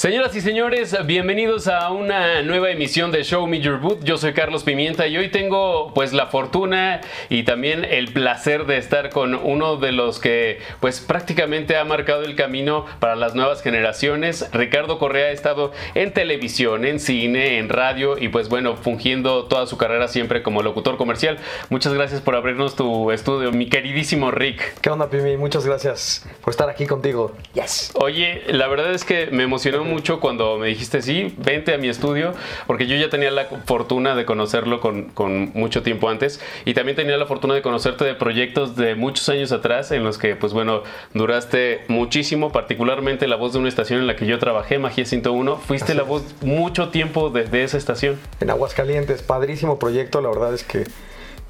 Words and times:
Señoras 0.00 0.34
y 0.34 0.40
señores, 0.40 0.96
bienvenidos 1.04 1.68
a 1.68 1.90
una 1.90 2.40
nueva 2.40 2.70
emisión 2.70 3.12
de 3.12 3.22
Show 3.22 3.46
Me 3.46 3.60
Your 3.60 3.80
Boot. 3.80 4.02
Yo 4.02 4.16
soy 4.16 4.32
Carlos 4.32 4.64
Pimienta 4.64 5.06
y 5.06 5.18
hoy 5.18 5.28
tengo 5.28 5.92
pues 5.92 6.14
la 6.14 6.28
fortuna 6.28 7.02
y 7.28 7.42
también 7.42 7.84
el 7.84 8.10
placer 8.10 8.64
de 8.64 8.78
estar 8.78 9.10
con 9.10 9.34
uno 9.34 9.76
de 9.76 9.92
los 9.92 10.18
que 10.18 10.60
pues 10.80 11.00
prácticamente 11.00 11.76
ha 11.76 11.84
marcado 11.84 12.22
el 12.22 12.34
camino 12.34 12.86
para 12.98 13.14
las 13.14 13.34
nuevas 13.34 13.60
generaciones. 13.60 14.48
Ricardo 14.54 14.98
Correa 14.98 15.26
ha 15.26 15.32
estado 15.32 15.70
en 15.94 16.14
televisión, 16.14 16.86
en 16.86 16.98
cine, 16.98 17.58
en 17.58 17.68
radio 17.68 18.16
y 18.16 18.28
pues 18.28 18.48
bueno, 18.48 18.76
fungiendo 18.76 19.44
toda 19.48 19.66
su 19.66 19.76
carrera 19.76 20.08
siempre 20.08 20.42
como 20.42 20.62
locutor 20.62 20.96
comercial. 20.96 21.36
Muchas 21.68 21.92
gracias 21.92 22.22
por 22.22 22.36
abrirnos 22.36 22.74
tu 22.74 23.10
estudio, 23.10 23.52
mi 23.52 23.68
queridísimo 23.68 24.30
Rick. 24.30 24.80
¿Qué 24.80 24.88
onda, 24.88 25.10
Pimi? 25.10 25.36
Muchas 25.36 25.66
gracias 25.66 26.26
por 26.40 26.52
estar 26.52 26.70
aquí 26.70 26.86
contigo. 26.86 27.36
Yes. 27.52 27.92
Oye, 27.96 28.44
la 28.46 28.66
verdad 28.66 28.94
es 28.94 29.04
que 29.04 29.26
me 29.26 29.42
emocionó 29.42 29.89
mucho 29.90 30.20
cuando 30.20 30.56
me 30.58 30.68
dijiste, 30.68 31.02
sí, 31.02 31.34
vente 31.38 31.74
a 31.74 31.78
mi 31.78 31.88
estudio, 31.88 32.32
porque 32.66 32.86
yo 32.86 32.96
ya 32.96 33.10
tenía 33.10 33.30
la 33.30 33.46
fortuna 33.66 34.14
de 34.14 34.24
conocerlo 34.24 34.80
con, 34.80 35.10
con, 35.10 35.50
mucho 35.54 35.82
tiempo 35.82 36.08
antes 36.08 36.40
y 36.64 36.74
también 36.74 36.96
tenía 36.96 37.16
la 37.16 37.26
fortuna 37.26 37.54
de 37.54 37.62
conocerte 37.62 38.04
de 38.04 38.14
proyectos 38.14 38.76
de 38.76 38.94
muchos 38.94 39.28
años 39.28 39.52
atrás 39.52 39.90
en 39.90 40.04
los 40.04 40.16
que, 40.16 40.36
pues 40.36 40.52
bueno, 40.52 40.82
duraste 41.12 41.82
muchísimo, 41.88 42.52
particularmente 42.52 43.26
la 43.26 43.36
voz 43.36 43.52
de 43.52 43.58
una 43.58 43.68
estación 43.68 44.00
en 44.00 44.06
la 44.06 44.16
que 44.16 44.26
yo 44.26 44.38
trabajé, 44.38 44.78
Magia 44.78 45.04
101. 45.04 45.56
Fuiste 45.56 45.94
la 45.94 46.04
voz 46.04 46.22
mucho 46.42 46.90
tiempo 46.90 47.30
de, 47.30 47.44
de 47.44 47.64
esa 47.64 47.76
estación. 47.76 48.18
En 48.40 48.50
Aguascalientes, 48.50 49.22
padrísimo 49.22 49.78
proyecto, 49.78 50.20
la 50.20 50.28
verdad 50.28 50.54
es 50.54 50.62
que 50.62 50.84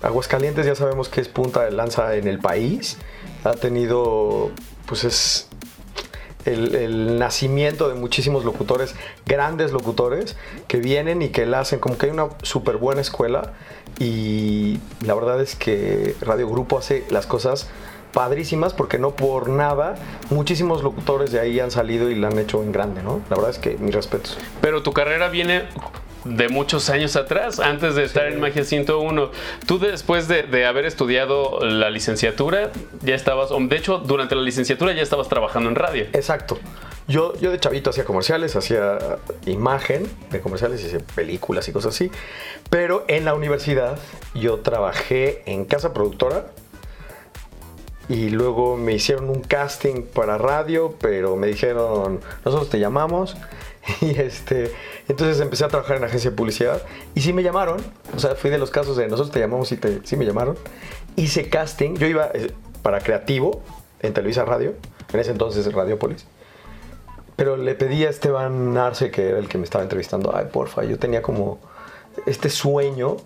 Aguascalientes 0.02 0.64
ya 0.64 0.74
sabemos 0.74 1.08
que 1.08 1.20
es 1.20 1.28
punta 1.28 1.64
de 1.64 1.72
lanza 1.72 2.16
en 2.16 2.26
el 2.26 2.38
país. 2.38 2.96
Ha 3.44 3.52
tenido, 3.52 4.50
pues 4.86 5.04
es 5.04 5.49
el, 6.44 7.18
nacimiento 7.18 7.88
de 7.88 7.94
muchísimos 7.94 8.44
locutores, 8.44 8.94
grandes 9.26 9.72
locutores, 9.72 10.36
que 10.68 10.78
vienen 10.78 11.22
y 11.22 11.28
que 11.28 11.46
la 11.46 11.60
hacen 11.60 11.78
como 11.78 11.98
que 11.98 12.06
hay 12.06 12.12
una 12.12 12.28
súper 12.42 12.76
buena 12.76 13.00
escuela 13.00 13.52
y 13.98 14.78
la 15.04 15.14
verdad 15.14 15.40
es 15.40 15.54
que 15.54 16.14
Radio 16.20 16.48
Grupo 16.48 16.78
hace 16.78 17.04
las 17.10 17.26
cosas 17.26 17.68
padrísimas 18.12 18.72
porque 18.72 18.98
no 18.98 19.12
por 19.12 19.48
nada 19.48 19.94
muchísimos 20.30 20.82
locutores 20.82 21.30
de 21.32 21.40
ahí 21.40 21.60
han 21.60 21.70
salido 21.70 22.10
y 22.10 22.14
la 22.14 22.28
han 22.28 22.38
hecho 22.38 22.62
en 22.62 22.72
grande, 22.72 23.02
¿no? 23.02 23.20
La 23.30 23.36
verdad 23.36 23.50
es 23.50 23.58
que 23.58 23.76
mis 23.78 23.94
respetos. 23.94 24.38
Pero 24.60 24.82
tu 24.82 24.92
carrera 24.92 25.28
viene 25.28 25.64
de 26.24 26.48
muchos 26.48 26.90
años 26.90 27.16
atrás, 27.16 27.60
antes 27.60 27.94
de 27.94 28.04
estar 28.04 28.26
en 28.26 28.40
Magia 28.40 28.64
101. 28.64 29.30
Tú 29.66 29.78
después 29.78 30.28
de, 30.28 30.66
haber 30.66 30.84
estudiado 30.84 31.60
la 31.60 31.90
licenciatura, 31.90 32.70
ya 33.02 33.14
estabas, 33.14 33.50
de 33.50 33.76
hecho, 33.76 33.98
durante 33.98 34.34
la 34.34 34.42
licenciatura 34.42 34.92
ya 34.92 35.02
estabas 35.02 35.28
trabajando 35.28 35.68
en 35.68 35.76
radio. 35.76 36.04
Exacto. 36.12 36.58
Yo, 37.08 37.34
yo 37.40 37.50
de 37.50 37.58
chavito 37.58 37.90
hacía 37.90 38.04
comerciales, 38.04 38.54
hacía 38.54 38.98
imagen 39.46 40.08
de 40.30 40.40
comerciales, 40.40 40.84
hacía 40.84 41.00
películas 41.14 41.66
y 41.68 41.72
cosas 41.72 41.94
así. 41.94 42.10
Pero 42.68 43.04
en 43.08 43.24
la 43.24 43.34
universidad 43.34 43.98
yo 44.34 44.60
trabajé 44.60 45.42
en 45.46 45.64
casa 45.64 45.92
productora 45.92 46.46
y 48.10 48.30
luego 48.30 48.76
me 48.76 48.92
hicieron 48.92 49.30
un 49.30 49.40
casting 49.40 50.02
para 50.02 50.36
radio, 50.36 50.96
pero 51.00 51.36
me 51.36 51.46
dijeron, 51.46 52.20
nosotros 52.44 52.68
te 52.68 52.80
llamamos 52.80 53.36
Y 54.00 54.18
este, 54.18 54.72
entonces 55.08 55.40
empecé 55.40 55.64
a 55.64 55.68
trabajar 55.68 55.96
en 55.96 56.04
agencia 56.04 56.30
de 56.30 56.36
publicidad 56.36 56.82
y 57.14 57.20
sí 57.20 57.32
me 57.32 57.42
llamaron, 57.42 57.78
o 58.14 58.18
sea, 58.18 58.34
fui 58.34 58.50
de 58.50 58.58
los 58.58 58.70
casos 58.70 58.96
de 58.96 59.08
nosotros 59.08 59.32
te 59.32 59.40
llamamos 59.40 59.72
y 59.72 59.76
te, 59.76 60.00
sí 60.04 60.16
me 60.16 60.24
llamaron. 60.24 60.56
Hice 61.16 61.48
casting, 61.48 61.96
yo 61.96 62.06
iba 62.06 62.30
eh, 62.34 62.52
para 62.82 63.00
creativo 63.00 63.62
en 64.00 64.14
Televisa 64.14 64.44
Radio, 64.44 64.74
en 65.12 65.20
ese 65.20 65.30
entonces 65.30 65.70
Radiopolis. 65.72 66.26
Pero 67.36 67.56
le 67.56 67.74
pedí 67.74 68.04
a 68.04 68.10
Esteban 68.10 68.76
Arce, 68.76 69.10
que 69.10 69.28
era 69.30 69.38
el 69.38 69.48
que 69.48 69.58
me 69.58 69.64
estaba 69.64 69.82
entrevistando, 69.82 70.34
ay, 70.34 70.46
porfa, 70.52 70.84
yo 70.84 70.98
tenía 70.98 71.22
como 71.22 71.58
este 72.26 72.50
sueño 72.50 73.16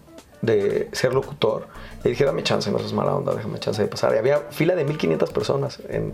de 0.41 0.89
ser 0.93 1.15
locutor. 1.15 1.67
Le 2.05 2.11
dije, 2.11 2.25
dame 2.25 2.43
chance, 2.43 2.71
no 2.71 2.79
seas 2.79 2.93
mala 2.93 3.15
onda, 3.15 3.35
déjame 3.35 3.59
chance 3.59 3.83
de 3.83 3.89
pasar. 3.89 4.15
Y 4.15 4.19
había 4.19 4.39
fila 4.51 4.75
de 4.75 4.85
1500 4.85 5.31
personas, 5.31 5.81
en, 5.89 6.13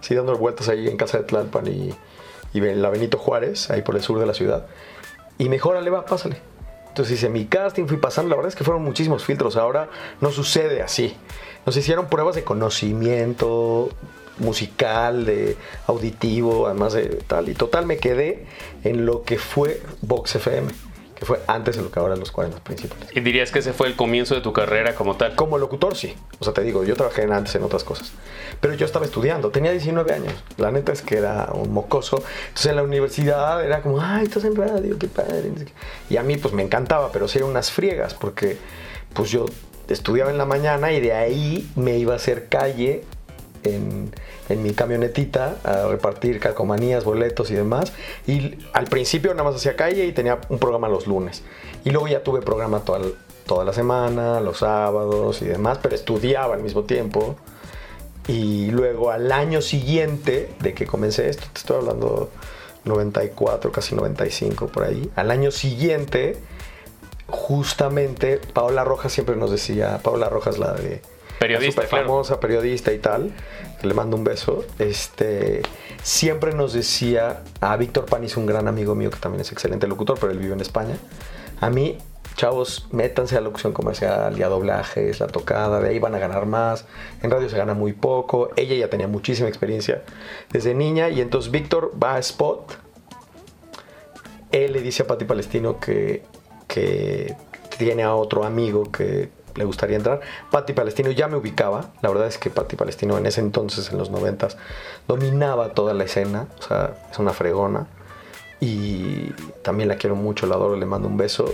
sí, 0.00 0.14
dando 0.14 0.36
vueltas 0.36 0.68
ahí 0.68 0.88
en 0.88 0.96
casa 0.96 1.18
de 1.18 1.24
Tlalpan 1.24 1.66
y 1.66 1.94
y 2.52 2.60
la 2.60 2.90
Benito 2.90 3.18
Juárez, 3.18 3.70
ahí 3.70 3.82
por 3.82 3.96
el 3.96 4.02
sur 4.02 4.18
de 4.18 4.26
la 4.26 4.34
ciudad. 4.34 4.66
Y 5.38 5.48
mejor, 5.48 5.80
le 5.82 5.90
va, 5.90 6.04
pásale. 6.04 6.36
Entonces 6.88 7.18
hice 7.18 7.28
mi 7.30 7.46
casting, 7.46 7.86
fui 7.86 7.96
pasando, 7.96 8.28
la 8.28 8.36
verdad 8.36 8.50
es 8.50 8.56
que 8.56 8.64
fueron 8.64 8.82
muchísimos 8.82 9.24
filtros, 9.24 9.56
ahora 9.56 9.88
no 10.20 10.30
sucede 10.30 10.82
así. 10.82 11.16
Nos 11.64 11.76
hicieron 11.76 12.08
pruebas 12.08 12.34
de 12.34 12.44
conocimiento 12.44 13.88
musical, 14.38 15.24
de 15.24 15.56
auditivo, 15.86 16.66
además 16.66 16.92
de 16.92 17.06
tal. 17.26 17.48
Y 17.48 17.54
total 17.54 17.86
me 17.86 17.96
quedé 17.96 18.46
en 18.84 19.06
lo 19.06 19.22
que 19.22 19.38
fue 19.38 19.80
Vox 20.02 20.34
FM 20.34 20.91
fue 21.26 21.40
antes 21.46 21.76
de 21.76 21.82
lo 21.82 21.90
que 21.90 22.00
ahora 22.00 22.16
los 22.16 22.32
40 22.32 22.62
principales. 22.64 23.08
¿Y 23.14 23.20
dirías 23.20 23.50
que 23.50 23.60
ese 23.60 23.72
fue 23.72 23.86
el 23.86 23.96
comienzo 23.96 24.34
de 24.34 24.40
tu 24.40 24.52
carrera 24.52 24.94
como 24.94 25.16
tal? 25.16 25.34
Como 25.34 25.58
locutor, 25.58 25.96
sí. 25.96 26.14
O 26.38 26.44
sea, 26.44 26.52
te 26.52 26.62
digo, 26.62 26.84
yo 26.84 26.94
trabajé 26.94 27.22
antes 27.24 27.54
en 27.54 27.62
otras 27.62 27.84
cosas. 27.84 28.12
Pero 28.60 28.74
yo 28.74 28.86
estaba 28.86 29.04
estudiando, 29.04 29.50
tenía 29.50 29.72
19 29.72 30.12
años. 30.12 30.34
La 30.56 30.70
neta 30.70 30.92
es 30.92 31.02
que 31.02 31.16
era 31.16 31.50
un 31.52 31.72
mocoso. 31.72 32.22
Entonces 32.48 32.66
en 32.66 32.76
la 32.76 32.82
universidad 32.82 33.64
era 33.64 33.82
como, 33.82 34.00
ay, 34.00 34.24
estás 34.24 34.44
en 34.44 34.56
radio, 34.56 34.98
qué 34.98 35.08
padre. 35.08 35.52
Y 36.08 36.16
a 36.16 36.22
mí 36.22 36.36
pues 36.36 36.54
me 36.54 36.62
encantaba, 36.62 37.12
pero 37.12 37.28
sí 37.28 37.38
eran 37.38 37.50
unas 37.50 37.70
friegas 37.70 38.14
porque 38.14 38.56
pues 39.14 39.30
yo 39.30 39.46
estudiaba 39.88 40.30
en 40.30 40.38
la 40.38 40.46
mañana 40.46 40.92
y 40.92 41.00
de 41.00 41.12
ahí 41.12 41.70
me 41.76 41.98
iba 41.98 42.14
a 42.14 42.16
hacer 42.16 42.48
calle 42.48 43.04
en, 43.62 44.12
mi 44.62 44.74
camionetita 44.74 45.56
a 45.64 45.88
repartir 45.88 46.38
calcomanías, 46.38 47.04
boletos 47.04 47.50
y 47.50 47.54
demás. 47.54 47.92
Y 48.26 48.58
al 48.72 48.86
principio 48.86 49.32
nada 49.32 49.44
más 49.44 49.56
hacía 49.56 49.76
calle 49.76 50.04
y 50.06 50.12
tenía 50.12 50.40
un 50.48 50.58
programa 50.58 50.88
los 50.88 51.06
lunes. 51.06 51.42
Y 51.84 51.90
luego 51.90 52.08
ya 52.08 52.22
tuve 52.22 52.42
programa 52.42 52.80
toda, 52.80 53.00
toda 53.46 53.64
la 53.64 53.72
semana, 53.72 54.40
los 54.40 54.58
sábados 54.58 55.40
y 55.42 55.46
demás, 55.46 55.78
pero 55.82 55.94
estudiaba 55.94 56.54
al 56.54 56.62
mismo 56.62 56.84
tiempo. 56.84 57.36
Y 58.28 58.70
luego 58.70 59.10
al 59.10 59.32
año 59.32 59.62
siguiente 59.62 60.50
de 60.60 60.74
que 60.74 60.86
comencé 60.86 61.28
esto, 61.28 61.44
te 61.52 61.58
estoy 61.58 61.78
hablando 61.78 62.30
94, 62.84 63.72
casi 63.72 63.94
95 63.94 64.68
por 64.68 64.84
ahí, 64.84 65.10
al 65.16 65.30
año 65.30 65.50
siguiente, 65.50 66.36
justamente 67.28 68.40
Paola 68.52 68.84
Rojas 68.84 69.12
siempre 69.12 69.36
nos 69.36 69.50
decía, 69.50 69.98
Paola 70.02 70.28
Rojas 70.28 70.58
la 70.58 70.72
de 70.72 71.02
periodista, 71.42 71.82
famosa 71.82 72.38
periodista 72.38 72.92
y 72.92 72.98
tal, 72.98 73.32
que 73.80 73.86
le 73.86 73.94
mando 73.94 74.16
un 74.16 74.22
beso, 74.22 74.64
este, 74.78 75.62
siempre 76.02 76.54
nos 76.54 76.72
decía, 76.72 77.42
a 77.60 77.76
Víctor 77.76 78.06
Panis, 78.06 78.36
un 78.36 78.46
gran 78.46 78.68
amigo 78.68 78.94
mío 78.94 79.10
que 79.10 79.18
también 79.18 79.40
es 79.40 79.50
excelente 79.50 79.88
locutor, 79.88 80.18
pero 80.20 80.30
él 80.30 80.38
vive 80.38 80.54
en 80.54 80.60
España, 80.60 80.96
a 81.60 81.68
mí, 81.68 81.98
chavos, 82.36 82.86
métanse 82.92 83.36
a 83.36 83.40
la 83.40 83.46
locución 83.46 83.72
comercial 83.72 84.38
y 84.38 84.42
a 84.42 84.48
doblajes, 84.48 85.18
la 85.18 85.26
tocada, 85.26 85.80
de 85.80 85.88
ahí 85.88 85.98
van 85.98 86.14
a 86.14 86.18
ganar 86.18 86.46
más, 86.46 86.84
en 87.22 87.30
radio 87.30 87.48
se 87.48 87.56
gana 87.56 87.74
muy 87.74 87.92
poco, 87.92 88.50
ella 88.56 88.76
ya 88.76 88.88
tenía 88.88 89.08
muchísima 89.08 89.48
experiencia 89.48 90.04
desde 90.50 90.74
niña 90.74 91.08
y 91.08 91.20
entonces 91.20 91.50
Víctor 91.50 91.92
va 92.00 92.14
a 92.14 92.18
Spot, 92.20 92.78
él 94.52 94.72
le 94.72 94.80
dice 94.80 95.02
a 95.02 95.06
Pati 95.08 95.24
Palestino 95.24 95.80
que, 95.80 96.22
que 96.68 97.34
tiene 97.78 98.04
a 98.04 98.14
otro 98.14 98.44
amigo 98.44 98.92
que 98.92 99.41
le 99.54 99.64
gustaría 99.64 99.96
entrar. 99.96 100.20
Patti 100.50 100.72
Palestino 100.72 101.10
ya 101.10 101.28
me 101.28 101.36
ubicaba, 101.36 101.92
la 102.02 102.08
verdad 102.08 102.26
es 102.26 102.38
que 102.38 102.50
Patti 102.50 102.76
Palestino 102.76 103.18
en 103.18 103.26
ese 103.26 103.40
entonces, 103.40 103.90
en 103.90 103.98
los 103.98 104.10
noventas, 104.10 104.56
dominaba 105.08 105.70
toda 105.74 105.94
la 105.94 106.04
escena, 106.04 106.48
o 106.58 106.62
sea, 106.62 106.94
es 107.10 107.18
una 107.18 107.32
fregona. 107.32 107.86
Y 108.60 109.30
también 109.62 109.88
la 109.88 109.96
quiero 109.96 110.14
mucho, 110.14 110.46
la 110.46 110.54
adoro, 110.54 110.76
le 110.76 110.86
mando 110.86 111.08
un 111.08 111.16
beso. 111.16 111.52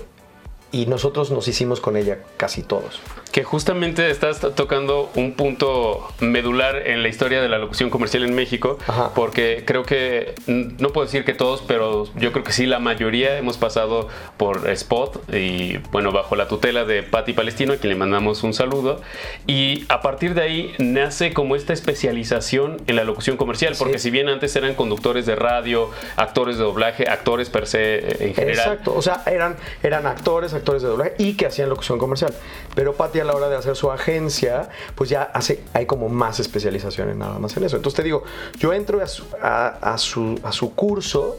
Y 0.71 0.87
nosotros 0.87 1.31
nos 1.31 1.49
hicimos 1.49 1.81
con 1.81 1.97
ella 1.97 2.19
casi 2.37 2.63
todos 2.63 3.01
que 3.39 3.45
justamente 3.45 4.11
estás 4.11 4.41
tocando 4.57 5.11
un 5.15 5.35
punto 5.35 6.09
medular 6.19 6.89
en 6.89 7.05
la 7.05 7.09
historia 7.09 7.41
de 7.41 7.49
la 7.49 7.59
locución 7.59 7.89
comercial 7.89 8.25
en 8.25 8.35
México, 8.35 8.79
porque 9.15 9.63
creo 9.65 9.85
que, 9.85 10.35
no 10.49 10.89
puedo 10.89 11.07
decir 11.07 11.25
que 11.25 11.35
todos, 11.35 11.63
pero 11.63 12.09
yo 12.17 12.33
creo 12.33 12.43
que 12.43 12.51
sí, 12.51 12.67
la 12.67 12.81
mayoría 12.81 13.39
hemos 13.39 13.57
pasado 13.57 14.09
por 14.39 14.69
Spot 14.69 15.33
y 15.33 15.77
bueno, 15.93 16.11
bajo 16.11 16.35
la 16.35 16.49
tutela 16.49 16.85
de 16.85 17.05
Patti 17.05 17.33
Palestino, 17.33 17.75
a 17.75 17.77
quien 17.77 17.91
le 17.91 17.95
mandamos 17.95 18.43
un 18.43 18.55
saludo, 18.55 19.03
y 19.47 19.85
a 19.89 20.01
partir 20.01 20.35
de 20.35 20.43
ahí 20.43 20.75
nace 20.79 21.33
como 21.33 21.55
esta 21.55 21.73
especialización 21.73 22.79
en 22.89 22.97
la 22.97 23.05
locución 23.05 23.37
comercial, 23.37 23.77
porque 23.79 24.01
si 24.01 24.11
bien 24.11 24.29
antes 24.29 24.57
eran 24.57 24.75
conductores 24.75 25.27
de 25.27 25.37
radio, 25.37 25.91
actores 26.17 26.59
de 26.59 26.65
doblaje, 26.65 27.09
actores 27.09 27.51
per 27.51 27.69
se 27.69 27.99
eh, 27.99 28.17
en 28.19 28.35
general. 28.35 28.67
Exacto, 28.67 28.97
o 28.97 29.01
sea, 29.01 29.23
eran, 29.27 29.55
eran 29.85 30.09
actores, 30.09 30.55
actores 30.55 30.83
de 30.83 30.89
doblaje 30.89 31.15
y 31.19 31.35
que 31.35 31.47
hacían 31.47 31.69
locución 31.69 32.01
comercial, 32.01 32.35
pero 32.75 32.95
Patti 32.95 33.28
la 33.29 33.37
hora 33.37 33.49
de 33.49 33.57
hacer 33.57 33.77
su 33.77 33.93
agencia, 33.93 34.69
pues 34.97 35.09
ya 35.09 35.23
hace, 35.23 35.63
hay 35.73 35.87
como 35.87 36.09
más 36.09 36.41
especialización 36.41 37.11
en 37.11 37.21
nada 37.21 37.39
más 37.39 37.57
en 37.57 37.65
eso. 37.65 37.77
Entonces 37.77 37.97
te 37.97 38.03
digo, 38.03 38.25
yo 38.59 38.73
entro 38.73 39.01
a 39.01 39.07
su, 39.07 39.25
a, 39.41 39.97
su, 39.99 40.41
a 40.43 40.51
su 40.51 40.75
curso 40.75 41.37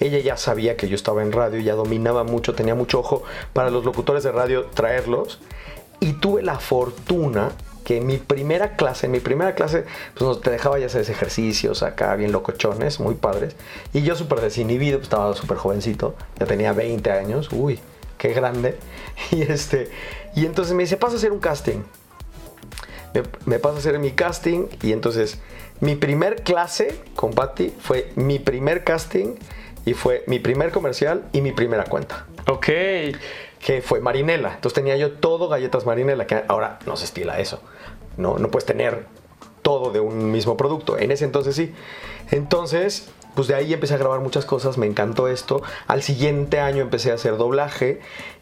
ella 0.00 0.18
ya 0.18 0.36
sabía 0.36 0.76
que 0.76 0.88
yo 0.88 0.94
estaba 0.94 1.22
en 1.22 1.32
radio, 1.32 1.58
ya 1.58 1.74
dominaba 1.74 2.22
mucho, 2.22 2.54
tenía 2.54 2.74
mucho 2.76 3.00
ojo 3.00 3.24
para 3.52 3.70
los 3.70 3.84
locutores 3.84 4.22
de 4.22 4.30
radio 4.30 4.66
traerlos. 4.66 5.40
Y 6.00 6.12
tuve 6.12 6.42
la 6.42 6.60
fortuna 6.60 7.50
que 7.84 7.96
en 7.96 8.06
mi 8.06 8.18
primera 8.18 8.76
clase, 8.76 9.06
en 9.06 9.12
mi 9.12 9.18
primera 9.18 9.54
clase, 9.54 9.86
pues 10.14 10.22
nos 10.22 10.40
te 10.40 10.50
dejaba 10.50 10.78
ya 10.78 10.86
hacer 10.86 11.00
ejercicios 11.10 11.82
acá, 11.82 12.14
bien 12.14 12.30
locochones, 12.30 13.00
muy 13.00 13.16
padres. 13.16 13.56
Y 13.92 14.02
yo 14.02 14.14
súper 14.14 14.40
desinhibido, 14.40 14.98
pues 14.98 15.06
estaba 15.06 15.34
súper 15.34 15.56
jovencito, 15.56 16.14
ya 16.38 16.46
tenía 16.46 16.72
20 16.72 17.10
años, 17.10 17.48
uy, 17.50 17.80
qué 18.18 18.32
grande. 18.32 18.78
Y, 19.30 19.42
este, 19.42 19.90
y 20.36 20.46
entonces 20.46 20.74
me 20.74 20.84
dice, 20.84 20.96
pasa 20.96 21.14
a 21.14 21.16
hacer 21.16 21.32
un 21.32 21.40
casting. 21.40 21.82
Me, 23.14 23.22
me 23.46 23.58
pasa 23.58 23.76
a 23.76 23.78
hacer 23.78 23.98
mi 23.98 24.12
casting 24.12 24.68
y 24.82 24.92
entonces 24.92 25.40
mi 25.80 25.94
primer 25.94 26.42
clase 26.42 27.00
con 27.14 27.32
Patty 27.32 27.72
fue 27.80 28.12
mi 28.16 28.38
primer 28.38 28.84
casting 28.84 29.36
y 29.84 29.94
fue 29.94 30.24
mi 30.26 30.38
primer 30.40 30.72
comercial 30.72 31.24
y 31.32 31.40
mi 31.40 31.52
primera 31.52 31.84
cuenta. 31.84 32.26
Ok. 32.48 32.66
Que 33.60 33.82
fue 33.82 34.00
Marinela. 34.00 34.54
Entonces 34.54 34.74
tenía 34.74 34.96
yo 34.96 35.12
todo 35.12 35.48
galletas 35.48 35.86
Marinela, 35.86 36.26
que 36.26 36.44
ahora 36.48 36.78
no 36.86 36.96
se 36.96 37.04
estila 37.04 37.38
eso. 37.38 37.60
No, 38.16 38.38
no 38.38 38.50
puedes 38.50 38.66
tener 38.66 39.06
todo 39.62 39.90
de 39.92 40.00
un 40.00 40.32
mismo 40.32 40.56
producto. 40.56 40.98
En 40.98 41.10
ese 41.10 41.24
entonces 41.24 41.54
sí. 41.54 41.72
Entonces, 42.30 43.08
pues 43.38 43.46
de 43.46 43.54
ahí 43.54 43.72
empecé 43.72 43.94
a 43.94 43.98
grabar 43.98 44.18
muchas 44.18 44.44
cosas, 44.44 44.78
me 44.78 44.86
encantó 44.86 45.28
esto. 45.28 45.62
Al 45.86 46.02
siguiente 46.02 46.58
año 46.58 46.82
empecé 46.82 47.12
a 47.12 47.14
hacer 47.14 47.36
doblaje 47.36 48.00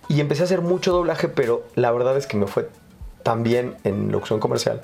y 0.08 0.22
empecé 0.22 0.40
a 0.40 0.44
hacer 0.46 0.62
mucho 0.62 0.90
doblaje, 0.90 1.28
pero 1.28 1.64
la 1.74 1.90
verdad 1.92 2.16
es 2.16 2.26
que 2.26 2.38
me 2.38 2.46
fue 2.46 2.70
tan 3.22 3.42
bien 3.42 3.76
en 3.84 4.10
locución 4.10 4.40
comercial 4.40 4.80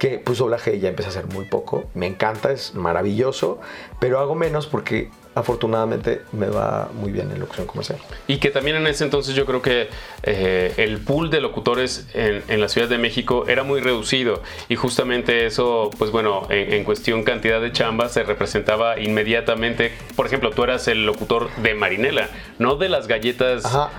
que 0.00 0.18
pues 0.18 0.38
doblaje 0.38 0.80
ya 0.80 0.88
empecé 0.88 1.10
a 1.10 1.10
hacer 1.10 1.26
muy 1.28 1.44
poco. 1.44 1.84
Me 1.94 2.08
encanta, 2.08 2.50
es 2.50 2.74
maravilloso, 2.74 3.60
pero 4.00 4.18
hago 4.18 4.34
menos 4.34 4.66
porque 4.66 5.12
afortunadamente 5.34 6.22
me 6.32 6.46
va 6.46 6.90
muy 6.92 7.10
bien 7.10 7.30
en 7.30 7.40
locución 7.40 7.66
comercial. 7.66 7.98
Y 8.26 8.38
que 8.38 8.50
también 8.50 8.76
en 8.76 8.86
ese 8.86 9.04
entonces 9.04 9.34
yo 9.34 9.46
creo 9.46 9.62
que 9.62 9.88
eh, 10.22 10.74
el 10.76 10.98
pool 10.98 11.30
de 11.30 11.40
locutores 11.40 12.06
en, 12.12 12.60
la 12.60 12.68
Ciudad 12.68 12.88
de 12.88 12.98
México 12.98 13.46
era 13.48 13.62
muy 13.62 13.80
reducido 13.80 14.42
y 14.68 14.76
justamente 14.76 15.46
eso, 15.46 15.90
pues 15.98 16.10
bueno, 16.10 16.46
en, 16.50 16.84
cuestión 16.84 17.22
cantidad 17.24 17.60
de 17.60 17.72
chambas 17.72 18.12
se 18.12 18.24
representaba 18.24 19.00
inmediatamente. 19.00 19.92
Por 20.16 20.26
ejemplo, 20.26 20.50
tú 20.50 20.64
eras 20.64 20.86
el 20.88 21.06
locutor 21.06 21.50
de 21.56 21.74
Marinela, 21.74 22.28
no 22.58 22.76
de 22.76 22.88
las 22.88 23.08
galletas 23.08 23.64
Ajá, 23.64 23.90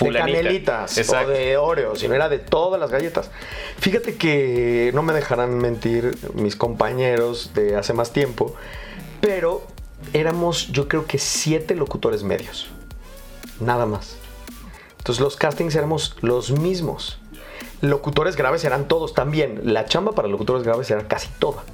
de 0.00 0.12
canelitas 0.12 1.10
o 1.10 1.26
de 1.26 1.56
Oreo, 1.56 1.96
sino 1.96 2.14
era 2.14 2.28
de 2.28 2.38
todas 2.38 2.78
las 2.78 2.90
galletas. 2.90 3.30
Fíjate 3.78 4.16
que 4.16 4.90
no 4.94 5.02
me 5.02 5.12
dejarán 5.12 5.56
mentir 5.58 6.16
mis 6.34 6.54
compañeros 6.54 7.52
de 7.54 7.76
hace 7.76 7.94
más 7.94 8.12
tiempo, 8.12 8.54
pero 9.20 9.71
éramos 10.12 10.68
yo 10.68 10.88
creo 10.88 11.06
que 11.06 11.18
siete 11.18 11.74
locutores 11.74 12.22
medios. 12.22 12.68
Nada 13.60 13.86
más. 13.86 14.16
Entonces 14.98 15.20
los 15.20 15.36
castings 15.36 15.74
éramos 15.74 16.16
los 16.20 16.50
mismos. 16.50 17.18
Locutores 17.80 18.36
graves 18.36 18.64
eran 18.64 18.86
todos 18.86 19.14
también. 19.14 19.60
La 19.72 19.86
chamba 19.86 20.12
para 20.12 20.28
locutores 20.28 20.62
graves 20.62 20.90
era 20.90 21.08
casi 21.08 21.28
toda. 21.38 21.64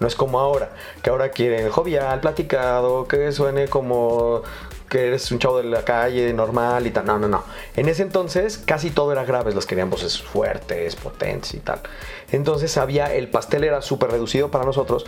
No 0.00 0.08
es 0.08 0.16
como 0.16 0.40
ahora, 0.40 0.70
que 1.02 1.10
ahora 1.10 1.30
quieren 1.30 1.70
jovial, 1.70 2.20
platicado, 2.20 3.06
que 3.06 3.30
suene 3.30 3.68
como 3.68 4.42
que 4.88 5.08
eres 5.08 5.30
un 5.32 5.38
chavo 5.38 5.58
de 5.58 5.64
la 5.64 5.84
calle 5.84 6.32
normal 6.32 6.86
y 6.86 6.90
tal. 6.90 7.06
No, 7.06 7.18
no, 7.18 7.28
no. 7.28 7.44
En 7.76 7.88
ese 7.88 8.02
entonces 8.02 8.58
casi 8.58 8.90
todo 8.90 9.12
era 9.12 9.24
graves, 9.24 9.54
los 9.54 9.66
querían 9.66 9.90
voces 9.90 10.20
fuertes, 10.20 10.96
potentes 10.96 11.54
y 11.54 11.60
tal. 11.60 11.80
Entonces 12.34 12.76
había, 12.78 13.14
el 13.14 13.28
pastel 13.28 13.62
era 13.62 13.80
súper 13.80 14.10
reducido 14.10 14.50
para 14.50 14.64
nosotros 14.64 15.04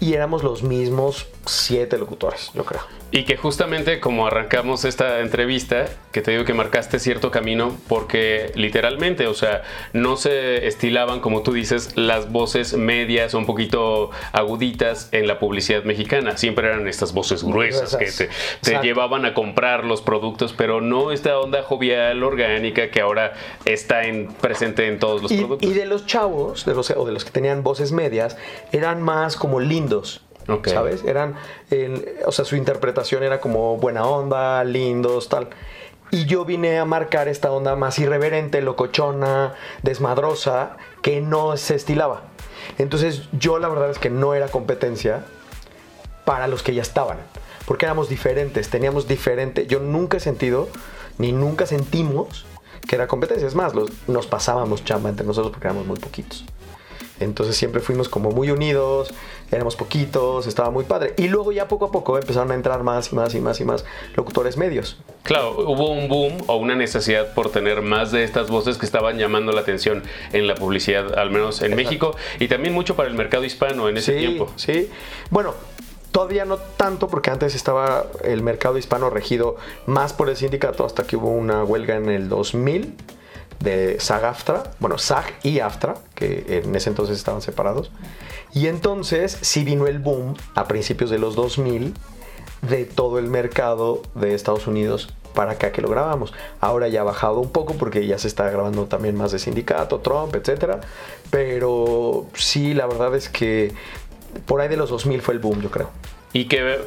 y 0.00 0.14
éramos 0.14 0.42
los 0.42 0.62
mismos 0.62 1.26
siete 1.44 1.98
locutores, 1.98 2.50
yo 2.54 2.64
creo. 2.64 2.80
Y 3.12 3.24
que 3.24 3.36
justamente 3.36 3.98
como 3.98 4.26
arrancamos 4.26 4.84
esta 4.84 5.18
entrevista, 5.18 5.86
que 6.12 6.22
te 6.22 6.30
digo 6.30 6.44
que 6.44 6.54
marcaste 6.54 7.00
cierto 7.00 7.32
camino, 7.32 7.76
porque 7.88 8.52
literalmente, 8.54 9.26
o 9.26 9.34
sea, 9.34 9.62
no 9.92 10.16
se 10.16 10.68
estilaban, 10.68 11.20
como 11.20 11.42
tú 11.42 11.52
dices, 11.52 11.96
las 11.96 12.30
voces 12.30 12.74
medias 12.76 13.34
o 13.34 13.38
un 13.38 13.46
poquito 13.46 14.10
aguditas 14.32 15.08
en 15.10 15.26
la 15.26 15.40
publicidad 15.40 15.82
mexicana. 15.82 16.36
Siempre 16.36 16.68
eran 16.68 16.86
estas 16.86 17.12
voces 17.12 17.42
gruesas, 17.42 17.96
que 17.96 18.30
te, 18.62 18.78
llevaban 18.80 19.24
a 19.24 19.34
comprar 19.34 19.84
los 19.84 20.02
productos, 20.02 20.54
pero 20.56 20.80
no 20.80 21.10
esta 21.10 21.38
onda 21.40 21.62
jovial, 21.62 22.22
orgánica, 22.22 22.90
que 22.90 23.00
ahora 23.00 23.34
está 23.64 24.04
en, 24.04 24.28
presente 24.28 24.86
en 24.86 25.00
todos 25.00 25.20
los 25.20 25.32
productos. 25.32 25.68
Y 25.68 25.74
de 25.74 25.84
los 25.84 26.06
chavos, 26.06 26.64
de 26.70 26.76
los, 26.76 26.90
o 26.90 27.04
de 27.04 27.12
los 27.12 27.24
que 27.24 27.30
tenían 27.30 27.62
voces 27.62 27.92
medias, 27.92 28.36
eran 28.72 29.02
más 29.02 29.36
como 29.36 29.60
lindos 29.60 30.22
¿Sabes? 30.64 31.04
Eran, 31.04 31.36
o 32.26 32.32
sea, 32.32 32.44
su 32.44 32.56
interpretación 32.56 33.22
era 33.22 33.40
como 33.40 33.76
buena 33.76 34.04
onda, 34.04 34.64
lindos, 34.64 35.28
tal. 35.28 35.48
Y 36.10 36.24
yo 36.26 36.44
vine 36.44 36.78
a 36.78 36.84
marcar 36.84 37.28
esta 37.28 37.52
onda 37.52 37.76
más 37.76 37.98
irreverente, 37.98 38.60
locochona, 38.62 39.54
desmadrosa, 39.82 40.76
que 41.02 41.20
no 41.20 41.56
se 41.56 41.76
estilaba. 41.76 42.22
Entonces 42.78 43.28
yo 43.32 43.58
la 43.58 43.68
verdad 43.68 43.90
es 43.90 43.98
que 43.98 44.10
no 44.10 44.34
era 44.34 44.48
competencia 44.48 45.24
para 46.24 46.48
los 46.48 46.62
que 46.62 46.74
ya 46.74 46.82
estaban, 46.82 47.18
porque 47.64 47.86
éramos 47.86 48.08
diferentes, 48.08 48.68
teníamos 48.70 49.06
diferente. 49.06 49.66
Yo 49.66 49.78
nunca 49.78 50.16
he 50.16 50.20
sentido, 50.20 50.68
ni 51.18 51.32
nunca 51.32 51.66
sentimos 51.66 52.44
que 52.88 52.96
era 52.96 53.06
competencia. 53.06 53.46
Es 53.46 53.54
más, 53.54 53.72
nos 54.08 54.26
pasábamos 54.26 54.84
chamba 54.84 55.10
entre 55.10 55.24
nosotros 55.24 55.52
porque 55.52 55.68
éramos 55.68 55.86
muy 55.86 55.98
poquitos. 55.98 56.44
Entonces 57.20 57.56
siempre 57.56 57.80
fuimos 57.80 58.08
como 58.08 58.30
muy 58.30 58.50
unidos, 58.50 59.12
éramos 59.52 59.76
poquitos, 59.76 60.46
estaba 60.46 60.70
muy 60.70 60.84
padre. 60.84 61.14
Y 61.16 61.28
luego 61.28 61.52
ya 61.52 61.68
poco 61.68 61.86
a 61.86 61.92
poco 61.92 62.18
empezaron 62.18 62.50
a 62.50 62.54
entrar 62.54 62.82
más 62.82 63.12
y 63.12 63.16
más 63.16 63.34
y 63.34 63.40
más 63.40 63.60
y 63.60 63.64
más 63.64 63.84
locutores 64.16 64.56
medios. 64.56 64.98
Claro, 65.22 65.56
hubo 65.58 65.90
un 65.90 66.08
boom 66.08 66.38
o 66.46 66.56
una 66.56 66.74
necesidad 66.74 67.34
por 67.34 67.50
tener 67.50 67.82
más 67.82 68.10
de 68.10 68.24
estas 68.24 68.50
voces 68.50 68.78
que 68.78 68.86
estaban 68.86 69.18
llamando 69.18 69.52
la 69.52 69.60
atención 69.60 70.02
en 70.32 70.46
la 70.46 70.54
publicidad, 70.54 71.18
al 71.18 71.30
menos 71.30 71.62
en 71.62 71.76
México, 71.76 72.16
y 72.38 72.48
también 72.48 72.74
mucho 72.74 72.96
para 72.96 73.08
el 73.08 73.14
mercado 73.14 73.44
hispano 73.44 73.88
en 73.88 73.98
ese 73.98 74.14
tiempo. 74.14 74.50
Sí, 74.56 74.90
bueno, 75.30 75.54
Todavía 76.12 76.44
no 76.44 76.56
tanto 76.56 77.06
porque 77.06 77.30
antes 77.30 77.54
estaba 77.54 78.06
el 78.24 78.42
mercado 78.42 78.76
hispano 78.78 79.10
regido 79.10 79.54
más 79.86 80.12
por 80.12 80.28
el 80.28 80.36
sindicato 80.36 80.84
hasta 80.84 81.04
que 81.04 81.16
hubo 81.16 81.30
una 81.30 81.62
huelga 81.62 81.94
en 81.94 82.08
el 82.08 82.28
2000 82.28 82.94
de 83.60 83.98
SAG-AFTRA, 84.00 84.64
bueno, 84.80 84.98
SAG 84.98 85.26
y 85.42 85.60
AFTRA, 85.60 85.94
que 86.14 86.62
en 86.64 86.74
ese 86.74 86.90
entonces 86.90 87.18
estaban 87.18 87.42
separados. 87.42 87.90
Y 88.52 88.66
entonces 88.66 89.38
sí 89.40 89.64
vino 89.64 89.86
el 89.86 89.98
boom 89.98 90.34
a 90.54 90.66
principios 90.66 91.10
de 91.10 91.18
los 91.18 91.36
2000 91.36 91.94
de 92.62 92.84
todo 92.84 93.18
el 93.18 93.26
mercado 93.26 94.02
de 94.14 94.34
Estados 94.34 94.66
Unidos 94.66 95.14
para 95.34 95.52
acá 95.52 95.72
que 95.72 95.82
lo 95.82 95.88
grabamos. 95.88 96.32
Ahora 96.60 96.88
ya 96.88 97.02
ha 97.02 97.04
bajado 97.04 97.40
un 97.40 97.50
poco 97.50 97.74
porque 97.74 98.06
ya 98.06 98.18
se 98.18 98.28
está 98.28 98.50
grabando 98.50 98.86
también 98.86 99.16
más 99.16 99.32
de 99.32 99.38
sindicato, 99.38 100.00
Trump, 100.00 100.34
etc. 100.34 100.78
Pero 101.30 102.26
sí, 102.34 102.74
la 102.74 102.86
verdad 102.86 103.14
es 103.14 103.28
que 103.28 103.72
por 104.46 104.60
ahí 104.60 104.68
de 104.68 104.76
los 104.76 104.90
2000 104.90 105.22
fue 105.22 105.34
el 105.34 105.40
boom, 105.40 105.60
yo 105.60 105.70
creo. 105.70 105.90
Y 106.32 106.46
que 106.46 106.80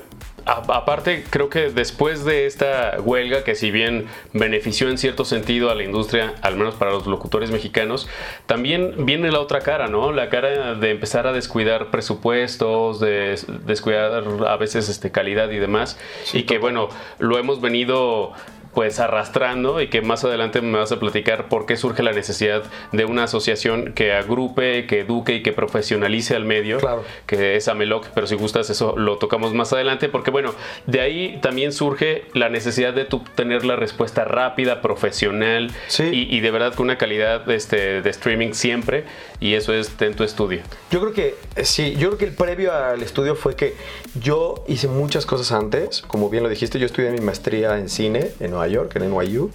aparte, 0.45 1.23
creo 1.29 1.50
que 1.50 1.69
después 1.69 2.25
de 2.25 2.45
esta 2.45 2.97
huelga, 3.00 3.43
que 3.43 3.55
si 3.55 3.71
bien 3.71 4.07
benefició 4.33 4.89
en 4.89 4.97
cierto 4.97 5.25
sentido 5.25 5.69
a 5.69 5.75
la 5.75 5.83
industria, 5.83 6.33
al 6.41 6.57
menos 6.57 6.75
para 6.75 6.91
los 6.91 7.07
locutores 7.07 7.51
mexicanos, 7.51 8.07
también 8.45 9.05
viene 9.05 9.31
la 9.31 9.39
otra 9.39 9.62
cara, 9.62 9.88
¿no? 9.88 10.12
La 10.12 10.29
cara 10.29 10.75
de 10.75 10.91
empezar 10.91 11.27
a 11.27 11.33
descuidar 11.33 11.91
presupuestos, 11.91 13.00
de 13.00 13.39
descuidar 13.65 14.23
a 14.47 14.57
veces 14.57 14.89
este, 14.89 15.12
calidad 15.12 15.50
y 15.51 15.59
demás. 15.59 15.97
y 16.33 16.43
que, 16.43 16.57
bueno, 16.57 16.89
lo 17.19 17.38
hemos 17.38 17.62
venido 17.62 18.33
pues 18.74 19.00
arrastrando 19.00 19.82
y 19.82 19.88
que 19.88 20.01
más 20.01 20.24
adelante 20.24 20.62
me 20.62 20.77
vas 20.77 20.92
a 20.92 21.00
platicar 21.00 21.48
por 21.48 21.65
qué 21.65 21.77
surge 21.77 22.03
la 22.03 22.12
necesidad 22.12 22.63
de 22.92 23.06
una 23.06 23.25
asociación 23.25 23.94
que 23.94 24.13
agrupe, 24.13 24.86
que 24.88 25.01
eduque 25.01 25.36
y 25.36 25.44
que 25.44 25.53
profesionalice 25.53 26.36
al 26.36 26.46
medio, 26.46 26.80
claro. 26.80 27.03
que 27.25 27.56
es 27.56 27.68
Ameloc, 27.68 28.08
pero 28.13 28.27
si 28.27 28.36
gustas 28.36 28.70
eso 28.70 28.96
lo 28.98 29.18
tocamos 29.18 29.53
más 29.53 29.74
adelante, 29.74 30.10
porque 30.10 30.32
bueno, 30.32 30.53
de 30.88 31.01
ahí 31.01 31.39
también 31.42 31.72
surge 31.72 32.25
la 32.34 32.50
necesidad 32.50 32.94
de 32.94 33.08
tener 33.36 33.65
la 33.65 33.75
respuesta 33.75 34.25
rápida, 34.25 34.82
profesional 34.82 35.72
y, 36.00 36.39
de 36.39 36.51
verdad 36.51 36.74
con 36.74 36.86
una 36.86 36.98
calidad 36.98 37.50
este, 37.50 38.01
de 38.01 38.10
streaming 38.10 38.53
siempre, 38.53 39.06
y 39.39 39.53
eso 39.53 39.74
es 39.74 39.94
en 40.00 40.15
tu 40.15 40.24
estudio. 40.24 40.62
Yo 40.92 41.00
creo 41.01 41.13
que 41.13 41.36
sí, 41.63 41.96
yo 41.98 42.10
creo 42.10 42.18
que 42.18 42.25
el 42.25 42.34
previo 42.34 42.74
al 42.74 43.01
estudio 43.01 43.36
fue 43.36 43.56
que 43.56 43.75
yo 44.20 44.63
hice 44.67 44.88
muchas 44.88 45.25
cosas 45.25 45.51
antes, 45.51 46.01
como 46.01 46.29
bien 46.29 46.43
lo 46.43 46.50
dijiste, 46.50 46.77
yo 46.79 46.86
estudié 46.86 47.12
mi 47.12 47.22
maestría 47.22 47.77
en 47.77 47.89
cine 47.89 48.32
en 48.39 48.51
Nueva 48.51 48.67
York, 48.67 48.96
en 48.96 49.10
NYU. 49.10 49.50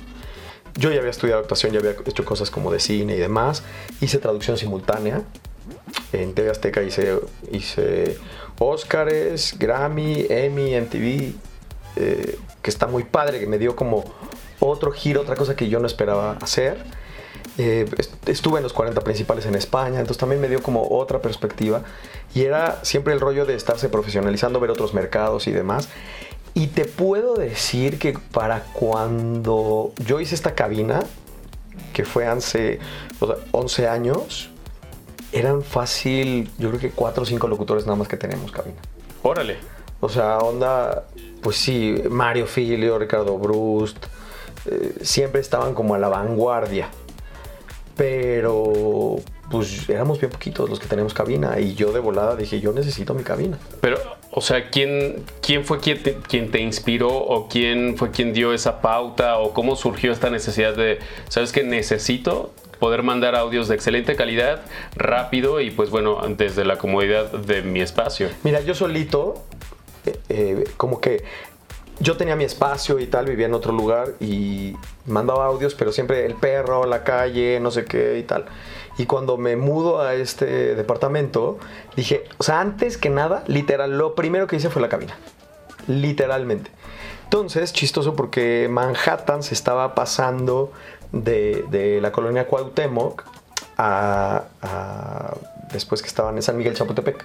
Yo 0.74 0.90
ya 0.90 0.98
había 0.98 1.10
estudiado 1.10 1.40
actuación, 1.40 1.72
ya 1.72 1.80
había 1.80 1.92
hecho 2.06 2.24
cosas 2.24 2.50
como 2.50 2.72
de 2.72 2.80
cine 2.80 3.16
y 3.16 3.18
demás. 3.18 3.62
Hice 4.00 4.18
traducción 4.18 4.56
simultánea. 4.56 5.22
En 6.12 6.34
TV 6.34 6.50
Azteca 6.50 6.82
hice, 6.82 7.18
hice 7.52 8.16
Oscars, 8.58 9.56
Grammy, 9.58 10.26
Emmy, 10.28 10.78
MTV, 10.78 11.32
eh, 11.96 12.38
que 12.62 12.70
está 12.70 12.86
muy 12.86 13.04
padre, 13.04 13.40
que 13.40 13.46
me 13.46 13.58
dio 13.58 13.76
como 13.76 14.04
otro 14.60 14.90
giro, 14.92 15.22
otra 15.22 15.36
cosa 15.36 15.56
que 15.56 15.68
yo 15.68 15.80
no 15.80 15.86
esperaba 15.86 16.38
hacer. 16.40 16.78
Eh, 17.58 17.86
estuve 18.26 18.58
en 18.58 18.62
los 18.62 18.72
40 18.72 19.00
principales 19.00 19.44
en 19.44 19.56
España, 19.56 19.98
entonces 19.98 20.18
también 20.18 20.40
me 20.40 20.48
dio 20.48 20.62
como 20.62 20.88
otra 20.90 21.20
perspectiva. 21.20 21.82
Y 22.34 22.42
era 22.42 22.78
siempre 22.84 23.12
el 23.12 23.20
rollo 23.20 23.44
de 23.46 23.54
estarse 23.54 23.88
profesionalizando, 23.88 24.60
ver 24.60 24.70
otros 24.70 24.94
mercados 24.94 25.48
y 25.48 25.52
demás. 25.52 25.88
Y 26.54 26.68
te 26.68 26.84
puedo 26.84 27.34
decir 27.34 27.98
que 27.98 28.18
para 28.32 28.62
cuando 28.62 29.92
yo 30.06 30.20
hice 30.20 30.34
esta 30.34 30.54
cabina, 30.54 31.00
que 31.92 32.04
fue 32.04 32.26
hace 32.26 32.78
11 33.52 33.88
años, 33.88 34.50
eran 35.32 35.62
fácil, 35.62 36.50
yo 36.58 36.68
creo 36.68 36.80
que 36.80 36.90
cuatro 36.90 37.24
o 37.24 37.26
cinco 37.26 37.48
locutores 37.48 37.84
nada 37.86 37.96
más 37.96 38.08
que 38.08 38.16
tenemos 38.16 38.50
cabina. 38.52 38.78
Órale. 39.22 39.56
O 40.00 40.08
sea, 40.08 40.38
onda, 40.38 41.06
pues 41.42 41.56
sí, 41.56 42.02
Mario 42.08 42.46
Filio, 42.46 42.98
Ricardo 42.98 43.36
Brust, 43.36 44.06
eh, 44.66 44.94
siempre 45.02 45.40
estaban 45.40 45.74
como 45.74 45.94
a 45.94 45.98
la 45.98 46.08
vanguardia. 46.08 46.88
Pero 47.98 49.16
pues 49.50 49.88
éramos 49.88 50.20
bien 50.20 50.30
poquitos 50.30 50.70
los 50.70 50.78
que 50.78 50.86
tenemos 50.86 51.12
cabina 51.12 51.58
y 51.58 51.74
yo 51.74 51.92
de 51.92 52.00
volada 52.00 52.36
dije, 52.36 52.60
yo 52.60 52.72
necesito 52.72 53.12
mi 53.12 53.24
cabina. 53.24 53.58
Pero, 53.80 53.98
o 54.30 54.40
sea, 54.40 54.70
¿quién, 54.70 55.24
quién 55.42 55.64
fue 55.64 55.80
quien 55.80 56.02
te, 56.02 56.14
quien 56.14 56.50
te 56.50 56.60
inspiró 56.60 57.08
o 57.08 57.48
quién 57.48 57.96
fue 57.96 58.10
quien 58.10 58.32
dio 58.32 58.52
esa 58.52 58.80
pauta 58.80 59.38
o 59.38 59.52
cómo 59.52 59.74
surgió 59.74 60.12
esta 60.12 60.30
necesidad 60.30 60.76
de, 60.76 61.00
sabes 61.28 61.52
que 61.52 61.64
necesito 61.64 62.52
poder 62.78 63.02
mandar 63.02 63.34
audios 63.34 63.68
de 63.68 63.74
excelente 63.74 64.14
calidad, 64.14 64.60
rápido 64.94 65.60
y 65.60 65.70
pues 65.70 65.90
bueno, 65.90 66.20
desde 66.36 66.64
la 66.64 66.78
comodidad 66.78 67.32
de 67.32 67.62
mi 67.62 67.80
espacio? 67.80 68.28
Mira, 68.44 68.60
yo 68.60 68.74
solito, 68.74 69.42
eh, 70.06 70.16
eh, 70.28 70.64
como 70.76 71.00
que 71.00 71.24
yo 72.00 72.16
tenía 72.16 72.36
mi 72.36 72.44
espacio 72.44 72.98
y 72.98 73.06
tal, 73.06 73.26
vivía 73.26 73.46
en 73.46 73.54
otro 73.54 73.72
lugar 73.72 74.14
y 74.20 74.76
mandaba 75.06 75.46
audios, 75.46 75.74
pero 75.74 75.92
siempre 75.92 76.24
el 76.26 76.34
perro, 76.34 76.86
la 76.86 77.02
calle, 77.02 77.58
no 77.60 77.70
sé 77.70 77.84
qué 77.84 78.18
y 78.18 78.22
tal. 78.22 78.46
Y 78.98 79.06
cuando 79.06 79.36
me 79.36 79.56
mudo 79.56 80.00
a 80.00 80.14
este 80.14 80.74
departamento, 80.74 81.58
dije, 81.96 82.24
o 82.38 82.42
sea, 82.42 82.60
antes 82.60 82.98
que 82.98 83.10
nada, 83.10 83.44
literal, 83.46 83.96
lo 83.96 84.14
primero 84.14 84.46
que 84.46 84.56
hice 84.56 84.70
fue 84.70 84.82
la 84.82 84.88
cabina. 84.88 85.16
Literalmente. 85.86 86.70
Entonces, 87.24 87.72
chistoso 87.72 88.14
porque 88.16 88.68
Manhattan 88.70 89.42
se 89.42 89.54
estaba 89.54 89.94
pasando 89.94 90.72
de, 91.12 91.98
la 92.00 92.12
colonia 92.12 92.46
Cuauhtémoc 92.46 93.24
a, 93.76 94.44
a, 94.62 95.34
después 95.72 96.02
que 96.02 96.08
estaban 96.08 96.36
en 96.36 96.42
San 96.42 96.56
Miguel 96.56 96.74
Chapultepec. 96.74 97.24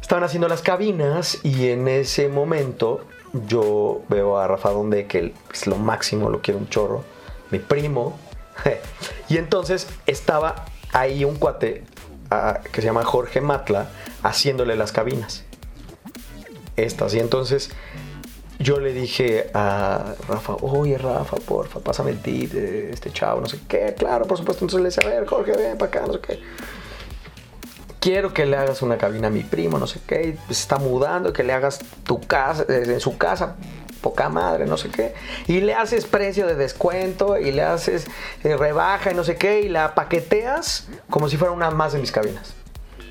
Estaban 0.00 0.24
haciendo 0.24 0.48
las 0.48 0.62
cabinas 0.62 1.40
y 1.44 1.68
en 1.68 1.88
ese 1.88 2.28
momento 2.28 3.00
yo 3.48 4.02
veo 4.08 4.38
a 4.38 4.46
Rafa 4.46 4.70
Donde, 4.70 5.06
que 5.06 5.34
es 5.52 5.66
lo 5.66 5.76
máximo, 5.76 6.30
lo 6.30 6.40
quiero 6.40 6.58
un 6.58 6.68
chorro, 6.68 7.04
mi 7.50 7.58
primo. 7.58 8.18
y 9.28 9.36
entonces 9.36 9.88
estaba 10.06 10.66
ahí 10.92 11.24
un 11.24 11.36
cuate 11.36 11.84
ah, 12.30 12.60
que 12.72 12.80
se 12.80 12.86
llama 12.86 13.04
Jorge 13.04 13.40
Matla 13.40 13.88
haciéndole 14.22 14.76
las 14.76 14.92
cabinas. 14.92 15.44
Estas. 16.76 17.14
Y 17.14 17.20
entonces 17.20 17.70
yo 18.58 18.80
le 18.80 18.92
dije 18.92 19.50
a 19.54 20.14
Rafa, 20.28 20.54
oye 20.60 20.98
Rafa, 20.98 21.36
porfa, 21.36 21.80
pásame 21.80 22.12
el 22.12 22.20
tip 22.20 22.52
de 22.52 22.92
este 22.92 23.10
chavo, 23.12 23.40
no 23.40 23.46
sé 23.46 23.58
qué. 23.68 23.94
Claro, 23.98 24.26
por 24.26 24.38
supuesto. 24.38 24.64
Entonces 24.64 24.80
le 24.80 24.88
decía, 24.88 25.08
a 25.08 25.20
ver, 25.20 25.26
Jorge, 25.28 25.52
ven 25.56 25.76
para 25.76 25.88
acá, 25.88 26.06
no 26.06 26.14
sé 26.14 26.20
qué 26.20 26.40
quiero 28.04 28.34
que 28.34 28.44
le 28.44 28.58
hagas 28.58 28.82
una 28.82 28.98
cabina 28.98 29.28
a 29.28 29.30
mi 29.30 29.42
primo, 29.42 29.78
no 29.78 29.86
sé 29.86 29.98
qué, 30.06 30.36
se 30.48 30.52
está 30.52 30.76
mudando, 30.76 31.32
que 31.32 31.42
le 31.42 31.54
hagas 31.54 31.80
tu 32.04 32.20
casa, 32.20 32.66
eh, 32.68 32.82
en 32.86 33.00
su 33.00 33.16
casa, 33.16 33.56
poca 34.02 34.28
madre, 34.28 34.66
no 34.66 34.76
sé 34.76 34.90
qué, 34.90 35.14
y 35.46 35.62
le 35.62 35.72
haces 35.72 36.04
precio 36.04 36.46
de 36.46 36.54
descuento 36.54 37.38
y 37.38 37.50
le 37.50 37.62
haces 37.62 38.06
eh, 38.42 38.58
rebaja 38.58 39.12
y 39.12 39.14
no 39.14 39.24
sé 39.24 39.36
qué, 39.36 39.62
y 39.62 39.70
la 39.70 39.94
paqueteas 39.94 40.86
como 41.08 41.30
si 41.30 41.38
fuera 41.38 41.54
una 41.54 41.70
más 41.70 41.94
de 41.94 41.98
mis 41.98 42.12
cabinas. 42.12 42.52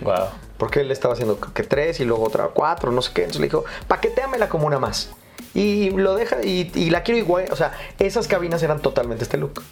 Wow. 0.02 0.28
Porque 0.60 0.82
él 0.82 0.92
estaba 0.92 1.16
haciendo 1.16 1.40
que 1.40 1.64
tres 1.64 2.00
y 2.00 2.06
luego 2.06 2.24
otra 2.24 2.50
cuatro, 2.54 2.92
no 2.92 3.02
sé 3.02 3.14
qué. 3.16 3.22
Entonces 3.22 3.42
le 3.42 3.48
dijo, 3.48 3.66
paqueteamela 3.88 4.48
como 4.48 4.68
una 4.68 4.78
más. 4.78 5.10
Y 5.56 5.90
lo 5.90 6.14
deja 6.14 6.44
y, 6.44 6.72
y 6.76 6.92
la 6.92 7.02
quiero 7.02 7.18
igual. 7.18 7.46
O 7.52 7.56
sea, 7.56 7.72
esas 7.98 8.28
cabinas 8.28 8.62
eran 8.62 8.80
totalmente 8.80 9.24
este 9.24 9.38
look. 9.38 9.64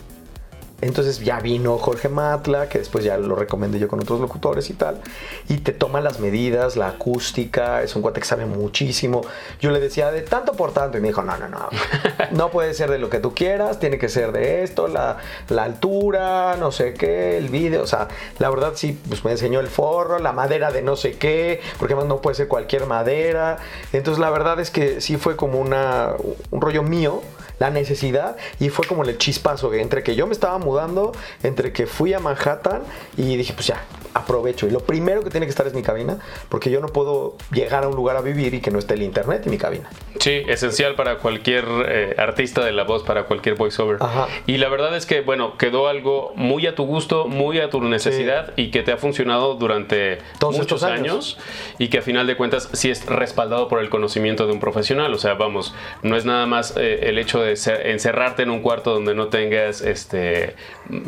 Entonces 0.82 1.20
ya 1.20 1.40
vino 1.40 1.78
Jorge 1.78 2.10
Matla, 2.10 2.68
que 2.68 2.80
después 2.80 3.04
ya 3.04 3.18
lo 3.18 3.36
recomendé 3.36 3.80
yo 3.80 3.88
con 3.88 4.00
otros 4.00 4.20
locutores 4.20 4.70
y 4.70 4.74
tal, 4.74 5.00
y 5.48 5.58
te 5.58 5.72
toma 5.72 6.02
las 6.02 6.20
medidas, 6.20 6.76
la 6.76 6.90
acústica, 6.90 7.84
es 7.84 7.96
un 7.96 8.02
cuate 8.02 8.20
que 8.20 8.26
sabe 8.26 8.46
muchísimo. 8.46 9.22
Yo 9.60 9.72
le 9.72 9.80
decía 9.80 10.12
de 10.12 10.22
tanto 10.22 10.54
por 10.54 10.74
tanto 10.74 10.98
y 10.98 11.02
me 11.02 11.10
dijo, 11.10 11.22
no, 11.22 11.38
no, 11.38 11.48
no, 11.48 11.70
no 12.32 12.50
puede 12.50 12.74
ser 12.74 12.90
de 12.90 12.98
lo 12.98 13.10
que 13.10 13.20
tú 13.20 13.34
quieras, 13.34 13.80
tiene 13.80 13.98
que 13.98 14.10
ser 14.10 14.32
de 14.32 14.64
esto, 14.64 14.88
la, 14.88 15.18
la 15.50 15.64
altura, 15.64 16.56
no 16.58 16.72
sé 16.72 16.94
qué, 16.94 17.38
el 17.38 17.50
vídeo, 17.50 17.84
o 17.84 17.88
sea, 17.88 18.08
la 18.40 18.50
verdad 18.50 18.74
sí, 18.76 19.00
pues 19.08 19.24
me 19.24 19.32
enseñó 19.32 19.60
el 19.60 19.68
forro, 19.68 20.20
la 20.20 20.32
madera 20.32 20.72
de 20.72 20.82
no 20.82 20.96
sé 20.96 21.18
qué, 21.18 21.62
porque 21.78 21.94
además 21.94 22.10
no 22.10 22.22
puede 22.22 22.36
ser 22.36 22.48
cualquier 22.48 22.86
madera. 22.88 23.58
Entonces 23.94 24.20
la 24.20 24.30
verdad 24.30 24.60
es 24.60 24.72
que 24.72 25.02
sí 25.02 25.18
fue 25.18 25.36
como 25.36 25.60
una, 25.60 26.14
un 26.50 26.62
rollo 26.62 26.84
mío 26.84 27.22
la 27.62 27.70
necesidad 27.70 28.38
y 28.60 28.70
fue 28.70 28.88
como 28.88 29.04
el 29.04 29.18
chispazo 29.20 29.72
entre 29.76 30.02
que 30.02 30.16
yo 30.16 30.26
me 30.26 30.34
estaba 30.34 30.58
mudando, 30.58 31.12
entre 31.44 31.72
que 31.72 31.86
fui 31.86 32.12
a 32.12 32.20
Manhattan 32.20 32.82
y 33.18 33.38
dije, 33.38 33.54
pues 33.54 33.68
ya, 33.68 33.84
aprovecho. 34.16 34.68
Y 34.68 34.72
lo 34.72 34.80
primero 34.80 35.24
que 35.24 35.30
tiene 35.30 35.46
que 35.46 35.52
estar 35.52 35.68
es 35.68 35.76
mi 35.76 35.84
cabina, 35.84 36.18
porque 36.50 36.72
yo 36.72 36.80
no 36.82 36.88
puedo 36.88 37.38
llegar 37.52 37.84
a 37.84 37.88
un 37.88 37.96
lugar 37.96 38.18
a 38.18 38.22
vivir 38.22 38.56
y 38.56 38.62
que 38.62 38.72
no 38.72 38.80
esté 38.80 38.96
el 38.96 39.04
internet 39.04 39.44
y 39.46 39.50
mi 39.50 39.60
cabina. 39.60 39.90
Sí, 40.20 40.42
esencial 40.48 40.96
para 40.96 41.20
cualquier 41.20 41.66
eh, 41.88 42.16
artista 42.18 42.66
de 42.66 42.72
la 42.72 42.84
voz, 42.84 43.04
para 43.04 43.26
cualquier 43.26 43.56
voiceover. 43.56 44.00
Y 44.48 44.58
la 44.58 44.68
verdad 44.70 44.96
es 44.96 45.06
que, 45.06 45.22
bueno, 45.22 45.58
quedó 45.58 45.88
algo 45.88 46.34
muy 46.36 46.66
a 46.66 46.74
tu 46.74 46.86
gusto, 46.86 47.28
muy 47.28 47.60
a 47.60 47.70
tu 47.70 47.82
necesidad 47.82 48.54
y 48.56 48.72
que 48.72 48.82
te 48.82 48.92
ha 48.92 48.98
funcionado 48.98 49.54
durante 49.56 50.18
Todos 50.40 50.58
muchos 50.58 50.84
años. 50.84 51.38
y 51.78 51.90
que 51.90 52.00
a 52.00 52.02
final 52.02 52.28
de 52.28 52.36
cuentas 52.36 52.70
sí 52.74 52.90
es 52.90 53.06
respaldado 53.06 53.68
por 53.68 53.80
el 53.80 53.90
conocimiento 53.90 54.48
de 54.48 54.54
un 54.54 54.60
profesional. 54.60 55.14
O 55.14 55.18
sea, 55.18 55.36
vamos, 55.36 55.74
no 56.02 56.18
es 56.18 56.26
nada 56.26 56.46
más 56.46 56.76
eh, 56.76 57.02
el 57.04 57.18
hecho 57.18 57.40
de 57.40 57.51
encerrarte 57.54 58.44
en 58.44 58.50
un 58.50 58.62
cuarto 58.62 58.94
donde 58.94 59.14
no 59.14 59.28
tengas 59.28 59.82
este, 59.82 60.56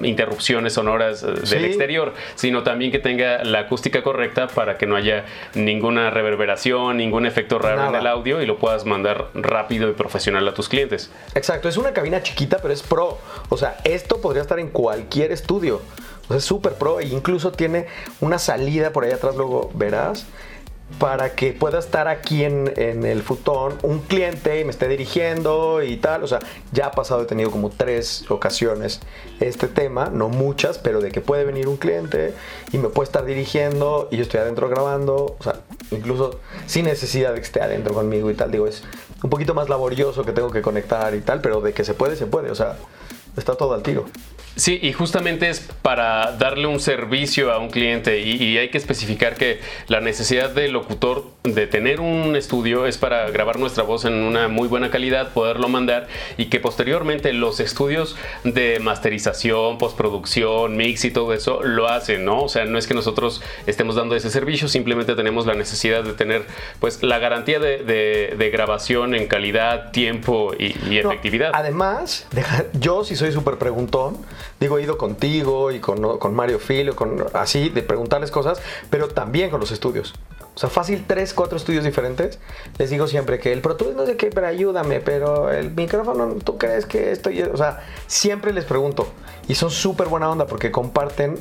interrupciones 0.02 0.74
sonoras 0.74 1.24
eh, 1.24 1.28
del 1.50 1.66
exterior, 1.66 2.14
sino 2.36 2.64
también 2.64 2.92
que 2.92 3.00
tenga 3.00 3.44
la 3.44 3.60
acústica 3.60 4.04
correcta 4.04 4.48
para 4.48 4.78
que 4.78 4.86
no 4.86 4.96
haya 4.96 5.26
ninguna 5.54 6.10
reverberación, 6.10 6.98
ningún 6.98 7.26
efecto 7.26 7.60
raro 7.60 7.90
en 7.90 7.96
el 7.96 8.08
audio 8.08 8.42
y 8.42 8.46
lo 8.46 8.58
puedas 8.58 8.86
mandar 8.86 9.28
rápido 9.34 9.90
y 9.90 9.94
profesional 9.94 10.48
a 10.48 10.54
tus 10.54 10.70
clientes. 10.70 11.12
Exacto, 11.36 11.70
es 11.70 11.78
una 11.78 11.94
cabina 11.94 12.22
chiquita, 12.24 12.58
pero 12.62 12.74
es 12.74 12.84
pro. 12.84 13.18
O 13.50 13.58
sea, 13.58 13.78
esto 13.84 14.22
podría 14.22 14.42
estar 14.42 14.60
en 14.60 14.70
cualquier 14.70 15.32
estudio. 15.32 15.82
O 16.26 16.28
sea, 16.28 16.38
es 16.38 16.46
súper 16.46 16.74
pro 16.74 17.00
e 17.00 17.06
incluso 17.06 17.52
tiene 17.52 17.88
una 18.22 18.40
salida 18.40 18.92
por 18.92 19.04
ahí 19.04 19.12
atrás, 19.12 19.36
luego 19.36 19.70
verás 19.74 20.26
para 21.00 21.34
que 21.34 21.54
pueda 21.54 21.80
estar 21.80 22.08
aquí 22.08 22.44
en, 22.44 22.72
el 22.78 23.24
futón 23.24 23.78
un 23.82 24.00
cliente 24.00 24.60
y 24.60 24.64
me 24.64 24.72
esté 24.72 24.88
dirigiendo 24.88 25.82
y 25.82 25.98
tal. 25.98 26.24
O 26.24 26.28
sea, 26.28 26.40
ya 26.72 26.88
ha 26.88 26.92
pasado, 26.92 27.24
he 27.24 27.26
tenido 27.26 27.52
como 27.52 27.70
tres 27.70 28.30
ocasiones 28.30 29.00
este 29.40 29.68
tema, 29.68 30.10
no 30.10 30.30
muchas, 30.30 30.78
pero 30.78 31.02
de 31.02 31.12
que 31.12 31.22
puede 31.22 31.46
venir 31.46 31.68
un 31.68 31.78
cliente 31.78 32.34
y 32.72 32.78
me 32.78 32.90
puede 32.90 33.08
estar 33.08 33.26
dirigiendo 33.26 34.08
y 34.12 34.18
yo 34.18 34.24
estoy 34.24 34.42
adentro 34.42 34.70
grabando. 34.70 35.36
O 35.40 35.44
sea, 35.44 35.62
incluso 35.92 36.40
sin 36.68 36.86
necesidad 36.86 37.34
de 37.34 37.40
que 37.40 37.46
esté 37.46 37.62
adentro 37.62 37.94
conmigo 37.94 38.30
y 38.30 38.36
tal. 38.36 38.52
Digo, 38.52 38.68
es 38.68 38.84
un 39.24 39.30
poquito 39.30 39.54
más 39.54 39.70
laborioso 39.70 40.24
que 40.24 40.32
tengo 40.32 40.52
que 40.52 40.62
conectar 40.62 41.16
y 41.16 41.22
tal, 41.22 41.42
pero 41.42 41.62
de 41.62 41.74
que 41.74 41.84
se 41.84 41.94
puede, 41.94 42.16
se 42.16 42.28
puede. 42.28 42.52
O 42.52 42.56
sea, 42.56 42.78
está 43.36 43.56
todo 43.56 43.74
al 43.74 43.84
tiro. 43.84 44.06
Sí, 44.56 44.80
y 44.82 44.94
justamente 44.94 45.50
es 45.50 45.62
para 45.82 46.34
darle 46.34 46.68
un 46.68 46.80
servicio 46.80 47.52
a 47.52 47.58
un 47.58 47.70
cliente 47.70 48.20
y, 48.22 48.58
hay 48.58 48.70
que 48.70 48.78
especificar 48.78 49.36
que 49.36 49.60
la 49.88 50.00
necesidad 50.00 50.52
del 50.52 50.74
locutor 50.74 51.33
de 51.44 51.68
tener 51.68 52.00
un 52.00 52.38
estudio 52.38 52.86
es 52.86 52.98
para 52.98 53.30
grabar 53.30 53.60
nuestra 53.60 53.84
voz 53.84 54.06
en 54.06 54.14
una 54.14 54.48
muy 54.48 54.70
buena 54.70 54.90
calidad, 54.90 55.34
poderlo 55.34 55.68
mandar 55.68 56.08
y 56.38 56.46
que 56.46 56.62
posteriormente 56.62 57.34
los 57.34 57.60
estudios 57.60 58.16
de 58.46 58.80
masterización, 58.80 59.78
postproducción, 59.78 60.78
mix 60.78 61.04
y 61.04 61.12
todo 61.12 61.34
eso 61.34 61.62
lo 61.62 61.90
hacen, 61.90 62.24
¿no? 62.24 62.44
O 62.44 62.48
sea, 62.50 62.64
no 62.64 62.78
es 62.78 62.88
que 62.88 62.94
nosotros 62.94 63.42
estemos 63.66 63.96
dando 63.96 64.16
ese 64.16 64.30
servicio, 64.30 64.70
simplemente 64.70 65.16
tenemos 65.16 65.46
la 65.46 65.54
necesidad 65.54 66.04
de 66.06 66.14
tener 66.14 66.46
pues 66.80 67.04
la 67.04 67.20
garantía 67.20 67.60
de, 67.60 68.50
grabación 68.54 69.14
en 69.14 69.28
calidad, 69.28 69.92
tiempo 69.92 70.54
y, 70.58 70.98
efectividad. 70.98 71.52
además, 71.54 72.28
yo 72.80 73.04
si 73.04 73.16
soy 73.16 73.34
súper 73.34 73.58
preguntón, 73.58 74.18
Digo, 74.64 74.78
he 74.78 74.84
ido 74.84 74.98
contigo 74.98 75.72
y 75.74 75.82
con, 75.82 76.00
Mario 76.34 76.58
Filio, 76.58 76.96
con, 76.96 77.26
así, 77.34 77.68
de 77.68 77.84
preguntarles 77.84 78.32
cosas, 78.32 78.62
pero 78.90 79.10
también 79.10 79.50
con 79.50 79.60
los 79.60 79.72
estudios. 79.72 80.14
O 80.56 80.60
sea, 80.60 80.70
fácil, 80.70 81.06
tres, 81.08 81.34
cuatro 81.34 81.58
estudios 81.58 81.84
diferentes. 81.84 82.40
Les 82.78 82.90
digo 82.90 83.08
siempre 83.08 83.40
que 83.40 83.52
el 83.52 83.62
Pro 83.62 83.76
Tools 83.76 83.96
no 83.96 84.06
sé 84.06 84.18
qué, 84.18 84.30
pero 84.30 84.48
ayúdame, 84.48 85.00
pero 85.00 85.52
el 85.52 85.72
micrófono, 85.72 86.36
¿tú 86.44 86.58
crees 86.58 86.86
que 86.86 87.12
estoy...? 87.12 87.42
O 87.42 87.58
sea, 87.58 87.84
siempre 88.08 88.54
les 88.54 88.66
pregunto. 88.66 89.08
Y 89.48 89.56
son 89.56 89.72
súper 89.72 90.08
buena 90.08 90.30
onda 90.30 90.46
porque 90.46 90.72
comparten 90.72 91.40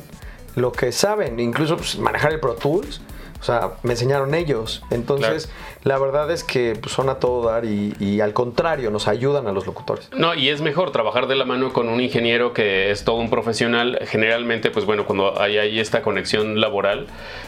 lo 0.55 0.71
que 0.71 0.91
saben. 0.91 1.39
Incluso 1.39 1.77
pues, 1.77 1.97
manejar 1.99 2.33
el 2.33 2.39
Pro 2.39 2.55
Tools. 2.55 3.01
O 3.39 3.45
sea, 3.45 3.73
me 3.83 3.91
enseñaron 3.91 4.33
ellos. 4.33 4.83
Entonces, 4.89 5.49
la 5.83 5.99
verdad 5.99 6.31
es 6.31 6.43
que 6.43 6.77
pues, 6.79 6.93
son 6.93 7.09
a 7.09 7.15
todo 7.15 7.49
dar 7.49 7.65
y, 7.65 8.21
al 8.21 8.33
contrario, 8.33 8.89
nos 8.89 9.07
ayudan 9.07 9.47
a 9.47 9.51
los 9.51 9.65
locutores. 9.65 10.09
No, 10.15 10.33
y 10.33 10.49
es 10.49 10.61
mejor 10.61 10.91
trabajar 10.91 11.27
de 11.27 11.35
la 11.35 11.45
mano 11.45 11.73
con 11.73 11.89
un 11.89 11.99
ingeniero 11.99 12.53
que 12.53 12.91
es 12.91 13.03
todo 13.03 13.17
un 13.17 13.29
profesional. 13.29 13.99
Generalmente, 14.03 14.71
pues 14.71 14.85
bueno, 14.85 15.05
cuando 15.05 15.39
hay, 15.39 15.57
ahí 15.57 15.79
esta 15.79 16.01
conexión 16.01 16.61
laboral 16.61 17.07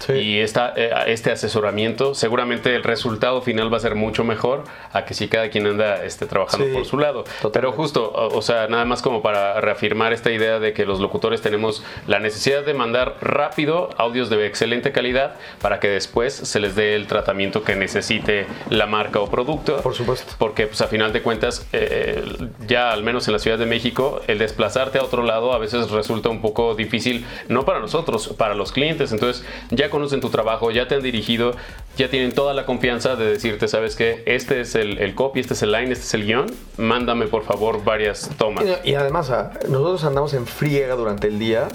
y 0.09 0.39
esta, 0.39 0.73
eh, 0.75 0.91
este 1.07 1.31
asesoramiento, 1.31 2.13
seguramente 2.13 2.75
el 2.75 2.83
resultado 2.83 3.41
final 3.41 3.71
va 3.71 3.77
a 3.77 3.79
ser 3.79 3.95
mucho 3.95 4.23
mejor 4.23 4.63
a 4.91 5.05
que 5.05 5.13
si 5.13 5.27
cada 5.27 5.49
quien 5.49 5.65
anda 5.67 6.03
este, 6.03 6.25
trabajando 6.25 6.65
por 6.73 6.85
su 6.85 6.97
lado. 6.97 7.23
Pero 7.53 7.71
justo, 7.71 8.11
o, 8.11 8.41
sea, 8.41 8.67
nada 8.67 8.85
más 8.85 9.01
como 9.01 9.21
para 9.21 9.61
reafirmar 9.61 10.13
esta 10.13 10.31
idea 10.31 10.59
de 10.59 10.73
que 10.73 10.85
los 10.85 10.99
locutores 10.99 11.41
tenemos 11.41 11.83
la 12.07 12.19
necesidad 12.19 12.65
de 12.65 12.73
mandar 12.73 13.15
rápido 13.21 13.89
audios 13.97 14.29
de 14.29 14.45
excelente 14.45 14.91
calidad 14.91 15.35
para 15.61 15.79
que 15.79 15.87
después 15.87 16.33
se 16.33 16.59
les 16.59 16.75
dé 16.75 16.95
el 16.95 17.07
tratamiento 17.07 17.63
que 17.63 17.75
necesite 18.25 18.47
la 18.69 18.85
marca 18.85 19.19
o 19.19 19.29
producto. 19.29 19.77
Por 19.77 19.93
supuesto. 19.93 20.33
Porque 20.37 20.67
pues 20.67 20.81
a 20.81 20.87
final 20.87 21.13
de 21.13 21.21
cuentas, 21.21 21.67
eh, 21.73 22.23
ya 22.67 22.91
al 22.91 23.03
menos 23.03 23.27
en 23.27 23.33
la 23.33 23.39
Ciudad 23.39 23.57
de 23.57 23.65
México, 23.65 24.21
el 24.27 24.39
desplazarte 24.39 24.99
a 24.99 25.03
otro 25.03 25.23
lado 25.23 25.53
a 25.53 25.57
veces 25.57 25.89
resulta 25.91 26.29
un 26.29 26.41
poco 26.41 26.75
difícil, 26.75 27.25
no 27.47 27.65
para 27.65 27.79
nosotros, 27.79 28.29
para 28.37 28.55
los 28.55 28.71
clientes. 28.71 29.11
Entonces 29.11 29.45
ya 29.69 29.89
conocen 29.89 30.21
tu 30.21 30.29
trabajo, 30.29 30.71
ya 30.71 30.87
te 30.87 30.95
han 30.95 31.01
dirigido, 31.01 31.53
ya 31.97 32.09
tienen 32.09 32.33
toda 32.33 32.53
la 32.53 32.65
confianza 32.65 33.15
de 33.15 33.25
decirte, 33.25 33.67
sabes 33.67 33.95
que 33.95 34.23
este 34.25 34.61
es 34.61 34.75
el, 34.75 34.97
el, 34.99 35.15
copy, 35.15 35.39
este 35.39 35.53
es 35.53 35.63
el 35.63 35.71
line, 35.71 35.91
este 35.91 36.05
es 36.05 36.13
el 36.13 36.25
guion, 36.25 36.45
mándame 36.77 37.27
por 37.27 37.43
favor 37.43 37.83
varias 37.83 38.29
tomas. 38.37 38.65
Y, 38.83 38.91
y 38.91 38.95
además, 38.95 39.31
nosotros 39.69 40.03
andamos 40.03 40.33
en 40.33 40.45
friega 40.45 40.95
durante 40.95 41.27
el 41.27 41.39
día 41.39 41.67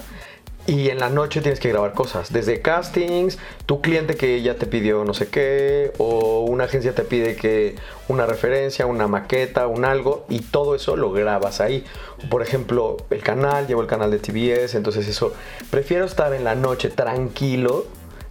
y 0.66 0.88
en 0.90 0.98
la 0.98 1.10
noche 1.10 1.40
tienes 1.40 1.60
que 1.60 1.70
grabar 1.70 1.94
cosas, 1.94 2.32
desde 2.32 2.60
castings, 2.60 3.38
tu 3.66 3.80
cliente 3.80 4.16
que 4.16 4.40
ya 4.42 4.54
te 4.56 4.66
pidió 4.66 5.04
no 5.04 5.14
sé 5.14 5.28
qué, 5.28 5.92
o 5.98 6.40
una 6.40 6.64
agencia 6.64 6.94
te 6.94 7.02
pide 7.02 7.36
que 7.36 7.76
una 8.08 8.26
referencia, 8.26 8.86
una 8.86 9.08
maqueta, 9.08 9.66
un 9.66 9.84
algo, 9.84 10.24
y 10.28 10.40
todo 10.40 10.74
eso 10.74 10.96
lo 10.96 11.12
grabas 11.12 11.60
ahí. 11.60 11.84
Por 12.28 12.42
ejemplo, 12.42 12.96
el 13.10 13.22
canal, 13.22 13.66
llevo 13.66 13.82
el 13.82 13.86
canal 13.86 14.10
de 14.10 14.18
TBS, 14.18 14.74
entonces 14.74 15.08
eso, 15.08 15.32
prefiero 15.70 16.04
estar 16.04 16.32
en 16.34 16.44
la 16.44 16.54
noche 16.54 16.90
tranquilo 16.90 17.86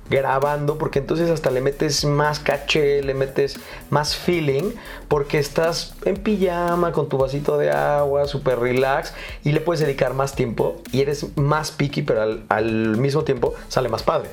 grabando, 0.09 0.77
porque 0.77 0.99
entonces 0.99 1.29
hasta 1.29 1.51
le 1.51 1.61
metes 1.61 2.03
más 2.05 2.39
caché, 2.39 3.03
le 3.03 3.13
metes 3.13 3.59
más 3.89 4.15
feeling, 4.15 4.71
porque 5.07 5.37
estás 5.37 5.93
en 6.05 6.15
pijama 6.15 6.91
con 6.91 7.09
tu 7.09 7.17
vasito 7.17 7.57
de 7.57 7.71
agua, 7.71 8.25
súper 8.25 8.59
relax, 8.59 9.13
y 9.43 9.51
le 9.51 9.61
puedes 9.61 9.81
dedicar 9.81 10.13
más 10.13 10.35
tiempo 10.35 10.77
y 10.91 11.01
eres 11.01 11.37
más 11.37 11.71
picky, 11.71 12.01
pero 12.01 12.41
al, 12.49 12.97
mismo 12.97 13.23
tiempo 13.23 13.53
sale 13.67 13.89
más 13.89 14.03
padre. 14.03 14.29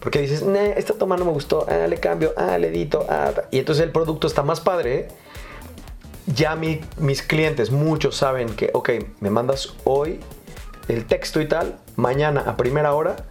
Porque 0.00 0.20
dices, 0.20 0.42
esta 0.76 0.94
toma 0.94 1.18
no 1.18 1.26
me 1.26 1.32
gustó, 1.32 1.66
ah, 1.68 1.86
le 1.86 1.98
cambio, 1.98 2.32
ah, 2.36 2.56
le 2.56 2.68
edito, 2.68 3.04
ah, 3.08 3.32
y 3.50 3.58
entonces 3.58 3.84
el 3.84 3.92
producto 3.92 4.26
está 4.26 4.42
más 4.42 4.60
padre. 4.60 5.08
Ya 6.34 6.54
mis 6.54 7.22
clientes, 7.22 7.70
muchos 7.70 8.16
saben 8.16 8.48
que, 8.54 8.70
ok, 8.72 8.90
me 9.20 9.30
mandas 9.30 9.74
hoy 9.84 10.20
el 10.88 11.04
texto 11.04 11.40
y 11.40 11.48
tal, 11.48 11.78
mañana 11.96 12.42
a 12.46 12.56
primera 12.56 12.94
hora 12.94 13.29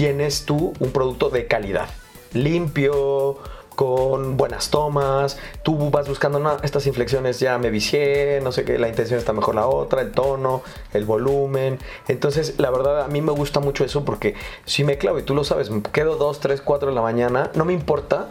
tienes 0.00 0.46
tú 0.46 0.72
un 0.80 0.92
producto 0.92 1.28
de 1.28 1.46
calidad, 1.46 1.90
limpio, 2.32 3.36
con 3.68 4.38
buenas 4.38 4.70
tomas, 4.70 5.36
tú 5.62 5.90
vas 5.90 6.08
buscando 6.08 6.56
estas 6.62 6.86
inflexiones 6.86 7.38
ya 7.38 7.58
me 7.58 7.68
vicié, 7.68 8.40
no 8.42 8.50
sé 8.50 8.64
qué, 8.64 8.78
la 8.78 8.88
intención 8.88 9.18
está 9.18 9.34
mejor 9.34 9.56
la 9.56 9.66
otra, 9.66 10.00
el 10.00 10.12
tono, 10.12 10.62
el 10.94 11.04
volumen. 11.04 11.78
Entonces, 12.08 12.54
la 12.56 12.70
verdad, 12.70 13.02
a 13.02 13.08
mí 13.08 13.20
me 13.20 13.32
gusta 13.32 13.60
mucho 13.60 13.84
eso 13.84 14.02
porque 14.02 14.34
si 14.64 14.84
me 14.84 14.96
clavo 14.96 15.18
y 15.18 15.22
tú 15.22 15.34
lo 15.34 15.44
sabes, 15.44 15.68
me 15.68 15.82
quedo 15.82 16.16
2, 16.16 16.40
3, 16.40 16.62
4 16.62 16.88
de 16.88 16.94
la 16.94 17.02
mañana, 17.02 17.50
no 17.54 17.66
me 17.66 17.74
importa, 17.74 18.28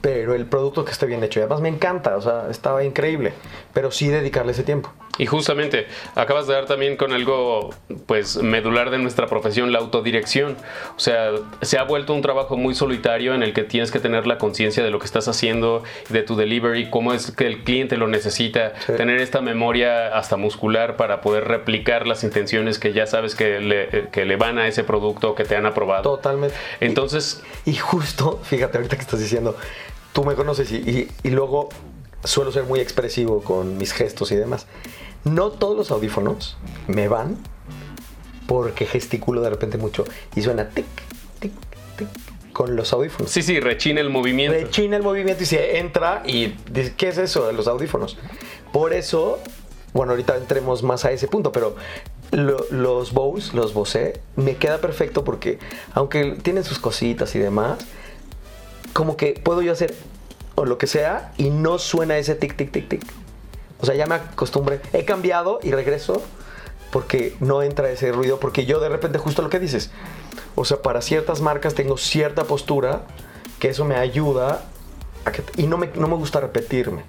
pero 0.00 0.34
el 0.34 0.46
producto 0.46 0.84
que 0.84 0.92
esté 0.92 1.06
bien 1.06 1.22
hecho. 1.24 1.40
Y 1.40 1.42
además 1.42 1.60
me 1.60 1.68
encanta, 1.68 2.16
o 2.16 2.22
sea, 2.22 2.46
estaba 2.50 2.84
increíble, 2.84 3.32
pero 3.72 3.90
sí 3.90 4.08
dedicarle 4.08 4.52
ese 4.52 4.62
tiempo. 4.62 4.92
Y 5.18 5.26
justamente, 5.26 5.88
acabas 6.14 6.46
de 6.46 6.54
dar 6.54 6.66
también 6.66 6.96
con 6.96 7.12
algo 7.12 7.70
pues 8.06 8.40
medular 8.40 8.90
de 8.90 8.98
nuestra 8.98 9.26
profesión, 9.26 9.72
la 9.72 9.80
autodirección. 9.80 10.56
O 10.96 11.00
sea, 11.00 11.32
se 11.60 11.76
ha 11.76 11.82
vuelto 11.82 12.14
un 12.14 12.22
trabajo 12.22 12.56
muy 12.56 12.74
solitario 12.76 13.34
en 13.34 13.42
el 13.42 13.52
que 13.52 13.64
tienes 13.64 13.90
que 13.90 13.98
tener 13.98 14.28
la 14.28 14.38
conciencia 14.38 14.84
de 14.84 14.90
lo 14.90 15.00
que 15.00 15.06
estás 15.06 15.26
haciendo, 15.26 15.82
de 16.08 16.22
tu 16.22 16.36
delivery, 16.36 16.88
cómo 16.88 17.12
es 17.12 17.32
que 17.32 17.46
el 17.46 17.64
cliente 17.64 17.96
lo 17.96 18.06
necesita, 18.06 18.74
tener 18.96 19.20
esta 19.20 19.40
memoria 19.40 20.16
hasta 20.16 20.36
muscular 20.36 20.96
para 20.96 21.20
poder 21.20 21.48
replicar 21.48 22.06
las 22.06 22.22
intenciones 22.22 22.78
que 22.78 22.92
ya 22.92 23.06
sabes 23.08 23.34
que 23.34 23.58
le, 23.58 24.08
que 24.10 24.24
le 24.24 24.36
van 24.36 24.58
a 24.58 24.68
ese 24.68 24.84
producto 24.84 25.34
que 25.34 25.44
te 25.44 25.56
han 25.56 25.66
aprobado. 25.66 26.02
Totalmente. 26.02 26.54
Entonces... 26.78 27.42
Y, 27.64 27.74
justo, 27.74 28.40
fíjate 28.44 28.78
ahorita 28.78 28.94
que 28.94 29.02
estás 29.02 29.18
diciendo, 29.18 29.56
tú 30.18 30.24
me 30.24 30.34
conoces 30.34 30.72
y, 30.72 31.08
y 31.22 31.30
luego 31.30 31.68
suelo 32.24 32.50
ser 32.50 32.64
muy 32.64 32.80
expresivo 32.80 33.40
con 33.40 33.78
mis 33.78 33.92
gestos 33.92 34.32
y 34.32 34.34
demás. 34.34 34.66
No 35.22 35.52
todos 35.52 35.76
los 35.76 35.92
audífonos 35.92 36.56
me 36.88 37.06
van 37.06 37.36
porque 38.48 38.84
gesticulo 38.84 39.42
de 39.42 39.50
repente 39.50 39.78
mucho 39.78 40.04
y 40.34 40.42
suena 40.42 40.70
tic, 40.70 40.86
tic, 41.38 41.52
tic 41.96 42.08
con 42.52 42.74
los 42.74 42.92
audífonos. 42.92 43.30
Sí, 43.30 43.42
sí, 43.42 43.60
rechina 43.60 44.00
el 44.00 44.10
movimiento. 44.10 44.58
Rechina 44.58 44.96
el 44.96 45.04
movimiento 45.04 45.44
y 45.44 45.46
se 45.46 45.78
entra 45.78 46.24
y 46.26 46.52
dice, 46.68 46.94
¿qué 46.96 47.10
es 47.10 47.18
eso 47.18 47.46
de 47.46 47.52
los 47.52 47.68
audífonos? 47.68 48.16
Por 48.72 48.94
eso, 48.94 49.38
bueno, 49.92 50.10
ahorita 50.14 50.36
entremos 50.36 50.82
más 50.82 51.04
a 51.04 51.12
ese 51.12 51.28
punto, 51.28 51.52
pero 51.52 51.76
los 52.32 53.12
Bose, 53.12 53.54
los 53.56 53.72
Bose, 53.72 54.20
me 54.34 54.56
queda 54.56 54.78
perfecto 54.78 55.22
porque 55.22 55.60
aunque 55.94 56.32
tienen 56.42 56.64
sus 56.64 56.80
cositas 56.80 57.36
y 57.36 57.38
demás, 57.38 57.78
como 58.98 59.16
que 59.16 59.40
puedo 59.40 59.62
yo 59.62 59.70
hacer 59.70 59.94
o 60.56 60.64
lo 60.64 60.76
que 60.76 60.88
sea 60.88 61.32
y 61.36 61.50
no 61.50 61.78
suena 61.78 62.18
ese 62.18 62.34
tic, 62.34 62.56
tic, 62.56 62.72
tic, 62.72 62.88
tic. 62.88 63.02
O 63.80 63.86
sea, 63.86 63.94
ya 63.94 64.06
me 64.06 64.16
acostumbré. 64.16 64.80
He 64.92 65.04
cambiado 65.04 65.60
y 65.62 65.70
regreso 65.70 66.20
porque 66.90 67.36
no 67.38 67.62
entra 67.62 67.88
ese 67.90 68.10
ruido, 68.10 68.40
porque 68.40 68.66
yo 68.66 68.80
de 68.80 68.88
repente 68.88 69.18
justo 69.18 69.40
lo 69.40 69.50
que 69.50 69.60
dices, 69.60 69.92
o 70.56 70.64
sea, 70.64 70.82
para 70.82 71.00
ciertas 71.00 71.40
marcas 71.42 71.74
tengo 71.74 71.96
cierta 71.96 72.42
postura 72.42 73.02
que 73.60 73.68
eso 73.68 73.84
me 73.84 73.94
ayuda 73.94 74.64
y 75.56 75.68
no 75.68 75.78
me, 75.78 75.90
no 75.94 76.08
me 76.08 76.16
gusta 76.16 76.40
repetirme. 76.40 77.04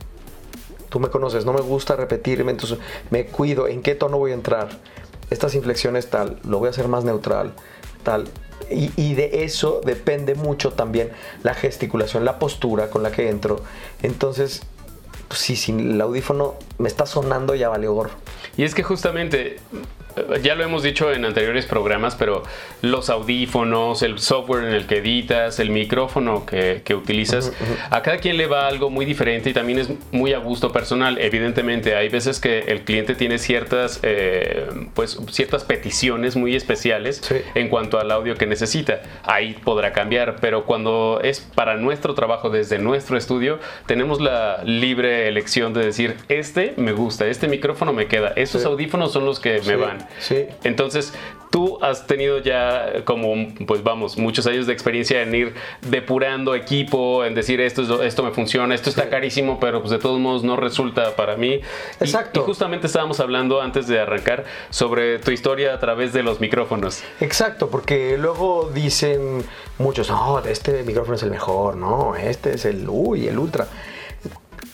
Tú 0.90 1.00
me 1.00 1.10
conoces, 1.10 1.44
no 1.44 1.54
me 1.54 1.62
gusta 1.62 1.96
repetirme, 1.96 2.52
entonces 2.52 2.78
me 3.10 3.26
cuido 3.26 3.68
en 3.68 3.82
qué 3.82 3.96
tono 3.96 4.20
voy 4.20 4.30
a 4.30 4.36
entrar. 4.36 4.70
Estas 5.32 5.56
inflexiones 5.56 6.08
tal, 6.12 6.40
lo 6.44 6.60
voy 6.60 6.68
a 6.68 6.70
hacer 6.70 6.88
más 6.88 7.04
neutral, 7.04 7.56
tal. 8.04 8.28
Y, 8.72 9.16
de 9.16 9.44
eso 9.44 9.82
depende 9.84 10.36
mucho 10.36 10.74
también 10.74 11.12
la 11.42 11.56
gesticulación, 11.56 12.24
la 12.24 12.38
postura 12.38 12.90
con 12.90 13.02
la 13.02 13.12
que 13.12 13.30
entro. 13.30 13.64
Entonces, 14.04 14.62
pues 15.28 15.40
sí, 15.40 15.56
sin 15.56 15.80
el 15.80 16.02
audífono 16.02 16.56
me 16.78 16.88
está 16.88 17.08
sonando 17.08 17.56
ya 17.56 17.70
vale 17.70 17.88
gorro. 17.88 18.12
Y 18.58 18.64
es 18.64 18.76
que 18.76 18.84
justamente 18.84 19.58
ya 20.42 20.56
lo 20.56 20.64
hemos 20.64 20.84
dicho 20.84 21.12
en 21.12 21.26
anteriores 21.26 21.66
programas, 21.66 22.16
pero 22.16 22.44
los 22.82 23.10
audífonos, 23.10 24.02
el 24.02 24.20
software 24.20 24.66
en 24.66 24.74
el 24.74 24.88
que 24.88 24.98
editas, 24.98 25.60
el 25.60 25.70
micrófono 25.70 26.46
que, 26.46 26.84
utilizas, 26.96 27.54
a 27.90 28.02
cada 28.02 28.18
quien 28.18 28.38
le 28.38 28.48
va 28.48 28.68
algo 28.68 28.90
muy 28.90 29.06
diferente 29.06 29.50
y 29.50 29.54
también 29.54 29.80
es 29.80 29.90
muy 30.12 30.34
a 30.34 30.40
gusto 30.40 30.72
personal. 30.72 31.18
Evidentemente, 31.20 31.96
hay 31.96 32.10
veces 32.10 32.40
que 32.40 32.60
el 32.60 32.82
cliente 32.82 33.16
tiene 33.16 33.38
ciertas, 33.38 34.00
eh, 34.04 34.68
pues, 34.94 35.20
ciertas 35.32 35.64
peticiones 35.64 36.36
muy 36.36 36.56
especiales 36.56 37.22
en 37.56 37.70
cuanto 37.70 38.00
al 38.00 38.12
audio 38.12 38.36
que 38.36 38.46
necesita. 38.46 39.02
Ahí 39.24 39.54
podrá 39.64 39.94
cambiar, 39.94 40.38
pero 40.42 40.66
cuando 40.66 41.20
es 41.24 41.40
para 41.40 41.76
nuestro 41.78 42.14
trabajo 42.14 42.50
desde 42.50 42.80
nuestro 42.80 43.18
estudio, 43.18 43.60
tenemos 43.86 44.20
la 44.22 44.64
libre 44.64 45.28
elección 45.28 45.74
de 45.74 45.86
decir, 45.86 46.16
este 46.28 46.74
me 46.78 46.92
gusta, 46.92 47.28
este 47.28 47.48
micrófono 47.48 47.94
me 47.94 48.08
queda, 48.08 48.34
estos 48.36 48.66
audífonos 48.66 49.14
son 49.14 49.26
los 49.26 49.40
que 49.40 49.62
me 49.66 49.76
van. 49.76 50.00
Sí. 50.20 50.48
Entonces, 50.64 51.14
tú 51.50 51.80
has 51.82 52.06
tenido 52.06 52.40
ya 52.40 53.04
como, 53.06 53.34
pues 53.66 53.84
vamos, 53.84 54.18
muchos 54.18 54.46
años 54.48 54.68
de 54.68 54.74
experiencia 54.74 55.22
en 55.22 55.34
ir 55.34 55.54
depurando 55.82 56.56
equipo, 56.56 57.26
en 57.26 57.34
decir 57.34 57.60
esto, 57.62 58.04
esto 58.04 58.24
me 58.24 58.32
funciona, 58.32 58.76
esto 58.76 58.90
está 58.90 59.10
carísimo, 59.10 59.60
pero 59.60 59.82
pues 59.82 59.92
de 59.92 60.00
todos 60.00 60.20
modos 60.20 60.44
no 60.44 60.56
resulta 60.56 61.16
para 61.16 61.36
mí. 61.36 61.62
Exacto. 62.00 62.42
Y, 62.42 62.44
justamente 62.44 62.88
estábamos 62.88 63.20
hablando 63.20 63.62
antes 63.62 63.88
de 63.88 64.00
arrancar 64.00 64.46
sobre 64.70 65.20
tu 65.20 65.32
historia 65.32 65.74
a 65.74 65.80
través 65.80 66.14
de 66.14 66.24
los 66.24 66.40
micrófonos. 66.40 67.04
Exacto, 67.20 67.70
porque 67.70 68.18
luego 68.18 68.70
dicen 68.74 69.44
muchos, 69.78 70.10
no, 70.10 70.40
este 70.40 70.84
micrófono 70.84 71.16
es 71.16 71.24
el 71.24 71.32
mejor, 71.32 71.76
no, 71.76 72.16
este 72.16 72.56
es 72.56 72.66
el, 72.66 72.88
uy, 72.88 73.28
el 73.28 73.40
ultra. 73.40 73.68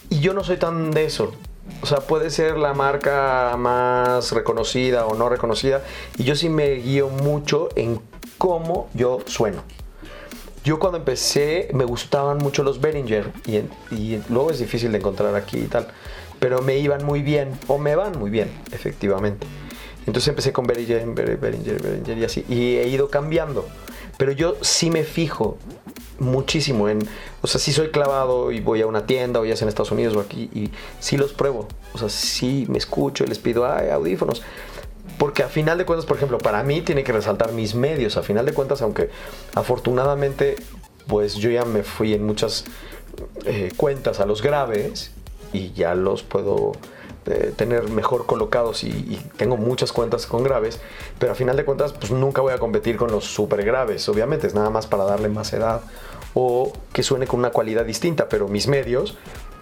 Y 0.10 0.20
yo 0.20 0.34
no 0.34 0.44
soy 0.44 0.58
tan 0.58 0.92
de 0.92 1.06
eso. 1.06 1.34
O 1.82 1.86
sea, 1.88 2.00
puede 2.00 2.30
ser 2.30 2.58
la 2.58 2.74
marca 2.74 3.56
más 3.58 4.32
reconocida 4.32 5.06
o 5.06 5.16
no 5.16 5.30
reconocida. 5.30 5.82
Y 6.18 6.24
yo 6.24 6.36
sí 6.36 6.50
me 6.50 6.72
guío 6.76 7.10
mucho 7.10 7.70
en 7.76 8.00
cómo 8.38 8.90
yo 8.94 9.20
sueno. 9.26 9.64
Yo 10.64 10.80
cuando 10.80 10.98
empecé 10.98 11.70
me 11.74 11.86
gustaban 11.86 12.40
mucho 12.40 12.64
los 12.64 12.82
Behringer 12.82 13.32
y, 13.46 14.20
luego 14.30 14.50
es 14.50 14.60
difícil 14.60 14.92
de 14.92 14.98
encontrar 14.98 15.36
aquí 15.36 15.60
y 15.60 15.68
tal. 15.68 15.88
Pero 16.40 16.62
me 16.62 16.78
iban 16.78 17.06
muy 17.06 17.22
bien 17.22 17.52
o 17.68 17.78
me 17.78 17.96
van 17.96 18.18
muy 18.18 18.30
bien, 18.30 18.50
efectivamente. 18.72 19.46
Entonces 20.08 20.28
empecé 20.28 20.52
con 20.52 20.66
Behringer, 20.66 21.06
Behringer, 21.14 21.82
Behringer 21.82 22.18
y 22.18 22.24
así. 22.26 22.46
Y 22.50 22.78
he 22.78 22.88
ido 22.88 23.10
cambiando. 23.10 23.68
Pero 24.18 24.32
yo 24.32 24.56
sí 24.62 24.90
me 24.90 25.04
fijo 25.04 25.58
muchísimo 26.20 26.88
en, 26.88 27.08
o 27.42 27.48
sea, 27.48 27.60
sí 27.60 27.74
soy 27.74 27.90
clavado 27.90 28.52
y 28.52 28.62
voy 28.62 28.82
a 28.82 28.88
una 28.88 29.06
tienda 29.06 29.40
o 29.40 29.46
ya 29.46 29.56
sea 29.56 29.66
en 29.66 29.70
Estados 29.70 29.92
Unidos 29.92 30.16
o 30.16 30.22
aquí 30.22 30.50
y 30.54 30.72
sí 31.00 31.18
los 31.18 31.34
pruebo, 31.34 31.68
o 31.94 31.98
sea, 31.98 32.10
sí 32.10 32.66
me 32.70 32.78
escucho 32.78 33.24
y 33.24 33.28
les 33.28 33.40
pido, 33.40 33.66
ay, 33.66 33.90
audífonos. 33.90 34.42
Porque 35.18 35.44
a 35.44 35.48
final 35.48 35.78
de 35.78 35.86
cuentas, 35.86 36.06
por 36.06 36.18
ejemplo, 36.18 36.38
para 36.40 36.64
mí 36.64 36.82
tiene 36.82 37.04
que 37.04 37.14
resaltar 37.14 37.54
mis 37.54 37.74
medios. 37.74 38.18
A 38.18 38.24
final 38.24 38.46
de 38.46 38.54
cuentas, 38.54 38.82
aunque 38.82 39.10
afortunadamente, 39.54 40.58
pues 41.08 41.36
yo 41.36 41.50
ya 41.50 41.64
me 41.64 41.84
fui 41.84 42.14
en 42.14 42.26
muchas 42.26 42.66
eh, 43.46 43.72
cuentas 43.78 44.20
a 44.20 44.26
los 44.26 44.42
graves 44.42 45.12
y 45.54 45.72
ya 45.72 45.96
los 45.96 46.24
puedo 46.24 46.74
eh, 47.28 47.54
tener 47.56 47.90
mejor 47.90 48.26
colocados 48.26 48.84
y, 48.84 49.20
tengo 49.38 49.58
muchas 49.58 49.92
cuentas 49.92 50.28
con 50.28 50.44
graves, 50.44 50.80
pero 51.20 51.32
a 51.32 51.36
final 51.36 51.58
de 51.58 51.66
cuentas 51.66 51.94
pues 51.94 52.12
nunca 52.12 52.42
voy 52.42 52.54
a 52.54 52.60
competir 52.60 52.98
con 52.98 53.12
los 53.12 53.26
super 53.26 53.64
graves, 53.64 54.08
obviamente 54.10 54.48
es 54.48 54.54
nada 54.54 54.70
más 54.70 54.88
para 54.88 55.06
darle 55.06 55.30
más 55.30 55.52
edad 55.54 55.82
o 56.34 56.72
que 56.94 57.02
suene 57.04 57.28
con 57.28 57.40
una 57.40 57.50
cualidad 57.50 57.86
distinta, 57.86 58.30
pero 58.30 58.48
mis 58.48 58.68
medios 58.68 59.18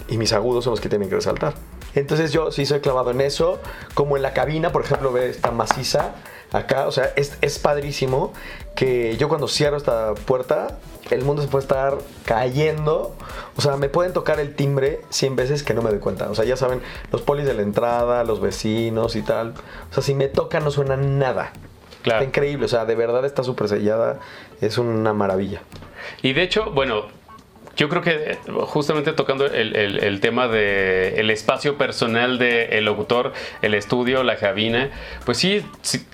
y 0.08 0.18
mis 0.18 0.34
agudos 0.34 0.66
son 0.66 0.72
los 0.72 0.82
que 0.82 0.90
tienen 0.90 1.08
que 1.08 1.16
resaltar. 1.16 1.54
Entonces 1.96 2.32
yo 2.32 2.52
sí 2.52 2.66
soy 2.66 2.80
clavado 2.80 3.12
en 3.12 3.22
eso, 3.22 3.60
como 3.94 4.18
en 4.18 4.24
la 4.24 4.34
cabina, 4.34 4.72
por 4.72 4.84
ejemplo, 4.84 5.12
ve 5.12 5.30
esta 5.30 5.52
maciza 5.52 6.16
acá, 6.54 6.88
o 6.88 6.92
sea, 6.92 7.12
es, 7.16 7.38
es 7.42 7.60
padrísimo 7.60 8.32
que 8.76 9.18
yo 9.18 9.28
cuando 9.28 9.48
cierro 9.48 9.76
esta 9.76 10.14
puerta, 10.14 10.78
el 11.10 11.24
mundo 11.24 11.42
se 11.42 11.48
puede 11.48 11.64
estar 11.64 11.98
cayendo, 12.26 13.16
o 13.56 13.62
sea, 13.62 13.76
me 13.76 13.90
pueden 13.90 14.14
tocar 14.14 14.40
el 14.40 14.56
timbre 14.56 15.02
100 15.10 15.36
veces 15.36 15.64
que 15.64 15.74
no 15.74 15.82
me 15.82 15.90
doy 15.90 16.00
cuenta, 16.00 16.30
o 16.30 16.36
sea, 16.36 16.46
ya 16.46 16.56
saben, 16.56 16.82
los 17.12 17.22
polis 17.22 17.46
de 17.46 17.54
la 17.56 17.64
entrada, 17.64 18.24
los 18.24 18.40
vecinos 18.40 19.16
y 19.16 19.24
tal, 19.24 19.56
o 19.90 19.94
sea, 19.94 20.04
si 20.04 20.14
me 20.14 20.28
toca 20.28 20.60
no 20.60 20.72
suena 20.72 20.96
nada. 20.96 21.54
Está 22.04 22.24
increíble, 22.26 22.66
o 22.66 22.68
sea, 22.68 22.84
de 22.84 22.96
verdad 22.96 23.24
está 23.24 23.44
súper 23.44 23.70
sellada, 23.70 24.20
es 24.60 24.78
una 24.78 25.14
maravilla. 25.14 25.62
Y 26.22 26.34
de 26.34 26.44
hecho, 26.44 26.70
bueno, 26.72 27.06
yo 27.76 27.90
creo 27.90 28.02
que 28.02 28.38
justamente 28.66 29.14
tocando 29.14 29.46
el, 29.46 30.20
tema 30.22 30.48
del 30.48 31.20
el 31.20 31.30
espacio 31.32 31.78
personal 31.78 32.38
del 32.38 32.86
locutor, 32.86 33.34
el 33.62 33.74
estudio, 33.74 34.24
la 34.24 34.36
cabina, 34.38 34.92
pues 35.26 35.40
sí, 35.40 35.66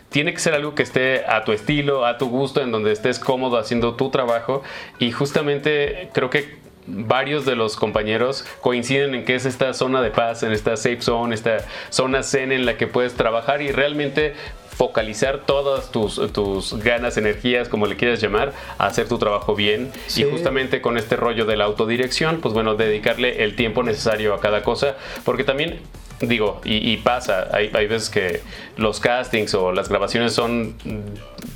tiene 0.10 0.34
que 0.34 0.39
ser 0.39 0.54
algo 0.54 0.74
que 0.74 0.84
esté 0.84 1.26
a 1.26 1.43
tu 1.43 1.52
estilo, 1.52 2.06
a 2.06 2.17
tu 2.17 2.30
gusto, 2.30 2.62
en 2.62 2.72
donde 2.72 2.91
estés 2.91 3.19
cómodo 3.19 3.58
haciendo 3.58 3.95
tu 3.95 4.10
trabajo. 4.10 4.63
Y 5.00 5.12
justamente 5.12 6.10
creo 6.13 6.30
que 6.30 6.58
varios 6.88 7.45
de 7.45 7.56
los 7.56 7.76
compañeros 7.76 8.45
coinciden 8.62 9.13
en 9.13 9.26
que 9.26 9.36
es 9.36 9.45
esta 9.45 9.74
zona 9.74 10.02
de 10.02 10.12
paz, 10.12 10.43
en 10.43 10.52
esta 10.52 10.78
safe 10.78 11.02
zone, 11.02 11.36
esta 11.36 11.58
zona 11.89 12.24
zen 12.24 12.52
en 12.52 12.65
la 12.65 12.78
que 12.78 12.88
puedes 12.88 13.13
trabajar 13.13 13.62
y 13.62 13.72
realmente 13.72 14.34
focalizar 14.79 15.41
todas 15.45 15.91
tus, 15.91 16.31
tus 16.31 16.81
ganas, 16.81 17.17
energías, 17.17 17.67
como 17.67 17.85
le 17.85 17.97
quieras 17.97 18.21
llamar, 18.21 18.53
a 18.77 18.85
hacer 18.85 19.09
tu 19.09 19.17
trabajo 19.17 19.53
bien. 19.53 19.91
Y 20.15 20.23
justamente 20.23 20.79
con 20.79 20.97
este 20.97 21.17
rollo 21.17 21.43
de 21.43 21.57
la 21.57 21.65
autodirección, 21.65 22.39
pues 22.39 22.53
bueno, 22.53 22.75
dedicarle 22.75 23.43
el 23.43 23.57
tiempo 23.57 23.83
necesario 23.83 24.33
a 24.33 24.39
cada 24.39 24.63
cosa, 24.63 24.95
porque 25.25 25.43
también 25.43 25.81
digo, 26.21 26.62
y, 26.63 26.97
pasa, 26.97 27.47
hay, 27.51 27.71
hay, 27.73 27.88
veces 27.88 28.10
que 28.10 28.41
los 28.77 28.99
castings 28.99 29.53
o 29.53 29.71
las 29.71 29.89
grabaciones 29.89 30.34
son 30.34 30.75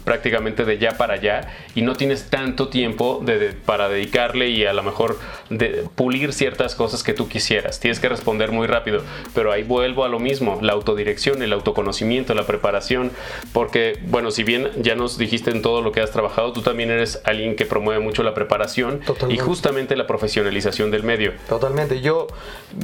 prácticamente 0.03 0.65
de 0.65 0.77
ya 0.77 0.97
para 0.97 1.15
allá 1.15 1.49
y 1.75 1.81
no 1.81 1.95
tienes 1.95 2.29
tanto 2.29 2.69
tiempo 2.69 3.21
de, 3.23 3.53
para 3.65 3.89
dedicarle 3.89 4.49
y 4.49 4.65
a 4.65 4.73
lo 4.73 4.83
mejor 4.83 5.17
de 5.49 5.85
pulir 5.95 6.33
ciertas 6.33 6.75
cosas 6.75 7.03
que 7.03 7.13
tú 7.13 7.27
quisieras. 7.27 7.79
Tienes 7.79 7.99
que 7.99 8.09
responder 8.09 8.51
muy 8.51 8.67
rápido, 8.67 9.01
pero 9.33 9.51
ahí 9.51 9.63
vuelvo 9.63 10.03
a 10.03 10.07
lo 10.07 10.19
mismo, 10.19 10.59
la 10.61 10.73
autodirección, 10.73 11.41
el 11.41 11.53
autoconocimiento, 11.53 12.33
la 12.33 12.45
preparación, 12.45 13.11
porque 13.51 13.99
bueno, 14.07 14.31
si 14.31 14.43
bien 14.43 14.69
ya 14.77 14.95
nos 14.95 15.17
dijiste 15.17 15.51
en 15.51 15.61
todo 15.61 15.81
lo 15.81 15.91
que 15.91 16.01
has 16.01 16.11
trabajado, 16.11 16.53
tú 16.53 16.61
también 16.61 16.91
eres 16.91 17.21
alguien 17.23 17.55
que 17.55 17.65
promueve 17.65 18.01
mucho 18.01 18.23
la 18.23 18.33
preparación 18.33 19.01
y 19.29 19.37
justamente 19.37 19.95
la 19.95 20.07
profesionalización 20.07 20.91
del 20.91 21.03
medio. 21.03 21.33
Totalmente, 21.47 22.01
yo, 22.01 22.27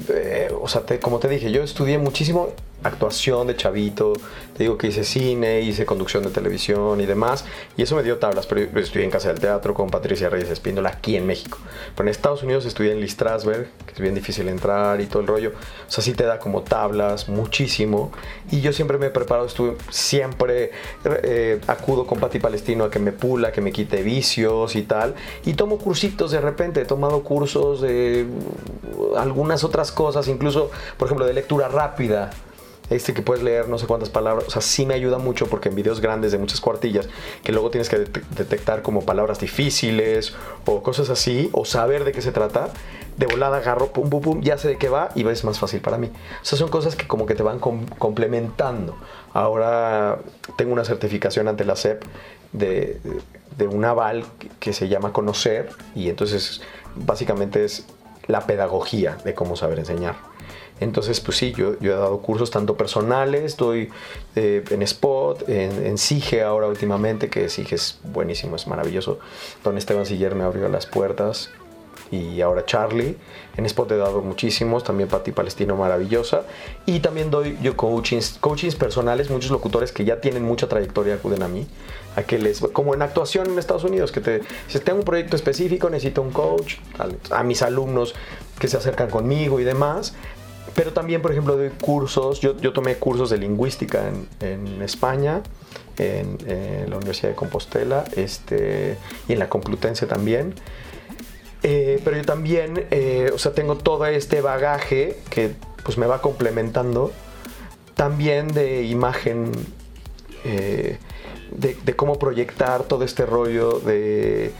eh, 0.09 0.49
o 0.59 0.67
sea, 0.67 0.83
como 1.01 1.19
te 1.19 1.27
dije, 1.27 1.51
yo 1.51 1.63
estudié 1.69 1.97
muchísimo 1.97 2.49
actuación 2.83 3.47
de 3.47 3.55
chavito, 3.55 4.13
te 4.55 4.63
digo 4.63 4.77
que 4.77 4.87
hice 4.87 5.03
cine, 5.03 5.61
hice 5.61 5.85
conducción 5.85 6.23
de 6.23 6.29
televisión 6.29 7.01
y 7.01 7.05
demás, 7.05 7.45
y 7.77 7.83
eso 7.83 7.95
me 7.95 8.03
dio 8.03 8.17
tablas, 8.17 8.45
pero 8.47 8.61
yo 8.61 8.79
estudié 8.79 9.05
en 9.05 9.11
Casa 9.11 9.29
del 9.29 9.39
Teatro 9.39 9.73
con 9.73 9.89
Patricia 9.89 10.29
Reyes 10.29 10.49
Espíndola 10.49 10.89
aquí 10.89 11.15
en 11.15 11.25
México. 11.25 11.57
Pero 11.95 12.07
en 12.07 12.11
Estados 12.11 12.43
Unidos 12.43 12.65
estudié 12.65 12.91
en 12.91 13.01
Lee 13.01 13.09
Strasberg, 13.09 13.69
que 13.85 13.93
es 13.93 13.99
bien 13.99 14.15
difícil 14.15 14.47
entrar 14.47 15.01
y 15.01 15.05
todo 15.07 15.21
el 15.21 15.27
rollo, 15.27 15.49
o 15.87 15.91
sea, 15.91 16.03
sí 16.03 16.13
te 16.13 16.23
da 16.23 16.39
como 16.39 16.61
tablas, 16.61 17.29
muchísimo, 17.29 18.11
y 18.51 18.61
yo 18.61 18.73
siempre 18.73 18.97
me 18.97 19.07
he 19.07 19.09
preparado, 19.11 19.47
estuve, 19.47 19.75
siempre 19.89 20.71
eh, 21.05 21.59
acudo 21.67 22.05
con 22.05 22.19
Pati 22.19 22.39
Palestino 22.39 22.85
a 22.85 22.91
que 22.91 22.99
me 22.99 23.11
pula, 23.11 23.51
que 23.51 23.61
me 23.61 23.71
quite 23.71 24.03
vicios 24.03 24.75
y 24.75 24.83
tal, 24.83 25.15
y 25.45 25.53
tomo 25.53 25.77
cursitos 25.77 26.31
de 26.31 26.41
repente, 26.41 26.81
he 26.81 26.85
tomado 26.85 27.23
cursos 27.23 27.81
de 27.81 28.25
algunas 29.17 29.63
otras 29.63 29.91
cosas, 29.91 30.27
incluso, 30.27 30.71
por 30.97 31.07
ejemplo, 31.07 31.25
de 31.25 31.33
lectura 31.33 31.67
rápida, 31.67 32.29
este 32.89 33.13
que 33.13 33.21
puedes 33.21 33.43
leer 33.43 33.67
no 33.69 33.77
sé 33.77 33.87
cuántas 33.87 34.09
palabras, 34.09 34.45
o 34.47 34.51
sea, 34.51 34.61
sí 34.61 34.85
me 34.85 34.93
ayuda 34.93 35.17
mucho 35.17 35.47
porque 35.47 35.69
en 35.69 35.75
videos 35.75 36.01
grandes 36.01 36.31
de 36.31 36.37
muchas 36.37 36.59
cuartillas, 36.59 37.07
que 37.43 37.51
luego 37.51 37.69
tienes 37.69 37.89
que 37.89 37.97
detectar 37.97 38.81
como 38.81 39.05
palabras 39.05 39.39
difíciles 39.39 40.33
o 40.65 40.81
cosas 40.81 41.09
así, 41.09 41.49
o 41.53 41.65
saber 41.65 42.03
de 42.03 42.11
qué 42.11 42.21
se 42.21 42.31
trata, 42.31 42.69
de 43.17 43.25
volada 43.25 43.57
agarro, 43.57 43.87
pum, 43.87 44.09
pum, 44.09 44.21
pum, 44.21 44.41
ya 44.41 44.57
sé 44.57 44.69
de 44.69 44.77
qué 44.77 44.89
va 44.89 45.09
y 45.13 45.27
es 45.27 45.43
más 45.43 45.59
fácil 45.59 45.81
para 45.81 45.97
mí. 45.97 46.07
O 46.07 46.45
sea, 46.45 46.57
son 46.57 46.69
cosas 46.69 46.95
que 46.95 47.05
como 47.05 47.25
que 47.25 47.35
te 47.35 47.43
van 47.43 47.59
complementando. 47.59 48.95
Ahora 49.33 50.19
tengo 50.55 50.73
una 50.73 50.85
certificación 50.85 51.47
ante 51.47 51.65
la 51.65 51.75
SEP 51.75 52.01
de, 52.53 52.99
de 53.57 53.67
un 53.67 53.83
aval 53.85 54.25
que 54.59 54.73
se 54.73 54.87
llama 54.87 55.11
Conocer 55.11 55.69
y 55.95 56.09
entonces 56.09 56.61
básicamente 56.95 57.65
es 57.65 57.85
la 58.27 58.41
pedagogía 58.45 59.17
de 59.25 59.33
cómo 59.33 59.55
saber 59.55 59.79
enseñar. 59.79 60.28
Entonces, 60.79 61.19
pues 61.19 61.37
sí, 61.37 61.51
yo, 61.51 61.77
yo 61.79 61.93
he 61.93 61.95
dado 61.95 62.19
cursos 62.19 62.51
tanto 62.51 62.77
personales, 62.77 63.43
estoy 63.43 63.89
eh, 64.35 64.63
en 64.69 64.81
Spot, 64.81 65.47
en, 65.49 65.85
en 65.85 65.97
Sige 65.97 66.41
ahora 66.41 66.67
últimamente, 66.67 67.29
que 67.29 67.49
Sige 67.49 67.75
es 67.75 67.99
buenísimo, 68.03 68.55
es 68.55 68.67
maravilloso. 68.67 69.19
Don 69.63 69.77
Esteban 69.77 70.05
Siller 70.05 70.35
me 70.35 70.43
abrió 70.43 70.69
las 70.69 70.85
puertas 70.85 71.49
y 72.11 72.41
ahora 72.41 72.65
Charlie. 72.65 73.17
En 73.57 73.65
Spot 73.65 73.91
he 73.91 73.97
dado 73.97 74.21
muchísimos, 74.21 74.83
también 74.83 75.09
Pati 75.09 75.31
Palestino 75.31 75.75
maravillosa. 75.75 76.43
Y 76.85 76.99
también 76.99 77.29
doy 77.29 77.57
yo 77.61 77.75
coachings, 77.75 78.37
coachings 78.39 78.75
personales, 78.75 79.29
muchos 79.29 79.51
locutores 79.51 79.91
que 79.91 80.05
ya 80.05 80.21
tienen 80.21 80.43
mucha 80.43 80.67
trayectoria 80.67 81.15
acuden 81.15 81.43
a 81.43 81.47
mí. 81.47 81.67
A 82.15 82.23
que 82.23 82.39
les, 82.39 82.59
como 82.59 82.93
en 82.93 83.01
actuación 83.01 83.47
en 83.51 83.59
Estados 83.59 83.83
Unidos, 83.83 84.11
que 84.11 84.21
te, 84.21 84.41
si 84.67 84.79
tengo 84.79 84.99
un 84.99 85.05
proyecto 85.05 85.35
específico, 85.35 85.89
necesito 85.89 86.21
un 86.21 86.31
coach, 86.31 86.75
a 87.29 87.43
mis 87.43 87.61
alumnos 87.61 88.15
que 88.59 88.67
se 88.67 88.77
acercan 88.77 89.09
conmigo 89.09 89.59
y 89.59 89.63
demás, 89.63 90.15
pero 90.75 90.93
también, 90.93 91.21
por 91.21 91.31
ejemplo, 91.31 91.57
doy 91.57 91.69
cursos. 91.69 92.39
Yo, 92.39 92.57
yo 92.57 92.73
tomé 92.73 92.95
cursos 92.95 93.29
de 93.29 93.37
lingüística 93.37 94.07
en, 94.07 94.27
en 94.39 94.81
España, 94.81 95.41
en, 95.97 96.89
la 96.89 96.97
Universidad 96.97 97.29
de 97.29 97.35
Compostela 97.35 98.05
este, 98.15 98.97
y 99.27 99.33
en 99.33 99.39
la 99.39 99.49
Complutense 99.49 100.05
también. 100.05 100.55
Eh, 101.61 101.99
pero 102.03 102.17
yo 102.17 102.23
también, 102.23 102.87
eh, 102.89 103.31
o 103.33 103.37
sea, 103.37 103.53
tengo 103.53 103.75
todo 103.75 104.05
este 104.05 104.41
bagaje 104.41 105.17
que 105.29 105.55
pues 105.83 105.97
me 105.97 106.07
va 106.07 106.21
complementando 106.21 107.11
también 107.95 108.47
de 108.47 108.83
imagen, 108.83 109.51
eh, 110.45 110.97
de, 111.51 111.77
de, 111.83 111.95
cómo 111.95 112.17
proyectar 112.17 112.83
todo 112.83 113.03
este 113.03 113.25
rollo 113.25 113.79
de 113.79 114.53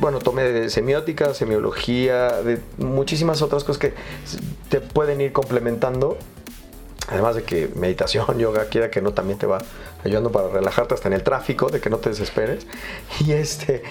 bueno, 0.00 0.18
tomé 0.18 0.44
de 0.44 0.70
semiótica, 0.70 1.34
semiología, 1.34 2.42
de 2.42 2.60
muchísimas 2.78 3.42
otras 3.42 3.64
cosas 3.64 3.80
que 3.80 3.94
te 4.68 4.80
pueden 4.80 5.20
ir 5.20 5.32
complementando. 5.32 6.18
Además 7.08 7.34
de 7.34 7.42
que 7.42 7.68
meditación, 7.74 8.26
yoga, 8.38 8.66
quiera 8.66 8.90
que 8.90 9.00
no, 9.00 9.12
también 9.12 9.38
te 9.38 9.46
va 9.46 9.58
ayudando 10.04 10.30
para 10.30 10.48
relajarte 10.48 10.94
hasta 10.94 11.08
en 11.08 11.14
el 11.14 11.22
tráfico, 11.22 11.68
de 11.68 11.80
que 11.80 11.90
no 11.90 11.98
te 11.98 12.10
desesperes. 12.10 12.66
Y 13.26 13.32
este, 13.32 13.82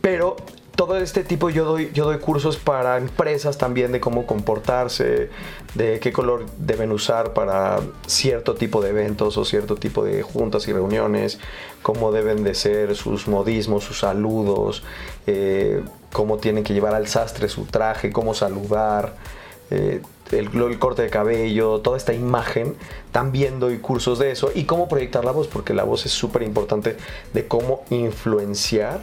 pero 0.00 0.36
todo 0.76 0.98
este 0.98 1.24
tipo 1.24 1.48
yo 1.48 1.64
doy, 1.64 1.90
yo 1.94 2.04
doy 2.04 2.18
cursos 2.18 2.58
para 2.58 2.98
empresas 2.98 3.56
también 3.56 3.92
de 3.92 4.00
cómo 4.00 4.26
comportarse, 4.26 5.30
de 5.74 5.98
qué 6.00 6.12
color 6.12 6.44
deben 6.58 6.92
usar 6.92 7.32
para 7.32 7.80
cierto 8.06 8.54
tipo 8.54 8.82
de 8.82 8.90
eventos 8.90 9.38
o 9.38 9.44
cierto 9.44 9.76
tipo 9.76 10.04
de 10.04 10.22
juntas 10.22 10.68
y 10.68 10.74
reuniones, 10.74 11.38
cómo 11.82 12.12
deben 12.12 12.44
de 12.44 12.54
ser 12.54 12.94
sus 12.94 13.26
modismos, 13.26 13.84
sus 13.84 14.00
saludos, 14.00 14.82
eh, 15.26 15.82
cómo 16.12 16.36
tienen 16.36 16.62
que 16.62 16.74
llevar 16.74 16.94
al 16.94 17.08
sastre 17.08 17.48
su 17.48 17.64
traje, 17.64 18.12
cómo 18.12 18.34
saludar. 18.34 19.14
Eh, 19.70 20.00
el, 20.30 20.50
el, 20.54 20.78
corte 20.78 21.02
de 21.02 21.10
cabello, 21.10 21.80
toda 21.80 21.96
esta 21.96 22.12
imagen, 22.12 22.76
también 23.10 23.58
doy 23.58 23.78
cursos 23.78 24.18
de 24.18 24.30
eso 24.30 24.50
y 24.54 24.64
cómo 24.64 24.88
proyectar 24.88 25.24
la 25.24 25.32
voz, 25.32 25.48
porque 25.48 25.74
la 25.74 25.82
voz 25.84 26.06
es 26.06 26.12
súper 26.12 26.42
importante 26.42 26.96
de 27.32 27.48
cómo 27.48 27.84
influenciar 27.90 29.00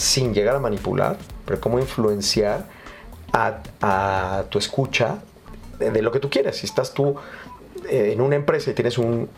sin 0.00 0.34
llegar 0.34 0.56
a 0.56 0.60
manipular, 0.60 1.18
pero 1.44 1.60
cómo 1.60 1.78
influenciar 1.78 2.66
a, 3.32 4.44
tu 4.48 4.58
escucha 4.58 5.18
de, 5.78 6.02
lo 6.02 6.10
que 6.10 6.20
tú 6.20 6.30
quieres. 6.30 6.56
Si 6.56 6.66
estás 6.66 6.94
tú 6.94 7.16
eh, 7.88 8.10
en 8.12 8.20
una 8.20 8.36
empresa 8.36 8.70
y 8.70 8.74
tienes 8.74 8.98
un, 8.98 9.28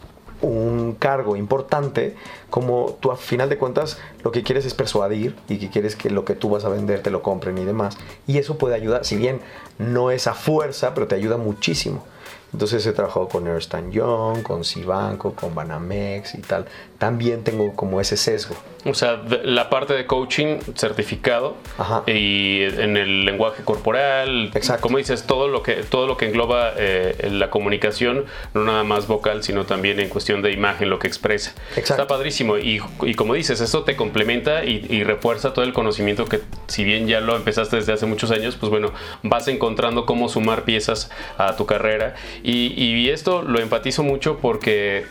un 0.40 0.94
cargo 0.98 1.37
importante, 1.37 2.16
como 2.51 2.96
tú 3.01 3.11
a 3.11 3.16
final 3.16 3.48
de 3.48 3.59
cuentas 3.59 3.98
lo 4.22 4.33
que 4.33 4.42
quieres 4.42 4.64
es 4.64 4.75
persuadir 4.75 5.37
y 5.48 5.59
que 5.59 5.70
quieres 5.70 5.96
que 5.96 6.11
lo 6.11 6.25
que 6.25 6.35
tú 6.35 6.51
vas 6.51 6.64
a 6.64 6.68
vender 6.68 7.03
te 7.03 7.11
lo 7.11 7.22
compren 7.22 7.59
y 7.59 7.64
demás. 7.64 7.98
Y 8.27 8.38
eso 8.38 8.57
puede 8.57 8.75
ayudar, 8.75 9.05
si 9.05 9.16
bien 9.16 9.40
no 9.79 10.11
es 10.11 10.27
a 10.27 10.35
fuerza, 10.35 10.94
pero 10.94 11.07
te 11.07 11.14
ayuda 11.16 11.37
muchísimo. 11.37 12.05
Entonces 12.53 12.85
he 12.85 12.92
trabajado 12.92 13.29
con 13.29 13.46
Ernst 13.46 13.75
Young, 13.90 14.42
con 14.42 14.62
Cibanco, 14.64 15.33
con 15.33 15.55
Banamex 15.55 16.35
y 16.35 16.42
tal. 16.42 16.66
También 17.03 17.43
tengo 17.43 17.75
como 17.75 18.01
ese 18.01 18.17
sesgo. 18.17 18.55
O 18.85 18.95
sea, 18.95 19.21
la 19.43 19.71
parte 19.71 19.93
de 19.93 20.07
coaching 20.07 20.59
certificado 20.77 21.57
y 22.07 22.62
en 22.62 22.97
el 22.97 23.25
lenguaje 23.25 23.65
corporal, 23.65 24.53
Exacto. 24.55 24.83
como 24.83 24.99
dices, 24.99 25.25
todo 25.25 25.49
lo 25.49 25.65
que, 25.65 25.83
todo 25.83 26.07
lo 26.07 26.17
que 26.17 26.27
engloba 26.27 26.75
eh, 26.77 27.29
la 27.33 27.51
comunicación, 27.51 28.27
no 28.55 28.62
nada 28.62 28.85
más 28.85 29.09
vocal, 29.09 29.43
sino 29.43 29.67
también 29.67 29.99
en 29.99 30.11
cuestión 30.11 30.43
de 30.43 30.53
imagen, 30.53 30.91
lo 30.91 31.01
que 31.01 31.09
expresa. 31.09 31.55
Está 31.75 32.07
padrísimo. 32.07 32.57
Y, 32.57 32.79
como 33.17 33.35
dices, 33.35 33.61
eso 33.61 33.83
te 33.83 33.97
complementa 33.97 34.65
y, 34.65 35.03
refuerza 35.03 35.53
todo 35.53 35.65
el 35.65 35.73
conocimiento 35.73 36.27
que, 36.27 36.38
si 36.69 36.85
bien 36.85 37.09
ya 37.09 37.21
lo 37.21 37.35
empezaste 37.35 37.75
desde 37.75 37.95
hace 37.95 38.07
muchos 38.07 38.31
años, 38.31 38.55
pues 38.55 38.71
bueno, 38.71 38.93
vas 39.25 39.49
encontrando 39.49 40.07
cómo 40.07 40.29
sumar 40.29 40.62
piezas 40.62 41.11
a 41.37 41.57
tu 41.57 41.67
carrera. 41.67 42.15
Y, 42.45 42.81
y 42.81 43.11
esto 43.11 43.43
lo 43.43 43.59
empatizo 43.59 44.05
mucho 44.05 44.38
porque 44.38 45.05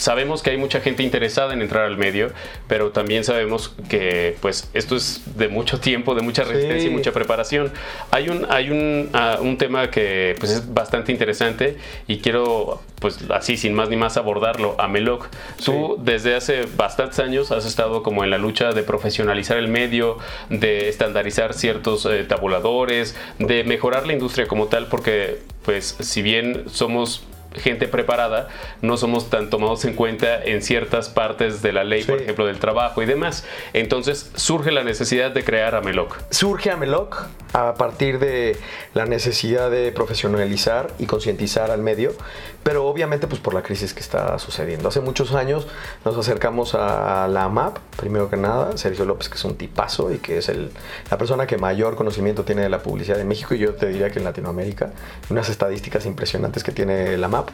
sabemos 0.00 0.42
que 0.42 0.50
hay 0.50 0.56
mucha 0.56 0.80
gente 0.80 1.02
interesada 1.02 1.52
en 1.52 1.60
entrar 1.60 1.84
al 1.84 1.98
medio, 1.98 2.32
pero 2.66 2.90
también 2.90 3.22
sabemos 3.22 3.74
que 3.88 4.36
pues 4.40 4.70
esto 4.72 4.96
es 4.96 5.22
de 5.36 5.48
mucho 5.48 5.78
tiempo, 5.78 6.14
de 6.14 6.22
mucha 6.22 6.42
resistencia 6.42 6.88
y 6.88 6.92
mucha 6.92 7.12
preparación. 7.12 7.70
Hay 8.10 8.30
un, 8.30 8.46
hay 8.48 8.70
un, 8.70 9.10
ah, 9.12 9.38
un, 9.40 9.58
tema 9.58 9.90
que 9.90 10.36
pues 10.38 10.52
es 10.52 10.72
bastante 10.72 11.12
interesante 11.12 11.76
y 12.08 12.18
quiero 12.18 12.80
pues 12.98 13.18
así 13.30 13.58
sin 13.58 13.74
más 13.74 13.90
ni 13.90 13.96
más 13.96 14.16
abordarlo. 14.16 14.74
a 14.78 14.88
Meloc. 14.88 15.28
tú 15.62 15.98
desde 16.02 16.34
hace 16.34 16.66
bastantes 16.76 17.18
años 17.18 17.52
has 17.52 17.66
estado 17.66 18.02
como 18.02 18.24
en 18.24 18.30
la 18.30 18.38
lucha 18.38 18.72
de 18.72 18.82
profesionalizar 18.82 19.58
el 19.58 19.68
medio, 19.68 20.16
de 20.48 20.88
estandarizar 20.88 21.52
ciertos 21.52 22.06
eh, 22.06 22.24
tabuladores, 22.24 23.16
de 23.38 23.64
mejorar 23.64 24.06
la 24.06 24.14
industria 24.14 24.46
como 24.48 24.68
tal, 24.68 24.86
porque 24.86 25.40
pues 25.64 25.96
si 26.00 26.22
bien 26.22 26.64
somos 26.70 27.22
gente 27.54 27.88
preparada, 27.88 28.48
no 28.82 28.96
somos 28.96 29.30
tan 29.30 29.50
tomados 29.50 29.84
en 29.84 29.94
cuenta 29.94 30.42
en 30.42 30.62
ciertas 30.62 31.08
partes 31.08 31.62
de 31.62 31.72
la 31.72 31.84
ley, 31.84 32.04
por 32.04 32.20
ejemplo, 32.20 32.46
del 32.46 32.58
trabajo 32.58 33.02
y 33.02 33.06
demás. 33.06 33.44
Entonces 33.72 34.30
surge 34.34 34.70
la 34.70 34.84
necesidad 34.84 35.30
de 35.32 35.44
crear 35.44 35.74
Ameloc. 35.74 36.16
Surge 36.30 36.70
Ameloc 36.70 37.26
a 37.52 37.74
partir 37.74 38.18
de 38.18 38.56
la 38.94 39.06
necesidad 39.06 39.70
de 39.70 39.90
profesionalizar 39.92 40.90
y 40.98 41.06
concientizar 41.06 41.70
al 41.70 41.82
medio, 41.82 42.12
pero 42.62 42.86
obviamente 42.86 43.26
pues 43.26 43.40
por 43.40 43.54
la 43.54 43.62
crisis 43.62 43.94
que 43.94 44.00
está 44.00 44.38
sucediendo. 44.38 44.88
Hace 44.88 45.00
muchos 45.00 45.34
años 45.34 45.66
nos 46.04 46.16
acercamos 46.16 46.74
a 46.74 47.28
la 47.28 47.48
MAP, 47.48 47.78
primero 47.96 48.28
que 48.28 48.36
nada, 48.36 48.76
Sergio 48.76 49.04
López, 49.04 49.28
que 49.28 49.36
es 49.36 49.44
un 49.44 49.56
tipazo 49.56 50.12
y 50.12 50.18
que 50.18 50.38
es 50.38 50.48
el, 50.48 50.70
la 51.10 51.18
persona 51.18 51.46
que 51.46 51.56
mayor 51.56 51.96
conocimiento 51.96 52.44
tiene 52.44 52.62
de 52.62 52.68
la 52.68 52.82
publicidad 52.82 53.20
en 53.20 53.28
México 53.28 53.54
y 53.54 53.58
yo 53.58 53.74
te 53.74 53.88
diría 53.88 54.10
que 54.10 54.18
en 54.18 54.24
Latinoamérica, 54.24 54.90
unas 55.30 55.48
estadísticas 55.48 56.06
impresionantes 56.06 56.62
que 56.62 56.72
tiene 56.72 57.16
la 57.16 57.28
MAP, 57.28 57.48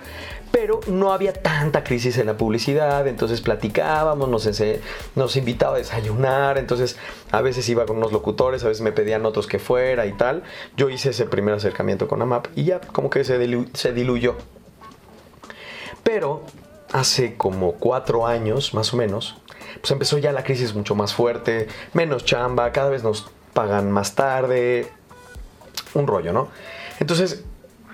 pero 0.51 0.81
no 0.87 1.13
había 1.13 1.33
tanta 1.33 1.85
crisis 1.85 2.19
en 2.19 2.27
la 2.27 2.37
publicidad, 2.37 3.07
entonces 3.07 3.41
platicábamos, 3.41 4.29
nos, 4.29 4.49
nos 5.15 5.37
invitaba 5.37 5.77
a 5.77 5.79
desayunar, 5.79 6.59
entonces 6.59 6.97
a 7.31 7.43
veces 7.43 7.69
iba 7.69 7.87
con 7.87 7.99
unos 7.99 8.13
locutores, 8.13 8.65
a 8.65 8.69
veces 8.69 8.83
me 8.83 8.93
pedían 8.93 9.27
otros 9.27 9.47
que 9.47 9.59
fuera 9.59 10.07
y 10.07 10.13
tal. 10.13 10.43
Yo 10.77 10.89
hice 10.91 11.11
ese 11.11 11.27
primer 11.27 11.55
acercamiento 11.55 12.09
con 12.09 12.23
AMAP 12.23 12.47
y 12.57 12.65
ya 12.65 12.81
como 12.81 13.11
que 13.11 13.25
se, 13.25 13.39
se 13.75 13.93
diluyó. 13.93 14.37
Pero 16.07 16.45
hace 16.93 17.37
como 17.37 17.73
cuatro 17.73 18.29
años 18.29 18.75
más 18.75 18.95
o 18.95 18.97
menos, 18.97 19.35
pues 19.81 19.91
empezó 19.91 20.19
ya 20.19 20.31
la 20.31 20.45
crisis 20.45 20.73
mucho 20.73 20.95
más 20.95 21.13
fuerte, 21.13 21.67
menos 21.95 22.25
chamba, 22.25 22.71
cada 22.71 22.91
vez 22.91 23.03
nos 23.03 23.29
pagan 23.53 23.91
más 23.91 24.15
tarde, 24.15 24.89
un 25.95 26.07
rollo, 26.07 26.33
¿no? 26.33 26.49
Entonces 27.01 27.43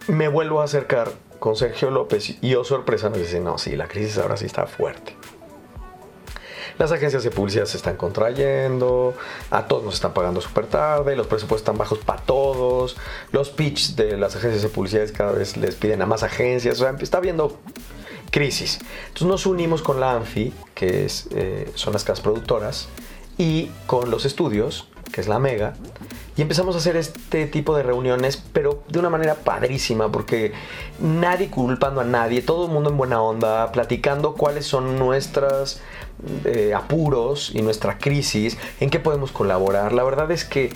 me 0.08 0.28
vuelvo 0.28 0.60
a 0.60 0.64
acercar 0.64 1.10
con 1.38 1.56
Sergio 1.56 1.90
López 1.90 2.36
y 2.42 2.50
yo 2.50 2.64
sorpresa 2.64 3.08
nos 3.08 3.18
dice, 3.18 3.40
no, 3.40 3.56
sí, 3.56 3.76
la 3.76 3.88
crisis 3.88 4.18
ahora 4.18 4.36
sí 4.36 4.44
está 4.44 4.66
fuerte. 4.66 5.16
Las 6.78 6.92
agencias 6.92 7.22
de 7.22 7.30
publicidad 7.30 7.64
se 7.64 7.76
están 7.76 7.96
contrayendo, 7.96 9.14
a 9.50 9.66
todos 9.66 9.84
nos 9.84 9.94
están 9.94 10.12
pagando 10.12 10.40
súper 10.40 10.66
tarde, 10.66 11.16
los 11.16 11.26
presupuestos 11.26 11.62
están 11.62 11.78
bajos 11.78 11.98
para 11.98 12.20
todos, 12.22 12.96
los 13.30 13.50
pitch 13.50 13.94
de 13.94 14.16
las 14.16 14.36
agencias 14.36 14.62
de 14.62 14.68
publicidad 14.68 15.08
cada 15.16 15.32
vez 15.32 15.56
les 15.56 15.76
piden 15.76 16.02
a 16.02 16.06
más 16.06 16.22
agencias, 16.22 16.80
o 16.80 16.84
sea, 16.84 16.94
está 17.00 17.18
habiendo 17.18 17.58
crisis. 18.32 18.80
Entonces 19.02 19.28
nos 19.28 19.46
unimos 19.46 19.82
con 19.82 20.00
la 20.00 20.12
ANFI, 20.16 20.52
que 20.74 21.04
es, 21.04 21.28
eh, 21.30 21.70
son 21.76 21.92
las 21.92 22.02
casas 22.02 22.22
productoras, 22.22 22.88
y 23.38 23.70
con 23.86 24.10
los 24.10 24.24
estudios, 24.24 24.88
que 25.12 25.20
es 25.20 25.28
la 25.28 25.38
Mega, 25.38 25.74
y 26.36 26.42
empezamos 26.42 26.74
a 26.74 26.78
hacer 26.78 26.96
este 26.96 27.46
tipo 27.46 27.76
de 27.76 27.82
reuniones, 27.82 28.42
pero 28.52 28.82
de 28.88 28.98
una 28.98 29.10
manera 29.10 29.34
padrísima, 29.34 30.10
porque 30.10 30.52
nadie 30.98 31.50
culpando 31.50 32.00
a 32.00 32.04
nadie, 32.04 32.40
todo 32.40 32.66
el 32.66 32.72
mundo 32.72 32.88
en 32.88 32.96
buena 32.96 33.20
onda, 33.20 33.70
platicando 33.70 34.32
cuáles 34.34 34.66
son 34.66 34.98
nuestros 34.98 35.80
eh, 36.46 36.72
apuros 36.74 37.50
y 37.54 37.60
nuestra 37.60 37.98
crisis, 37.98 38.56
en 38.80 38.88
qué 38.88 38.98
podemos 38.98 39.30
colaborar. 39.30 39.92
La 39.92 40.04
verdad 40.04 40.30
es 40.30 40.46
que, 40.46 40.72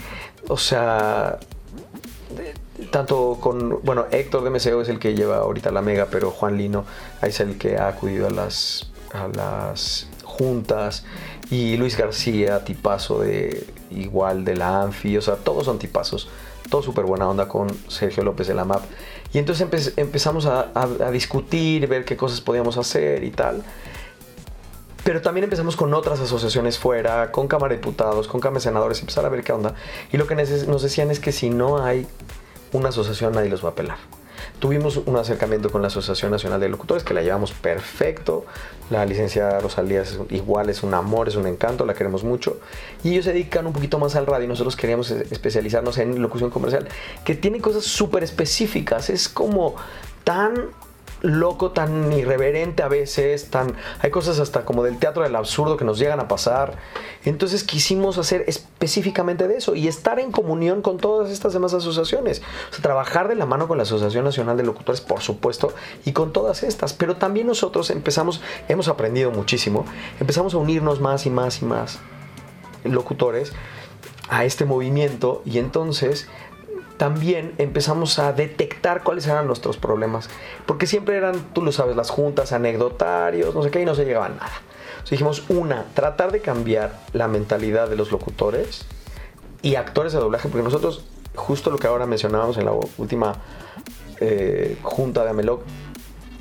o 0.49 0.59
sea, 0.59 1.38
tanto 2.91 3.39
con, 3.41 3.81
bueno, 3.83 4.07
Héctor 4.11 4.45
de 4.45 4.51
MCO 4.51 4.81
es 4.81 4.89
el 4.89 4.99
que 4.99 5.15
lleva 5.15 5.39
ahorita 5.39 5.71
la 5.71 5.83
mega, 5.83 6.09
pero 6.11 6.31
Juan 6.31 6.57
Lino 6.57 6.85
es 7.23 7.41
el 7.41 7.59
que 7.59 7.77
ha 7.77 7.89
acudido 7.89 8.27
a 8.27 8.31
las, 8.31 8.91
a 9.12 9.29
las 9.29 10.09
juntas 10.25 11.05
y 11.51 11.77
Luis 11.77 11.97
García, 11.97 12.65
tipazo 12.65 13.21
de 13.21 13.67
igual 13.91 14.45
de 14.45 14.57
la 14.57 14.83
ANFI, 14.83 15.17
o 15.17 15.23
sea, 15.23 15.37
todos 15.37 15.65
son 15.65 15.79
tipazos, 15.79 16.29
todo 16.69 16.83
súper 16.83 17.05
buena 17.05 17.29
onda 17.29 17.49
con 17.49 17.69
Sergio 17.89 18.25
López 18.25 18.47
de 18.49 18.55
la 18.55 18.65
MAP. 18.65 18.83
Y 19.33 19.39
entonces 19.39 19.93
empezamos 19.97 20.47
a, 20.47 21.11
discutir, 21.11 21.87
ver 21.87 22.05
qué 22.05 22.17
cosas 22.17 22.41
podíamos 22.41 22.77
hacer 22.79 23.23
y 23.25 23.31
tal. 23.31 23.62
Pero 25.05 25.23
también 25.23 25.45
empezamos 25.45 25.77
con 25.77 25.95
otras 25.95 26.19
asociaciones 26.21 26.79
fuera, 26.79 27.31
con 27.31 27.47
Cámara 27.47 27.75
de 27.75 27.81
Diputados, 27.81 28.27
con 28.27 28.41
Cámara 28.41 28.59
de 28.59 28.65
Senadores, 28.65 29.01
empezar 29.01 29.25
a 29.25 29.29
ver 29.29 29.45
qué 29.45 29.53
onda. 29.53 29.75
Y 30.12 30.17
lo 30.17 30.27
que 30.27 30.35
nos 30.35 30.83
decían 30.83 31.11
es 31.11 31.21
que 31.21 31.31
si 31.33 31.51
no 31.51 31.85
hay 31.85 32.07
una 32.77 32.91
asociación, 32.91 33.33
nadie 33.33 33.51
los 33.51 33.65
va 33.65 33.69
a 33.69 33.73
apelar. 33.73 33.99
Tuvimos 34.59 34.97
un 34.97 35.17
acercamiento 35.17 35.71
con 35.71 35.83
la 35.83 35.89
Asociación 35.89 36.31
Nacional 36.31 36.61
de 36.61 36.69
Locutores 36.69 37.05
que 37.05 37.12
la 37.12 37.23
llevamos 37.23 37.53
perfecto. 37.53 38.47
La 38.91 39.05
licenciada 39.05 39.61
Rosalía 39.61 40.03
es 40.03 40.19
igual, 40.31 40.71
es 40.71 40.83
un 40.83 40.95
amor, 40.95 41.29
es 41.29 41.37
un 41.37 41.47
encanto, 41.47 41.85
la 41.85 41.95
queremos 41.95 42.25
mucho. 42.25 42.59
Y 43.03 43.12
ellos 43.12 43.27
se 43.27 43.33
dedican 43.33 43.67
un 43.67 43.73
poquito 43.73 43.99
más 43.99 44.17
al 44.17 44.27
radio 44.27 44.45
y 44.45 44.49
nosotros 44.49 44.77
queríamos 44.77 45.11
especializarnos 45.11 45.99
en 45.99 46.23
locución 46.23 46.51
comercial, 46.51 46.89
que 47.25 47.35
tiene 47.35 47.61
cosas 47.61 47.85
súper 47.85 48.23
específicas. 48.23 49.11
Es 49.11 49.29
como 49.29 49.75
tan 50.25 50.71
loco, 51.22 51.70
tan 51.70 52.12
irreverente 52.12 52.83
a 52.83 52.88
veces, 52.88 53.50
tan 53.50 53.74
hay 54.00 54.11
cosas 54.11 54.38
hasta 54.38 54.64
como 54.64 54.83
del 54.83 54.98
teatro 54.98 55.22
del 55.22 55.35
absurdo 55.37 55.76
que 55.76 55.85
nos 55.85 55.98
llegan 55.98 56.20
a 56.20 56.29
pasar. 56.29 56.76
Entonces 57.24 57.64
quisimos 57.64 58.18
hacer 58.18 58.44
específicamente 58.46 59.48
de 59.48 59.57
eso 59.57 59.74
y 59.74 59.88
estar 59.88 60.20
en 60.20 60.33
comunión 60.33 60.83
con 60.83 60.98
todas 60.98 61.31
estas 61.31 61.52
demás 61.52 61.74
asociaciones. 61.74 62.42
O 62.70 62.74
sea, 62.74 62.83
trabajar 62.83 63.29
de 63.29 63.35
la 63.35 63.46
mano 63.46 63.68
con 63.68 63.79
la 63.79 63.83
Asociación 63.83 64.24
Nacional 64.24 64.57
de 64.57 64.62
Locutores, 64.62 65.00
por 65.00 65.20
supuesto, 65.20 65.72
y 66.05 66.12
con 66.12 66.33
todas 66.33 66.62
estas. 66.62 66.92
Pero 66.92 67.16
también 67.16 67.46
nosotros 67.46 67.90
empezamos, 67.90 68.40
hemos 68.68 68.88
aprendido 68.88 69.31
muchísimo, 69.31 69.85
empezamos 70.20 70.55
a 70.55 70.59
unirnos 70.59 71.00
más 71.00 71.26
y 71.26 71.31
más 71.31 71.62
y 71.62 71.64
más 71.64 71.98
locutores 72.85 73.52
a 74.29 74.44
este 74.44 74.64
movimiento 74.64 75.42
y 75.44 75.59
entonces 75.59 76.29
también 76.97 77.53
empezamos 77.59 78.19
a 78.19 78.33
detectar 78.33 79.03
cuáles 79.03 79.27
eran 79.27 79.47
nuestros 79.47 79.77
problemas. 79.77 80.29
Porque 80.67 80.87
siempre 80.87 81.17
eran, 81.17 81.53
tú 81.53 81.63
lo 81.63 81.73
sabes, 81.73 81.97
las 81.97 82.11
juntas, 82.11 82.53
anecdotarios, 82.53 83.55
no 83.55 83.63
sé 83.63 83.71
qué, 83.71 83.83
y 83.83 83.85
no 83.85 83.95
se 83.95 84.05
llegaba 84.05 84.27
a 84.27 84.31
nada. 84.31 84.53
Entonces 84.91 85.11
dijimos, 85.11 85.45
una, 85.49 85.85
tratar 85.95 86.33
de 86.33 86.41
cambiar 86.41 86.99
la 87.13 87.29
mentalidad 87.29 87.89
de 87.89 87.97
los 87.97 88.11
locutores 88.11 88.87
y 89.63 89.77
actores 89.77 90.13
de 90.13 90.19
doblaje, 90.19 90.49
porque 90.49 90.65
nosotros, 90.65 91.05
justo 91.35 91.71
lo 91.71 91.79
que 91.79 91.87
ahora 91.87 92.07
mencionábamos 92.07 92.57
en 92.59 92.65
la 92.65 92.73
última 92.97 93.35
eh, 94.21 94.77
junta 94.83 95.25
de 95.25 95.31
Ameloc, 95.31 95.63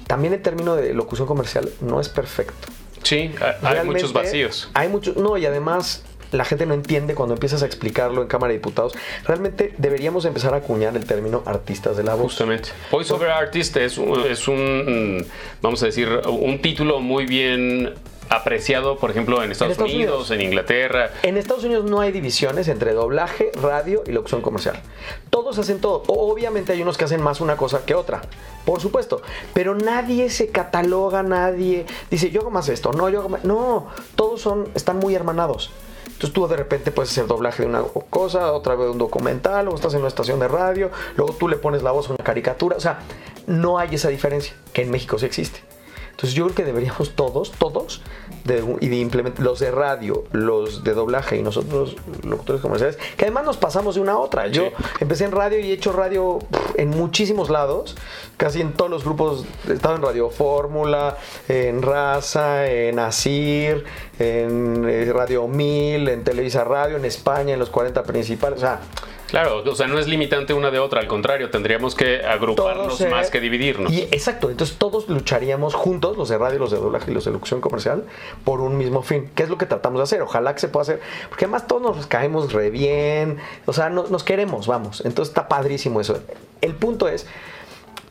también 0.07 0.33
el 0.33 0.41
término 0.41 0.75
de 0.75 0.93
locución 0.93 1.27
comercial 1.27 1.69
no 1.81 1.99
es 1.99 2.09
perfecto. 2.09 2.67
Sí, 3.03 3.33
hay 3.61 3.85
muchos 3.85 4.13
vacíos. 4.13 4.69
Hay 4.73 4.87
muchos, 4.87 5.15
no, 5.15 5.37
y 5.37 5.45
además 5.45 6.03
la 6.37 6.45
gente 6.45 6.65
no 6.65 6.73
entiende 6.73 7.15
cuando 7.15 7.33
empiezas 7.35 7.63
a 7.63 7.65
explicarlo 7.65 8.21
en 8.21 8.27
Cámara 8.27 8.51
de 8.51 8.59
Diputados. 8.59 8.93
Realmente 9.25 9.73
deberíamos 9.77 10.25
empezar 10.25 10.53
a 10.53 10.57
acuñar 10.57 10.95
el 10.95 11.05
término 11.05 11.43
artistas 11.45 11.97
de 11.97 12.03
la 12.03 12.15
voz. 12.15 12.33
Justamente. 12.33 12.69
Voice 12.91 13.13
over 13.13 13.29
artist 13.29 13.77
es 13.77 13.97
un, 13.97 14.19
es 14.21 14.47
un, 14.47 15.25
vamos 15.61 15.81
a 15.83 15.87
decir, 15.87 16.09
un 16.27 16.61
título 16.61 16.99
muy 16.99 17.25
bien 17.25 17.93
apreciado, 18.29 18.97
por 18.97 19.11
ejemplo, 19.11 19.43
en 19.43 19.51
Estados, 19.51 19.77
Unidos, 19.77 20.31
en 20.31 20.41
Inglaterra. 20.41 21.11
En 21.23 21.37
Estados 21.37 21.63
Unidos 21.63 21.85
no 21.85 22.01
hay 22.01 22.11
divisiones 22.11 22.67
entre 22.67 22.93
doblaje, 22.93 23.51
radio 23.61 24.03
y 24.05 24.11
locución 24.11 24.41
comercial. 24.41 24.81
Todos 25.29 25.57
hacen 25.59 25.79
todo. 25.79 26.03
Obviamente 26.07 26.73
hay 26.73 26.81
unos 26.81 26.97
que 26.97 27.05
hacen 27.05 27.21
más 27.21 27.41
una 27.41 27.55
cosa 27.55 27.85
que 27.85 27.93
otra, 27.93 28.21
por 28.65 28.81
supuesto. 28.81 29.21
Pero 29.53 29.75
nadie 29.75 30.29
se 30.29 30.49
cataloga, 30.49 31.23
nadie 31.23 31.85
dice 32.09 32.31
yo 32.31 32.41
hago 32.41 32.51
más 32.51 32.69
esto, 32.69 32.91
no, 32.93 33.09
yo 33.09 33.19
hago 33.19 33.29
más. 33.29 33.43
No, 33.43 33.87
todos 34.15 34.41
son, 34.41 34.69
están 34.73 34.97
muy 34.97 35.15
hermanados. 35.15 35.71
Entonces 36.15 36.33
tú 36.33 36.47
de 36.47 36.55
repente 36.55 36.91
puedes 36.91 37.11
hacer 37.11 37.27
doblaje 37.27 37.63
de 37.63 37.69
una 37.69 37.83
cosa, 38.09 38.53
otra 38.53 38.75
vez 38.75 38.89
un 38.89 38.97
documental, 38.97 39.67
o 39.67 39.75
estás 39.75 39.93
en 39.93 39.99
una 39.99 40.07
estación 40.07 40.39
de 40.39 40.47
radio, 40.47 40.89
luego 41.17 41.33
tú 41.33 41.49
le 41.49 41.57
pones 41.57 41.83
la 41.83 41.91
voz 41.91 42.09
a 42.09 42.13
una 42.13 42.23
caricatura. 42.23 42.77
O 42.77 42.79
sea, 42.79 42.99
no 43.47 43.77
hay 43.79 43.95
esa 43.95 44.07
diferencia, 44.07 44.55
que 44.71 44.83
en 44.83 44.91
México 44.91 45.19
sí 45.19 45.25
existe. 45.25 45.74
Entonces 46.15 46.33
yo 46.33 46.45
creo 46.45 46.55
que 46.55 46.63
deberíamos 46.63 47.13
todos, 47.13 47.51
todos, 47.51 48.01
de, 48.45 48.63
y 48.79 48.87
de 48.87 48.95
implementar 48.95 49.43
los 49.43 49.59
de 49.59 49.69
radio, 49.69 50.23
los 50.31 50.85
de 50.85 50.93
doblaje 50.93 51.35
y 51.35 51.41
nosotros, 51.41 51.97
los 52.07 52.25
locutores 52.25 52.61
comerciales, 52.61 52.97
que 53.17 53.25
además 53.25 53.43
nos 53.43 53.57
pasamos 53.57 53.95
de 53.95 54.01
una 54.01 54.13
a 54.13 54.17
otra. 54.17 54.47
Yo 54.47 54.69
empecé 55.01 55.25
en 55.25 55.33
radio 55.33 55.59
y 55.59 55.71
he 55.71 55.73
hecho 55.73 55.91
radio 55.91 56.39
en 56.75 56.91
muchísimos 56.91 57.49
lados, 57.49 57.97
casi 58.37 58.61
en 58.61 58.71
todos 58.71 58.89
los 58.89 59.03
grupos, 59.03 59.45
he 59.67 59.73
estado 59.73 59.97
en 59.97 60.03
Radio 60.03 60.29
Fórmula, 60.29 61.17
en 61.49 61.81
Raza, 61.81 62.65
en 62.65 62.97
Asir, 62.97 63.83
en 64.17 64.85
eh, 64.87 65.11
Radio 65.11 65.49
1000, 65.49 66.07
en 66.07 66.23
Televisa 66.23 66.63
Radio, 66.63 66.95
en 66.95 67.03
España, 67.03 67.53
en 67.55 67.59
los 67.59 67.69
40 67.69 68.03
principales, 68.03 68.59
o 68.59 68.61
sea 68.61 68.79
Claro, 69.27 69.63
o 69.65 69.75
sea, 69.75 69.87
no 69.87 69.97
es 69.97 70.07
limitante 70.07 70.53
una 70.53 70.71
de 70.71 70.79
otra, 70.79 71.01
al 71.01 71.07
contrario, 71.07 71.49
tendríamos 71.49 71.95
que 71.95 72.23
agruparnos 72.25 73.01
más 73.09 73.29
que 73.29 73.39
dividirnos. 73.39 73.91
Y, 73.91 74.01
exacto, 74.03 74.49
entonces 74.49 74.77
todos 74.77 75.09
lucharíamos 75.09 75.73
juntos, 75.73 76.17
los 76.17 76.29
de 76.29 76.37
radio, 76.37 76.59
los 76.59 76.71
de 76.71 76.77
doblaje 76.77 77.11
y 77.11 77.13
los 77.13 77.25
de 77.25 77.31
locución 77.31 77.59
comercial, 77.59 78.05
por 78.43 78.61
un 78.61 78.77
mismo 78.77 79.01
fin. 79.01 79.29
¿Qué 79.35 79.43
es 79.43 79.49
lo 79.49 79.57
que 79.57 79.65
tratamos 79.65 79.99
de 79.99 80.03
hacer? 80.03 80.21
Ojalá 80.21 80.53
que 80.53 80.59
se 80.59 80.67
pueda 80.67 80.83
hacer, 80.83 81.01
porque 81.29 81.45
además 81.45 81.67
todos 81.67 81.95
nos 81.95 82.07
caemos 82.07 82.53
re 82.53 82.69
bien, 82.69 83.37
o 83.65 83.73
sea, 83.73 83.89
nos 83.89 84.23
queremos, 84.23 84.67
vamos. 84.67 85.01
Entonces 85.05 85.31
está 85.31 85.47
padrísimo 85.47 85.99
eso. 86.01 86.19
El 86.61 86.75
punto 86.75 87.07
es 87.07 87.25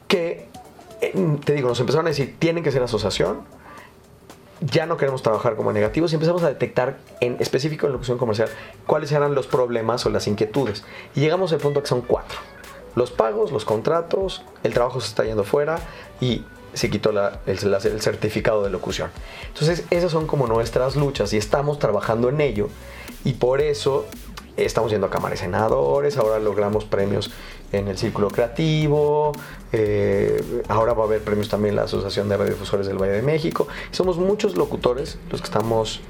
que, 0.08 0.48
eh, 1.00 1.12
te 1.44 1.52
digo, 1.54 1.68
nos 1.68 1.80
empezaron 1.80 2.06
a 2.06 2.10
decir, 2.10 2.36
tienen 2.38 2.64
que 2.64 2.72
ser 2.72 2.82
asociación, 2.82 3.42
ya 4.70 4.86
no 4.86 4.96
queremos 4.96 5.22
trabajar 5.22 5.56
como 5.56 5.72
negativos 5.72 6.12
y 6.12 6.14
empezamos 6.14 6.42
a 6.42 6.48
detectar 6.48 6.96
en 7.20 7.36
específico 7.40 7.86
en 7.86 7.92
locución 7.92 8.18
comercial 8.18 8.48
cuáles 8.86 9.12
eran 9.12 9.34
los 9.34 9.46
problemas 9.46 10.04
o 10.06 10.10
las 10.10 10.26
inquietudes. 10.26 10.84
Y 11.14 11.20
llegamos 11.20 11.52
al 11.52 11.58
punto 11.58 11.82
que 11.82 11.88
son 11.88 12.00
cuatro. 12.00 12.38
Los 12.94 13.10
pagos, 13.10 13.52
los 13.52 13.64
contratos, 13.64 14.42
el 14.62 14.72
trabajo 14.72 15.00
se 15.00 15.08
está 15.08 15.24
yendo 15.24 15.44
fuera 15.44 15.78
y 16.20 16.44
se 16.72 16.90
quitó 16.90 17.10
el, 17.46 18.00
certificado 18.00 18.62
de 18.64 18.70
locución. 18.70 19.10
Entonces 19.48 19.84
esas 19.90 20.10
son 20.10 20.26
como 20.26 20.46
nuestras 20.46 20.96
luchas 20.96 21.32
y 21.32 21.36
estamos 21.36 21.78
trabajando 21.78 22.28
en 22.28 22.40
ello 22.40 22.68
y 23.24 23.34
por 23.34 23.60
eso 23.60 24.06
estamos 24.56 24.90
yendo 24.90 25.08
a 25.08 25.10
cámaras 25.10 25.40
senadores, 25.40 26.16
ahora 26.16 26.38
logramos 26.38 26.84
premios 26.84 27.30
en 27.78 27.88
el 27.88 27.98
Círculo 27.98 28.28
Creativo, 28.28 29.32
eh, 29.72 30.62
ahora 30.68 30.92
va 30.94 31.04
a 31.04 31.06
haber 31.06 31.22
premios 31.22 31.48
también 31.48 31.76
la 31.76 31.82
Asociación 31.82 32.28
de 32.28 32.36
Radiodifusores 32.36 32.86
del 32.86 32.98
Valle 32.98 33.12
de 33.12 33.22
México. 33.22 33.66
somos 33.90 34.18
muchos 34.18 34.56
locutores 34.56 35.18
los 35.30 35.40
que 35.40 35.46
estamos 35.46 36.00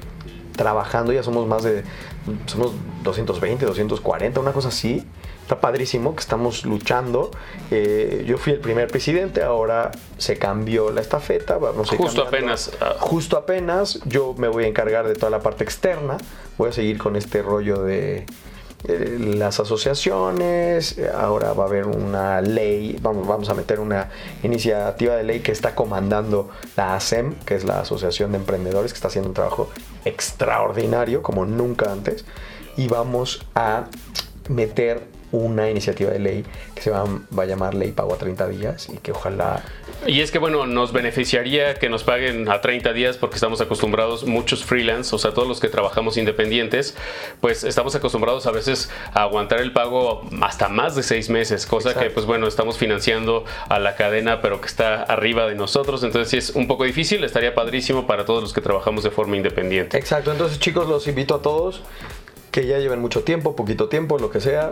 trabajando, 0.56 1.12
ya 1.12 1.22
somos 1.22 1.46
más 1.46 1.62
de, 1.64 1.82
somos 2.46 2.72
220, 3.02 3.66
240, 3.66 4.40
una 4.40 4.52
cosa 4.52 4.68
así. 4.68 5.04
Está 5.42 5.60
padrísimo 5.60 6.14
que 6.14 6.20
estamos 6.20 6.64
luchando. 6.64 7.30
Eh, 7.70 8.24
yo 8.26 8.38
fui 8.38 8.54
el 8.54 8.60
primer 8.60 8.88
presidente, 8.88 9.42
ahora 9.42 9.90
se 10.16 10.38
cambió 10.38 10.90
la 10.90 11.02
estafeta. 11.02 11.58
Vamos 11.58 11.92
a 11.92 11.96
Justo 11.96 12.22
apenas. 12.22 12.70
Ah. 12.80 12.94
Justo 12.98 13.36
apenas. 13.36 14.00
Yo 14.06 14.34
me 14.38 14.48
voy 14.48 14.64
a 14.64 14.68
encargar 14.68 15.06
de 15.06 15.14
toda 15.14 15.28
la 15.28 15.40
parte 15.40 15.62
externa. 15.62 16.16
Voy 16.56 16.70
a 16.70 16.72
seguir 16.72 16.96
con 16.96 17.14
este 17.14 17.42
rollo 17.42 17.82
de, 17.82 18.24
eh, 18.86 19.18
las 19.36 19.60
asociaciones, 19.60 20.96
ahora 21.14 21.52
va 21.52 21.64
a 21.64 21.66
haber 21.66 21.86
una 21.86 22.40
ley, 22.40 22.98
vamos, 23.00 23.26
vamos 23.26 23.48
a 23.48 23.54
meter 23.54 23.80
una 23.80 24.10
iniciativa 24.42 25.16
de 25.16 25.24
ley 25.24 25.40
que 25.40 25.52
está 25.52 25.74
comandando 25.74 26.50
la 26.76 26.94
ASEM, 26.94 27.34
que 27.46 27.54
es 27.54 27.64
la 27.64 27.80
Asociación 27.80 28.32
de 28.32 28.38
Emprendedores, 28.38 28.92
que 28.92 28.96
está 28.96 29.08
haciendo 29.08 29.28
un 29.28 29.34
trabajo 29.34 29.70
extraordinario 30.04 31.22
como 31.22 31.46
nunca 31.46 31.90
antes, 31.90 32.24
y 32.76 32.88
vamos 32.88 33.46
a 33.54 33.86
meter 34.48 35.06
una 35.32 35.70
iniciativa 35.70 36.10
de 36.10 36.18
ley 36.18 36.44
que 36.74 36.82
se 36.82 36.90
va, 36.90 37.04
va, 37.36 37.42
a 37.42 37.46
llamar 37.46 37.74
Ley 37.74 37.92
Pago 37.92 38.14
a 38.14 38.18
30 38.18 38.48
días 38.48 38.88
y 38.88 38.98
que 38.98 39.12
ojalá... 39.12 39.62
Y 40.06 40.20
es 40.20 40.30
que 40.30 40.38
bueno, 40.38 40.66
nos 40.66 40.92
beneficiaría 40.92 41.74
que 41.74 41.88
nos 41.88 42.04
paguen 42.04 42.48
a 42.48 42.60
30 42.60 42.92
días 42.92 43.16
porque 43.16 43.36
estamos 43.36 43.60
acostumbrados, 43.60 44.24
muchos 44.24 44.64
freelance, 44.64 45.14
o 45.14 45.18
sea, 45.18 45.32
todos 45.32 45.48
los 45.48 45.60
que 45.60 45.68
trabajamos 45.68 46.16
independientes, 46.16 46.96
pues 47.40 47.64
estamos 47.64 47.94
acostumbrados 47.94 48.46
a 48.46 48.50
veces 48.50 48.90
a 49.12 49.22
aguantar 49.22 49.60
el 49.60 49.72
pago 49.72 50.22
hasta 50.42 50.68
más 50.68 50.94
de 50.94 51.02
seis 51.02 51.30
meses, 51.30 51.66
cosa 51.66 51.94
que 51.94 52.10
pues 52.10 52.26
bueno, 52.26 52.46
estamos 52.46 52.78
financiando 52.78 53.44
a 53.68 53.78
la 53.78 53.96
cadena 53.96 54.40
pero 54.40 54.60
que 54.60 54.66
está 54.66 55.02
arriba 55.02 55.46
de 55.46 55.54
nosotros, 55.54 56.02
entonces 56.02 56.30
si 56.30 56.36
es 56.36 56.50
un 56.56 56.66
poco 56.66 56.84
difícil, 56.84 57.24
estaría 57.24 57.54
padrísimo 57.54 58.06
para 58.06 58.24
todos 58.24 58.42
los 58.42 58.52
que 58.52 58.60
trabajamos 58.60 59.04
de 59.04 59.10
forma 59.10 59.36
independiente. 59.36 59.96
Exacto, 59.96 60.32
entonces 60.32 60.58
chicos 60.58 60.88
los 60.88 61.06
invito 61.08 61.34
a 61.34 61.42
todos 61.42 61.82
que 62.54 62.66
ya 62.66 62.78
lleven 62.78 63.00
mucho 63.00 63.24
tiempo, 63.24 63.56
poquito 63.56 63.88
tiempo, 63.88 64.16
lo 64.16 64.30
que 64.30 64.40
sea, 64.40 64.70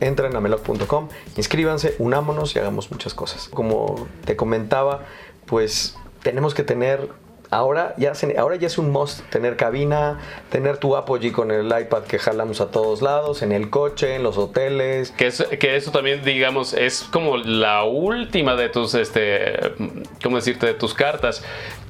entren 0.00 0.34
a 0.36 0.40
melog.com, 0.40 1.08
inscríbanse, 1.36 1.94
unámonos 1.98 2.54
y 2.56 2.58
hagamos 2.58 2.90
muchas 2.90 3.14
cosas. 3.14 3.48
Como 3.48 4.08
te 4.24 4.36
comentaba, 4.36 5.04
pues 5.46 5.96
tenemos 6.22 6.54
que 6.54 6.62
tener 6.62 7.08
ahora 7.50 7.94
ya, 7.96 8.12
ahora 8.38 8.56
ya 8.56 8.68
es 8.68 8.78
un 8.78 8.90
must 8.90 9.20
tener 9.30 9.56
cabina, 9.56 10.20
tener 10.50 10.78
tu 10.78 10.96
Apogee 10.96 11.32
con 11.32 11.50
el 11.50 11.66
iPad 11.66 12.04
que 12.04 12.18
jalamos 12.18 12.60
a 12.60 12.70
todos 12.70 13.02
lados, 13.02 13.42
en 13.42 13.52
el 13.52 13.70
coche, 13.70 14.16
en 14.16 14.22
los 14.22 14.38
hoteles. 14.38 15.10
Que, 15.10 15.32
que 15.58 15.76
eso 15.76 15.90
también, 15.90 16.24
digamos, 16.24 16.72
es 16.72 17.02
como 17.02 17.36
la 17.36 17.84
última 17.84 18.54
de 18.56 18.68
tus, 18.68 18.94
este, 18.94 19.58
¿cómo 20.22 20.36
decirte?, 20.36 20.66
de 20.66 20.74
tus 20.74 20.94
cartas. 20.94 21.42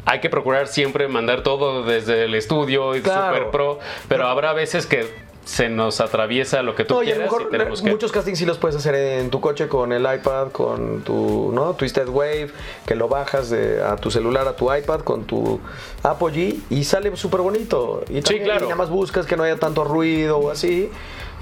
Hay 0.06 0.20
que 0.20 0.30
procurar 0.30 0.66
siempre 0.66 1.08
mandar 1.08 1.42
todo 1.42 1.84
desde 1.84 2.24
el 2.24 2.34
estudio 2.34 2.96
y 2.96 3.00
Super 3.00 3.50
Pro, 3.50 3.78
pero 4.08 4.26
habrá 4.26 4.54
veces 4.54 4.86
que 4.86 5.29
se 5.50 5.68
nos 5.68 6.00
atraviesa 6.00 6.62
lo 6.62 6.76
que 6.76 6.84
tú 6.84 7.00
quieras. 7.00 7.28
y 7.28 7.50
tenemos 7.50 7.82
que... 7.82 7.90
Muchos 7.90 8.12
castings 8.12 8.38
sí 8.38 8.46
los 8.46 8.58
puedes 8.58 8.76
hacer 8.76 8.94
en 8.94 9.30
tu 9.30 9.40
coche 9.40 9.66
con 9.66 9.92
el 9.92 10.02
iPad, 10.02 10.52
con 10.52 11.02
tu 11.02 11.50
¿no? 11.52 11.74
Twisted 11.74 12.08
Wave, 12.08 12.52
que 12.86 12.94
lo 12.94 13.08
bajas 13.08 13.50
de, 13.50 13.82
a 13.82 13.96
tu 13.96 14.12
celular, 14.12 14.46
a 14.46 14.54
tu 14.54 14.72
iPad, 14.72 15.00
con 15.00 15.24
tu 15.24 15.58
Apogee 16.04 16.60
y 16.70 16.84
sale 16.84 17.16
súper 17.16 17.40
bonito. 17.40 18.04
Y 18.08 18.22
sí, 18.22 18.38
claro. 18.38 18.66
nada 18.66 18.76
más 18.76 18.90
buscas 18.90 19.26
que 19.26 19.36
no 19.36 19.42
haya 19.42 19.56
tanto 19.56 19.82
ruido 19.82 20.38
o 20.38 20.50
así. 20.50 20.88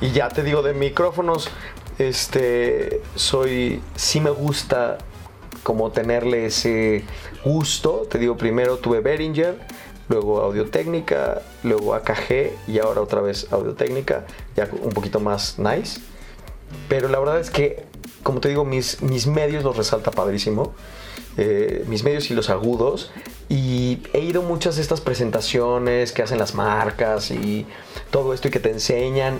Y 0.00 0.12
ya 0.12 0.30
te 0.30 0.42
digo, 0.42 0.62
de 0.62 0.72
micrófonos, 0.72 1.50
este, 1.98 3.02
soy, 3.14 3.82
sí 3.94 4.20
me 4.20 4.30
gusta 4.30 4.96
como 5.62 5.90
tenerle 5.90 6.46
ese 6.46 7.04
gusto. 7.44 8.06
Te 8.10 8.18
digo, 8.18 8.38
primero 8.38 8.78
tuve 8.78 9.00
Behringer 9.00 9.58
luego 10.08 10.40
Audio 10.40 10.66
Técnica, 10.70 11.42
luego 11.62 11.94
AKG 11.94 12.52
y 12.66 12.78
ahora 12.78 13.00
otra 13.00 13.20
vez 13.20 13.46
Audio 13.50 13.74
Técnica, 13.74 14.26
ya 14.56 14.68
un 14.82 14.90
poquito 14.90 15.20
más 15.20 15.58
nice. 15.58 16.00
Pero 16.88 17.08
la 17.08 17.18
verdad 17.18 17.40
es 17.40 17.50
que, 17.50 17.84
como 18.22 18.40
te 18.40 18.48
digo, 18.48 18.64
mis, 18.64 19.02
mis 19.02 19.26
medios 19.26 19.64
los 19.64 19.76
resalta 19.76 20.10
padrísimo. 20.10 20.74
Eh, 21.40 21.84
mis 21.86 22.02
medios 22.02 22.32
y 22.32 22.34
los 22.34 22.50
agudos. 22.50 23.12
Y 23.48 24.00
he 24.12 24.20
ido 24.20 24.42
muchas 24.42 24.74
de 24.74 24.82
estas 24.82 25.00
presentaciones 25.00 26.12
que 26.12 26.22
hacen 26.22 26.36
las 26.36 26.56
marcas 26.56 27.30
y 27.30 27.64
todo 28.10 28.34
esto 28.34 28.48
y 28.48 28.50
que 28.50 28.58
te 28.58 28.70
enseñan. 28.70 29.38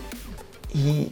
Y 0.72 1.10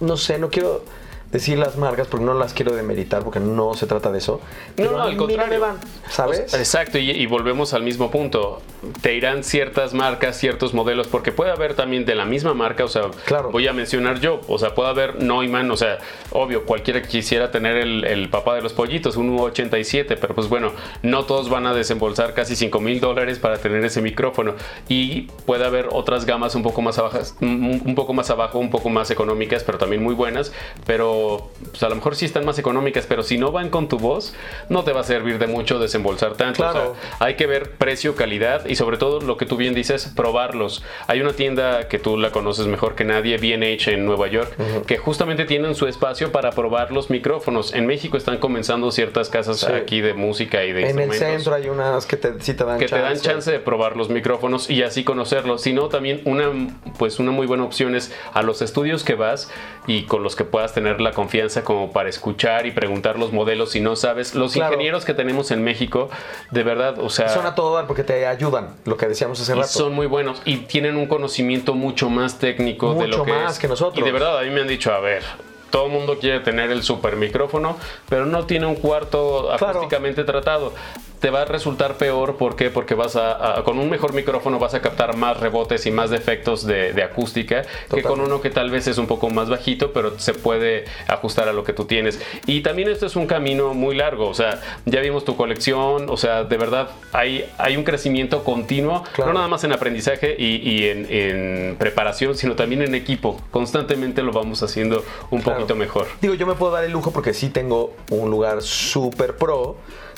no 0.00 0.16
sé, 0.16 0.38
no 0.38 0.48
quiero 0.48 0.84
decir 1.32 1.58
las 1.58 1.76
marcas 1.76 2.06
porque 2.06 2.24
no 2.24 2.34
las 2.34 2.54
quiero 2.54 2.74
demeritar 2.74 3.22
porque 3.22 3.40
no 3.40 3.74
se 3.74 3.86
trata 3.86 4.10
de 4.10 4.18
eso. 4.18 4.40
no, 4.76 4.92
no, 4.92 5.02
al 5.02 5.16
contrario. 5.16 5.60
van, 5.60 5.78
¿sabes? 6.08 6.54
exacto, 6.54 6.98
y, 6.98 7.26
volvemos 7.26 7.74
al 7.74 7.82
mismo 7.82 8.10
punto. 8.10 8.62
Te 9.02 9.14
irán 9.14 9.44
ciertas 9.44 9.92
marcas, 9.92 10.36
ciertos 10.38 10.72
modelos, 10.72 11.08
porque 11.08 11.32
puede 11.32 11.50
haber 11.50 11.74
también 11.74 12.04
de 12.04 12.14
la 12.14 12.24
misma 12.24 12.54
marca, 12.54 12.84
o 12.84 12.88
sea, 12.88 13.10
claro. 13.26 13.50
voy 13.50 13.66
a 13.66 13.72
mencionar 13.72 14.20
yo, 14.20 14.40
o 14.48 14.58
sea, 14.58 14.74
puede 14.74 14.88
haber 14.88 15.22
Neumann, 15.22 15.70
o 15.70 15.76
sea, 15.76 15.98
obvio, 16.30 16.64
cualquiera 16.64 17.02
que 17.02 17.08
quisiera 17.08 17.50
tener 17.50 17.76
el, 17.76 18.28
papá 18.30 18.54
de 18.54 18.62
los 18.62 18.72
pollitos, 18.72 19.16
un 19.16 19.36
U87, 19.36 20.16
pero 20.20 20.34
pues 20.34 20.48
bueno, 20.48 20.72
no 21.02 21.24
todos 21.24 21.48
van 21.50 21.66
a 21.66 21.74
desembolsar 21.74 22.34
casi 22.34 22.56
5 22.56 22.80
mil 22.80 23.00
dólares 23.00 23.38
para 23.38 23.58
tener 23.58 23.84
ese 23.84 24.00
micrófono. 24.00 24.54
Y 24.88 25.22
puede 25.46 25.64
haber 25.64 25.88
otras 25.92 26.24
gamas 26.24 26.54
un 26.54 26.62
poco 26.62 26.82
más 26.82 26.98
abajo, 26.98 27.18
un 27.40 27.94
poco 27.94 28.12
más 28.14 28.30
abajo, 28.30 28.58
un 28.58 28.70
poco 28.70 28.88
más 28.90 29.10
económicas, 29.10 29.64
pero 29.64 29.78
también 29.78 30.02
muy 30.02 30.14
buenas, 30.14 30.52
pero 30.86 31.17
pero 31.18 31.50
pues, 31.70 31.82
a 31.82 31.88
lo 31.88 31.96
mejor 31.96 32.16
sí 32.16 32.24
están 32.24 32.44
más 32.44 32.58
económicas, 32.58 33.06
pero 33.06 33.22
si 33.22 33.38
no 33.38 33.52
van 33.52 33.70
con 33.70 33.88
tu 33.88 33.98
voz, 33.98 34.34
no 34.68 34.84
te 34.84 34.92
va 34.92 35.00
a 35.00 35.04
servir 35.04 35.38
de 35.38 35.46
mucho 35.46 35.78
desembolsar 35.78 36.34
tanto. 36.34 36.58
Claro. 36.58 36.94
hay 37.18 37.34
que 37.34 37.46
ver 37.46 37.72
precio, 37.72 38.14
calidad 38.14 38.66
y 38.66 38.76
sobre 38.76 38.96
todo 38.96 39.20
lo 39.20 39.36
que 39.36 39.46
tú 39.46 39.56
bien 39.56 39.74
dices, 39.74 40.12
probarlos. 40.14 40.82
Hay 41.06 41.20
una 41.20 41.32
tienda 41.32 41.88
que 41.88 41.98
tú 41.98 42.16
la 42.16 42.30
conoces 42.30 42.66
mejor 42.66 42.94
que 42.94 43.04
nadie, 43.04 43.38
hecha 43.38 43.90
en 43.90 44.04
Nueva 44.04 44.28
York, 44.28 44.54
que 44.86 44.98
justamente 44.98 45.44
tienen 45.44 45.74
su 45.74 45.86
espacio 45.86 46.32
para 46.32 46.50
probar 46.50 46.92
los 46.92 47.10
micrófonos. 47.10 47.74
En 47.74 47.86
México 47.86 48.16
están 48.16 48.38
comenzando 48.38 48.90
ciertas 48.90 49.28
casas 49.28 49.64
aquí 49.64 50.00
de 50.00 50.14
música 50.14 50.64
y 50.64 50.72
de 50.72 50.90
En 50.90 50.98
el 50.98 51.12
centro 51.12 51.54
hay 51.54 51.68
unas 51.68 52.06
que 52.06 52.16
te, 52.16 52.40
sí 52.40 52.54
te 52.54 52.64
dan 52.64 52.78
que 52.78 52.86
chance. 52.86 53.02
te 53.02 53.02
dan 53.02 53.20
chance 53.20 53.50
de 53.50 53.58
probar 53.58 53.96
los 53.96 54.08
micrófonos 54.10 54.70
y 54.70 54.82
así 54.82 55.04
conocerlos. 55.04 55.62
Sino 55.62 55.88
también 55.88 56.20
una, 56.24 56.50
pues 56.98 57.18
una 57.18 57.30
muy 57.30 57.46
buena 57.46 57.64
opción 57.64 57.94
es 57.94 58.14
a 58.34 58.42
los 58.42 58.62
estudios 58.62 59.04
que 59.04 59.14
vas 59.14 59.50
y 59.86 60.04
con 60.04 60.22
los 60.22 60.36
que 60.36 60.44
puedas 60.44 60.74
tener 60.74 61.00
la 61.00 61.07
confianza 61.12 61.64
como 61.64 61.92
para 61.92 62.08
escuchar 62.08 62.66
y 62.66 62.70
preguntar 62.70 63.18
los 63.18 63.32
modelos 63.32 63.72
si 63.72 63.80
no 63.80 63.96
sabes. 63.96 64.34
Los 64.34 64.52
Claro. 64.52 64.72
ingenieros 64.74 65.04
que 65.04 65.14
tenemos 65.14 65.50
en 65.50 65.62
México, 65.62 66.10
de 66.50 66.62
verdad, 66.62 66.98
o 66.98 67.10
sea... 67.10 67.28
Son 67.28 67.46
a 67.46 67.54
todo 67.54 67.74
dar 67.74 67.86
porque 67.86 68.04
te 68.04 68.26
ayudan, 68.26 68.76
lo 68.84 68.96
que 68.96 69.06
decíamos 69.06 69.40
hace 69.40 69.52
y 69.52 69.56
rato. 69.56 69.68
son 69.68 69.92
muy 69.94 70.06
buenos 70.06 70.40
y 70.44 70.58
tienen 70.58 70.96
un 70.96 71.06
conocimiento 71.06 71.74
mucho 71.74 72.10
más 72.10 72.38
técnico 72.38 72.90
de 72.94 73.06
Mucho 73.06 73.18
lo 73.18 73.24
que 73.24 73.32
más 73.32 73.52
es. 73.54 73.58
que 73.58 73.68
nosotros. 73.68 73.98
Y 73.98 74.02
de 74.02 74.12
verdad, 74.12 74.38
a 74.38 74.42
mí 74.42 74.50
me 74.50 74.60
han 74.62 74.68
dicho, 74.68 74.92
a 74.92 75.00
ver, 75.00 75.22
todo 75.70 75.86
el 75.86 75.92
mundo 75.92 76.18
quiere 76.18 76.40
tener 76.40 76.70
el 76.70 76.82
super 76.82 77.16
micrófono, 77.16 77.76
pero 78.08 78.26
no 78.26 78.44
tiene 78.46 78.66
un 78.66 78.74
cuarto 78.76 79.48
Claro. 79.58 79.78
acústicamente 79.80 80.24
tratado. 80.24 80.72
Te 81.20 81.30
va 81.30 81.42
a 81.42 81.44
resultar 81.46 81.94
peor, 81.94 82.36
¿por 82.36 82.54
qué? 82.54 82.70
Porque 82.70 82.94
vas 82.94 83.16
a, 83.16 83.58
a- 83.58 83.64
con 83.64 83.80
un 83.80 83.90
mejor 83.90 84.12
micrófono 84.12 84.60
vas 84.60 84.74
a 84.74 84.80
captar 84.80 85.16
más 85.16 85.40
rebotes 85.40 85.84
y 85.86 85.90
más 85.90 86.10
defectos 86.10 86.64
de, 86.64 86.92
de 86.92 87.02
acústica 87.02 87.62
que 87.92 88.02
con 88.04 88.20
uno 88.20 88.40
que 88.40 88.50
tal 88.50 88.70
vez 88.70 88.86
es 88.86 88.98
un 88.98 89.08
poco 89.08 89.28
más 89.28 89.48
bajito, 89.48 89.92
pero 89.92 90.16
se 90.20 90.32
puede 90.32 90.84
ajustar 91.08 91.48
a 91.48 91.52
lo 91.52 91.64
que 91.64 91.72
tú 91.72 91.86
tienes. 91.86 92.20
Y 92.46 92.60
también 92.60 92.88
esto 92.88 93.04
es 93.06 93.16
un 93.16 93.26
camino 93.26 93.74
muy 93.74 93.96
largo, 93.96 94.28
o 94.28 94.34
sea, 94.34 94.60
ya 94.84 95.00
vimos 95.00 95.24
tu 95.24 95.34
colección, 95.36 96.08
o 96.08 96.16
sea, 96.16 96.44
de 96.44 96.56
verdad 96.56 96.90
hay, 97.12 97.44
hay 97.58 97.76
un 97.76 97.82
crecimiento 97.82 98.44
continuo, 98.44 99.02
Claro. 99.14 99.32
no 99.32 99.38
nada 99.38 99.48
más 99.48 99.64
en 99.64 99.72
aprendizaje 99.72 100.36
y, 100.38 100.56
y 100.70 100.88
en, 100.88 101.06
en 101.10 101.76
preparación, 101.80 102.36
sino 102.36 102.54
también 102.54 102.82
en 102.82 102.94
equipo. 102.94 103.40
Constantemente 103.50 104.22
lo 104.22 104.30
vamos 104.30 104.62
haciendo 104.62 105.04
un 105.32 105.40
Claro. 105.42 105.57
Poquito 105.60 105.76
mejor. 105.76 106.06
Digo, 106.20 106.34
yo 106.34 106.46
me 106.46 106.54
puedo 106.54 106.72
dar 106.72 106.84
el 106.84 106.92
lujo 106.92 107.10
porque 107.10 107.34
sí 107.34 107.48
tengo 107.50 107.92
un 108.10 108.30
lugar 108.30 108.62
súper 108.62 109.36
pro 109.36 109.76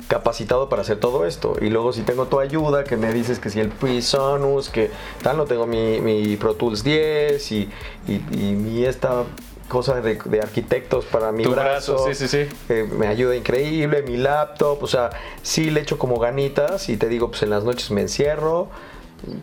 capacitado 0.08 0.68
para 0.68 0.82
hacer 0.82 0.98
todo 0.98 1.24
esto. 1.26 1.56
Y 1.60 1.68
luego 1.70 1.92
si 1.92 2.02
tengo 2.02 2.26
tu 2.26 2.40
ayuda, 2.40 2.84
que 2.84 2.96
me 2.96 3.12
dices 3.12 3.38
que 3.38 3.50
si 3.50 3.60
el 3.60 3.68
PreSonus, 3.68 4.68
que 4.68 4.90
tal, 5.22 5.36
no 5.36 5.44
tengo 5.44 5.66
mi, 5.66 6.00
mi 6.00 6.36
Pro 6.36 6.54
Tools 6.54 6.82
10 6.82 7.52
y, 7.52 7.68
y, 8.08 8.14
y 8.32 8.52
mi 8.54 8.84
esta 8.84 9.24
cosa 9.68 10.00
de, 10.00 10.16
de 10.24 10.40
arquitectos 10.40 11.04
para 11.04 11.30
mi 11.30 11.44
Tu 11.44 11.50
brazo. 11.52 11.92
brazo, 11.94 12.12
sí, 12.12 12.26
sí, 12.26 12.46
sí. 12.48 12.56
eh, 12.68 12.88
me 12.90 13.06
ayuda 13.06 13.36
increíble, 13.36 14.02
mi 14.02 14.16
laptop, 14.16 14.82
o 14.82 14.86
sea, 14.88 15.10
sí 15.42 15.70
le 15.70 15.80
echo 15.82 15.96
como 15.96 16.18
ganitas 16.18 16.88
y 16.88 16.96
te 16.96 17.08
digo, 17.08 17.28
pues 17.30 17.44
en 17.44 17.50
las 17.50 17.62
noches 17.62 17.92
me 17.92 18.00
encierro, 18.00 18.68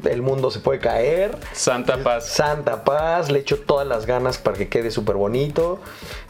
el 0.09 0.21
mundo 0.21 0.51
se 0.51 0.59
puede 0.59 0.79
caer, 0.79 1.37
Santa 1.53 1.97
Paz. 2.03 2.27
Santa 2.29 2.83
Paz, 2.83 3.31
le 3.31 3.39
echo 3.39 3.57
todas 3.59 3.87
las 3.87 4.05
ganas 4.05 4.37
para 4.37 4.57
que 4.57 4.67
quede 4.69 4.91
súper 4.91 5.15
bonito. 5.15 5.79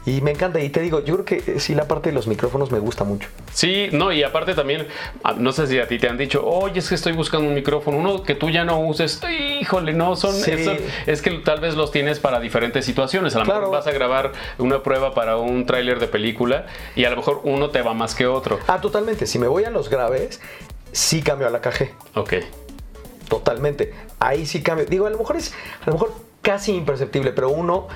Y 0.06 0.22
me 0.22 0.30
encanta. 0.30 0.58
Y 0.60 0.70
te 0.70 0.80
digo, 0.80 1.04
yo 1.04 1.22
creo 1.22 1.24
que 1.24 1.60
sí, 1.60 1.74
la 1.74 1.86
parte 1.86 2.08
de 2.08 2.14
los 2.14 2.26
micrófonos 2.26 2.70
me 2.70 2.78
gusta 2.78 3.04
mucho. 3.04 3.28
Sí, 3.52 3.88
no, 3.92 4.10
y 4.12 4.22
aparte 4.22 4.54
también, 4.54 4.86
ah, 5.22 5.34
no 5.36 5.52
sé 5.52 5.66
si 5.66 5.78
a 5.78 5.86
ti 5.86 5.98
te 5.98 6.08
han 6.08 6.16
dicho, 6.16 6.46
oye, 6.46 6.78
es 6.78 6.88
que 6.88 6.94
estoy 6.94 7.12
buscando 7.12 7.46
un 7.46 7.54
micrófono, 7.54 7.98
uno 7.98 8.22
que 8.22 8.34
tú 8.34 8.48
ya 8.48 8.64
no 8.64 8.80
uses, 8.80 9.20
híjole, 9.60 9.92
no, 9.92 10.16
son, 10.16 10.32
Sí. 10.34 10.52
eso- 10.52 10.76
es 11.06 11.20
que 11.20 11.32
tal 11.32 11.60
vez 11.60 11.74
los 11.74 11.90
tienes 11.90 12.20
para 12.20 12.40
diferentes 12.40 12.86
situaciones, 12.86 13.34
a 13.36 13.40
lo 13.40 13.44
Claro. 13.44 13.60
mejor 13.60 13.74
vas 13.76 13.86
a 13.86 13.90
grabar 13.92 14.32
una 14.58 14.82
prueba 14.82 15.12
para 15.12 15.36
un 15.36 15.66
tráiler 15.66 15.98
de 16.00 16.06
película 16.08 16.66
y 16.96 17.04
a 17.04 17.10
lo 17.10 17.16
mejor 17.16 17.40
uno 17.44 17.68
te 17.70 17.82
va 17.82 17.92
más 17.92 18.14
que 18.14 18.26
otro. 18.26 18.58
Ah, 18.66 18.80
totalmente. 18.80 19.26
Si 19.26 19.38
me 19.38 19.46
voy 19.48 19.64
a 19.64 19.70
los 19.70 19.90
graves, 19.90 20.40
sí 20.92 21.20
cambio 21.22 21.46
a 21.48 21.50
la 21.50 21.60
KG. 21.60 21.90
Ok. 22.14 22.34
Totalmente. 23.28 23.92
Ahí 24.18 24.46
sí 24.46 24.62
cambio. 24.62 24.86
Digo, 24.86 25.06
a 25.06 25.10
lo 25.10 25.18
mejor 25.18 25.36
es, 25.36 25.52
a 25.82 25.86
lo 25.86 25.92
mejor 25.92 26.14
casi 26.42 26.72
imperceptible, 26.72 27.32
pero 27.32 27.50
uno 27.50 27.88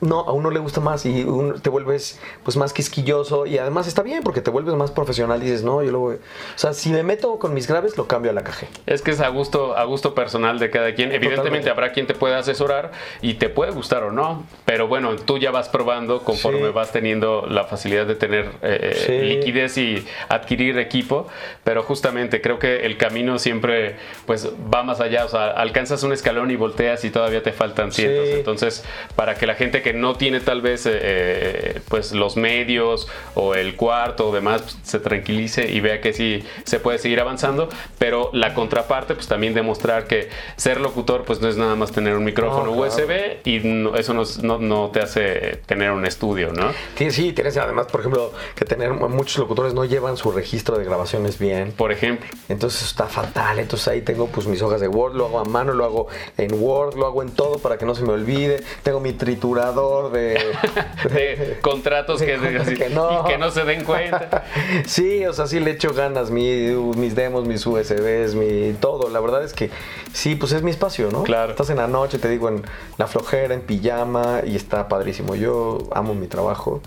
no, 0.00 0.20
a 0.20 0.32
uno 0.32 0.50
le 0.50 0.60
gusta 0.60 0.80
más 0.80 1.04
y 1.06 1.26
te 1.62 1.68
vuelves 1.70 2.18
pues 2.42 2.56
más 2.56 2.72
quisquilloso 2.72 3.46
y 3.46 3.58
además 3.58 3.86
está 3.86 4.02
bien 4.02 4.22
porque 4.22 4.40
te 4.40 4.50
vuelves 4.50 4.74
más 4.74 4.90
profesional 4.90 5.42
y 5.42 5.46
dices, 5.46 5.62
no, 5.62 5.82
yo 5.82 5.90
lo 5.92 5.98
voy. 5.98 6.14
O 6.16 6.18
sea, 6.58 6.72
si 6.72 6.90
me 6.90 7.02
meto 7.02 7.38
con 7.38 7.52
mis 7.54 7.66
graves, 7.66 7.96
lo 7.98 8.06
cambio 8.06 8.30
a 8.30 8.34
la 8.34 8.42
KG. 8.42 8.66
Es 8.86 9.02
que 9.02 9.10
es 9.10 9.20
a 9.20 9.28
gusto, 9.28 9.76
a 9.76 9.84
gusto 9.84 10.14
personal 10.14 10.58
de 10.58 10.70
cada 10.70 10.94
quien. 10.94 11.08
Evidentemente 11.10 11.36
Totalmente. 11.36 11.70
habrá 11.70 11.92
quien 11.92 12.06
te 12.06 12.14
pueda 12.14 12.38
asesorar 12.38 12.92
y 13.20 13.34
te 13.34 13.48
puede 13.48 13.72
gustar 13.72 14.02
o 14.04 14.10
no, 14.12 14.44
pero 14.64 14.88
bueno, 14.88 15.16
tú 15.16 15.38
ya 15.38 15.50
vas 15.50 15.68
probando 15.68 16.22
conforme 16.24 16.66
Sí. 16.68 16.72
vas 16.72 16.92
teniendo 16.92 17.46
la 17.48 17.64
facilidad 17.64 18.06
de 18.06 18.14
tener 18.14 18.50
eh, 18.62 19.02
Sí. 19.06 19.12
liquidez 19.36 19.76
y 19.78 20.06
adquirir 20.28 20.78
equipo, 20.78 21.26
pero 21.64 21.82
justamente 21.82 22.40
creo 22.40 22.58
que 22.58 22.86
el 22.86 22.96
camino 22.96 23.38
siempre 23.38 23.96
pues 24.26 24.48
va 24.72 24.82
más 24.82 25.00
allá, 25.00 25.24
o 25.24 25.28
sea, 25.28 25.48
alcanzas 25.50 26.02
un 26.02 26.12
escalón 26.12 26.50
y 26.50 26.56
volteas 26.56 27.04
y 27.04 27.10
todavía 27.10 27.42
te 27.42 27.52
faltan 27.52 27.92
cientos. 27.92 28.26
Sí. 28.28 28.32
Entonces, 28.34 28.84
para 29.16 29.34
que 29.34 29.46
la 29.46 29.54
gente 29.54 29.82
que 29.82 29.89
no 29.92 30.14
tiene 30.16 30.40
tal 30.40 30.60
vez 30.62 30.86
eh, 30.86 30.90
eh, 31.02 31.80
pues 31.88 32.12
los 32.12 32.36
medios 32.36 33.08
o 33.34 33.54
el 33.54 33.76
cuarto 33.76 34.28
o 34.28 34.32
demás 34.32 34.62
pues, 34.62 34.76
se 34.82 34.98
tranquilice 35.00 35.70
y 35.70 35.80
vea 35.80 36.00
que 36.00 36.12
sí 36.12 36.44
se 36.64 36.80
puede 36.80 36.98
seguir 36.98 37.20
avanzando, 37.20 37.68
pero 37.98 38.30
la 38.32 38.54
contraparte 38.54 39.14
pues 39.14 39.26
también 39.28 39.54
demostrar 39.54 40.06
que 40.06 40.28
ser 40.56 40.80
locutor 40.80 41.24
pues 41.24 41.40
no 41.40 41.48
es 41.48 41.56
nada 41.56 41.74
más 41.76 41.92
tener 41.92 42.16
un 42.16 42.24
micrófono 42.24 42.66
No, 42.66 42.72
claro. 42.72 42.88
USB 42.88 43.38
y 43.44 43.60
no- 43.60 43.96
eso 43.96 44.14
no, 44.14 44.22
no- 44.42 44.58
no 44.58 44.90
te 44.90 45.00
hace 45.00 45.60
tener 45.66 45.90
un 45.92 46.04
estudio, 46.06 46.52
¿no? 46.52 46.70
Sí, 46.96 47.10
sí, 47.10 47.32
tienes 47.32 47.56
además, 47.56 47.86
por 47.86 48.00
ejemplo, 48.00 48.32
que 48.54 48.64
tener 48.64 48.92
muchos 48.92 49.38
locutores 49.38 49.74
no 49.74 49.84
llevan 49.84 50.16
su 50.16 50.30
registro 50.32 50.78
de 50.78 50.84
grabaciones 50.84 51.38
bien. 51.38 51.72
Por 51.72 51.92
ejemplo. 51.92 52.28
Entonces 52.48 52.82
está 52.82 53.06
fatal. 53.06 53.58
Entonces 53.58 53.88
ahí 53.88 54.02
tengo 54.02 54.26
pues 54.26 54.46
mis 54.46 54.62
hojas 54.62 54.80
de 54.80 54.88
Word, 54.88 55.14
lo 55.14 55.26
hago 55.26 55.38
a 55.40 55.44
mano, 55.44 55.72
lo 55.72 55.84
hago 55.84 56.06
en 56.36 56.52
Word, 56.54 56.96
lo 56.96 57.06
hago 57.06 57.22
en 57.22 57.30
todo 57.30 57.58
para 57.58 57.78
que 57.78 57.86
no 57.86 57.94
se 57.94 58.02
me 58.02 58.12
olvide. 58.12 58.62
Tengo 58.82 59.00
mi 59.00 59.12
triturador 59.12 59.79
de, 60.10 60.34
de 61.10 61.58
contratos 61.60 62.20
que, 62.22 62.36
de- 62.38 62.58
así- 62.58 62.76
que 62.76 62.90
no. 62.90 63.22
y 63.24 63.28
que 63.30 63.38
no 63.38 63.50
se 63.50 63.64
den 63.64 63.84
cuenta. 63.84 64.44
Sí, 64.86 65.24
o 65.26 65.32
sea, 65.32 65.46
sí 65.46 65.60
le 65.60 65.72
echo 65.72 65.92
ganas, 65.94 66.30
mi- 66.30 66.70
mis 66.96 67.14
demos, 67.14 67.46
mis 67.46 67.64
USBs, 67.66 68.34
mi 68.34 68.72
todo. 68.80 69.08
La 69.10 69.20
verdad 69.20 69.42
es 69.44 69.52
que 69.52 69.70
sí, 70.12 70.34
pues 70.34 70.52
es 70.52 70.62
mi 70.62 70.70
espacio, 70.70 71.10
¿no? 71.10 71.22
Claro. 71.22 71.50
Estás 71.52 71.70
en 71.70 71.76
la 71.76 71.86
noche, 71.86 72.18
te 72.18 72.28
digo, 72.28 72.48
en 72.48 72.62
la 72.98 73.06
flojera, 73.06 73.54
en 73.54 73.60
pijama 73.62 74.40
y 74.44 74.56
está 74.56 74.88
padrísimo. 74.88 75.34
Yo 75.34 75.78
amo 75.92 76.14
mi 76.14 76.26
trabajo 76.26 76.80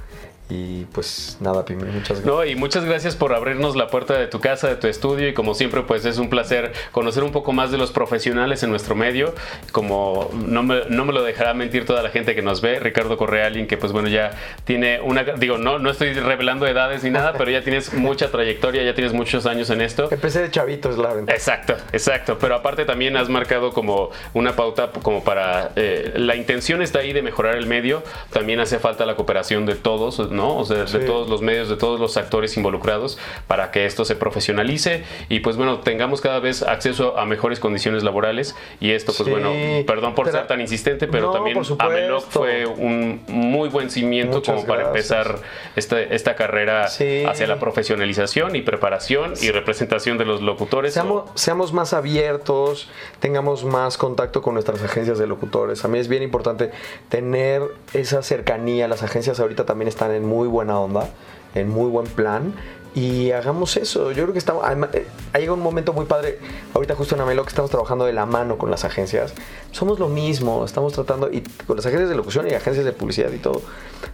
y 0.54 0.86
pues 0.92 1.38
nada, 1.40 1.66
Pime, 1.66 1.86
muchas 1.86 2.22
gracias. 2.22 2.26
No, 2.26 2.46
y 2.46 2.56
muchas 2.56 2.86
gracias 2.86 3.16
por 3.16 3.34
abrirnos 3.34 3.76
la 3.76 3.88
puerta 3.88 4.18
de 4.18 4.28
tu 4.28 4.40
casa, 4.40 4.68
de 4.68 4.76
tu 4.76 4.88
estudio 4.88 5.28
y 5.28 5.34
como 5.34 5.56
siempre 5.56 5.82
pues 5.82 6.06
es 6.06 6.20
un 6.20 6.30
placer 6.30 6.74
conocer 6.92 7.24
un 7.24 7.32
poco 7.32 7.54
más 7.54 7.72
de 7.72 7.78
los 7.78 7.92
profesionales 7.92 8.62
en 8.62 8.70
nuestro 8.70 8.96
medio, 8.96 9.34
como 9.72 10.30
no 10.34 10.62
me, 10.62 10.82
no 10.90 11.06
me 11.06 11.14
lo 11.14 11.24
dejará 11.24 11.54
mentir 11.54 11.86
toda 11.86 12.04
la 12.04 12.10
gente 12.10 12.36
que 12.36 12.42
nos 12.42 12.62
ve, 12.62 12.80
Ricardo 12.80 13.18
Correa, 13.18 13.48
alguien 13.48 13.66
que 13.66 13.78
pues 13.78 13.92
bueno 13.92 14.10
ya 14.10 14.32
tiene 14.64 15.02
una, 15.02 15.24
digo, 15.24 15.58
no, 15.58 15.80
no 15.80 15.90
estoy 15.90 16.14
revelando 16.14 16.68
edades 16.68 17.04
ni 17.04 17.10
nada, 17.10 17.34
pero 17.38 17.50
ya 17.50 17.64
tienes 17.64 17.94
mucha 17.94 18.30
trayectoria, 18.30 18.84
ya 18.84 18.94
tienes 18.94 19.14
muchos 19.14 19.46
años 19.46 19.70
en 19.70 19.82
esto. 19.82 20.08
Empecé 20.12 20.42
de 20.42 20.52
chavito, 20.52 20.90
es 20.90 20.98
la 20.98 21.14
ventaja. 21.14 21.36
Exacto, 21.36 21.76
exacto. 21.92 22.38
Pero 22.40 22.56
aparte 22.56 22.86
también 22.86 23.18
has 23.18 23.30
marcado 23.30 23.72
como 23.72 24.12
una 24.34 24.56
pauta 24.56 24.92
como 25.02 25.24
para 25.24 25.72
eh, 25.76 26.14
la 26.16 26.36
intención 26.36 26.82
está 26.82 27.00
ahí 27.00 27.14
de 27.14 27.22
mejorar 27.22 27.56
el 27.56 27.66
medio. 27.66 28.04
También 28.32 28.60
hace 28.60 28.80
falta 28.80 29.06
la 29.06 29.16
cooperación 29.16 29.66
de 29.66 29.76
todos, 29.76 30.32
¿no? 30.32 30.43
O 30.50 30.66
sea, 30.66 30.78
de 30.80 30.88
Sí. 30.88 31.00
todos 31.06 31.30
los 31.30 31.42
medios, 31.42 31.70
de 31.70 31.76
todos 31.78 32.00
los 32.00 32.18
actores 32.18 32.56
involucrados 32.58 33.18
para 33.48 33.72
que 33.72 33.86
esto 33.86 34.06
se 34.06 34.16
profesionalice 34.16 35.04
y 35.30 35.40
pues 35.40 35.56
bueno 35.58 35.80
tengamos 35.80 36.22
cada 36.22 36.40
vez 36.40 36.64
acceso 36.64 37.18
a 37.18 37.26
mejores 37.26 37.60
condiciones 37.60 38.04
laborales. 38.04 38.56
Y 38.80 38.92
esto 38.92 39.12
pues 39.16 39.26
Sí, 39.26 39.32
bueno, 39.32 39.52
perdón 39.86 40.16
por 40.16 40.26
pero- 40.26 40.38
ser 40.38 40.48
tan 40.48 40.62
insistente, 40.62 41.08
pero 41.08 41.28
No, 41.28 41.34
también. 41.34 41.58
Ameloc 41.80 42.24
fue 42.30 42.66
un 42.66 43.22
muy 43.28 43.70
buen 43.70 43.90
cimiento 43.90 44.38
Muchas 44.38 44.56
como 44.56 44.68
para 44.68 44.90
gracias. 44.90 45.12
empezar 45.28 45.40
esta, 45.76 46.00
esta 46.02 46.36
carrera 46.36 46.88
Sí. 46.88 47.24
hacia 47.26 47.48
la 47.48 47.60
profesionalización 47.60 48.56
y 48.56 48.62
preparación 48.62 49.34
y 49.42 49.52
representación 49.52 50.18
de 50.18 50.26
los 50.26 50.42
locutores. 50.42 50.94
Seamos, 50.94 51.30
seamos 51.36 51.74
más 51.74 51.94
abiertos, 51.94 52.90
tengamos 53.20 53.64
más 53.66 53.98
contacto 53.98 54.42
con 54.42 54.54
nuestras 54.56 54.82
agencias 54.84 55.18
de 55.18 55.28
locutores. 55.28 55.84
A 55.86 55.88
mí 55.88 56.00
es 56.00 56.08
bien 56.08 56.24
importante 56.24 56.72
tener 57.10 57.62
esa 57.94 58.22
cercanía. 58.24 58.88
Las 58.88 59.04
agencias 59.04 59.40
ahorita 59.40 59.66
también 59.66 59.88
están 59.88 60.12
en 60.12 60.26
muy 60.34 60.48
buena 60.48 60.80
onda, 60.80 61.10
en 61.54 61.70
muy 61.70 61.90
buen 61.90 62.08
plan. 62.08 62.54
Y 62.96 63.32
hagamos 63.32 63.76
eso. 63.78 64.12
Yo 64.12 64.22
creo 64.24 64.34
que 64.34 64.40
estamos. 64.40 64.64
eh, 64.94 65.08
Ha 65.34 65.40
llegado 65.40 65.56
un 65.56 65.64
momento 65.64 65.94
muy 65.94 66.06
padre. 66.06 66.38
Ahorita, 66.76 66.94
justo 66.94 67.16
en 67.16 67.22
Amelo, 67.22 67.42
que 67.44 67.50
estamos 67.50 67.72
trabajando 67.72 68.06
de 68.06 68.14
la 68.14 68.28
mano 68.28 68.60
con 68.60 68.70
las 68.70 68.84
agencias. 68.86 69.34
Somos 69.72 69.98
lo 69.98 70.10
mismo. 70.10 70.64
Estamos 70.64 70.94
tratando. 70.94 71.32
Y 71.32 71.42
con 71.66 71.76
las 71.76 71.88
agencias 71.88 72.10
de 72.10 72.16
locución 72.16 72.48
y 72.48 72.54
agencias 72.54 72.86
de 72.86 72.92
publicidad 72.92 73.32
y 73.32 73.40
todo. 73.40 73.62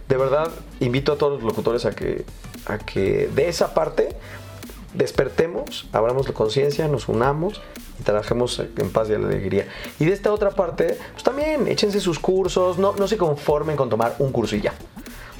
De 0.08 0.16
verdad, 0.16 0.50
invito 0.80 1.12
a 1.12 1.18
todos 1.18 1.34
los 1.34 1.42
locutores 1.42 1.84
a 1.84 1.90
que, 1.90 2.24
a 2.66 2.78
que 2.78 3.28
de 3.34 3.50
esa 3.50 3.74
parte 3.74 4.16
despertemos, 4.94 5.86
abramos 5.92 6.26
la 6.26 6.34
conciencia, 6.34 6.88
nos 6.88 7.08
unamos 7.08 7.60
y 8.00 8.02
trabajemos 8.02 8.60
en 8.60 8.90
paz 8.90 9.10
y 9.10 9.14
alegría. 9.14 9.68
Y 9.98 10.06
de 10.06 10.12
esta 10.12 10.32
otra 10.32 10.50
parte, 10.50 10.98
pues 11.12 11.22
también 11.22 11.68
échense 11.68 12.00
sus 12.00 12.18
cursos, 12.18 12.78
no, 12.78 12.94
no 12.96 13.06
se 13.06 13.16
conformen 13.16 13.76
con 13.76 13.90
tomar 13.90 14.16
un 14.18 14.32
curso 14.32 14.56
y 14.56 14.62
ya. 14.62 14.72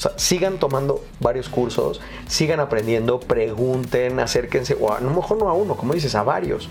O 0.01 0.03
sea, 0.03 0.12
sigan 0.16 0.57
tomando 0.57 1.05
varios 1.20 1.51
cursos, 1.51 2.01
sigan 2.26 2.59
aprendiendo, 2.59 3.20
pregunten, 3.20 4.18
acérquense, 4.18 4.74
o 4.80 4.94
a 4.94 5.01
lo 5.01 5.11
mejor 5.11 5.36
no 5.36 5.51
a 5.51 5.53
uno, 5.53 5.76
como 5.76 5.92
dices, 5.92 6.14
a 6.14 6.22
varios. 6.22 6.70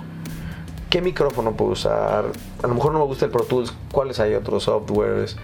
¿Qué 0.90 1.00
micrófono 1.00 1.52
puedo 1.52 1.74
usar? 1.74 2.26
A 2.64 2.68
lo 2.68 2.74
mejor 2.74 2.92
no 2.92 2.98
me 2.98 3.06
gusta 3.06 3.26
el 3.26 3.32
Pro 3.32 3.44
Tools, 3.44 3.72
¿cuáles 3.92 4.20
hay 4.20 4.34
otros 4.34 4.64
softwares? 4.64 5.38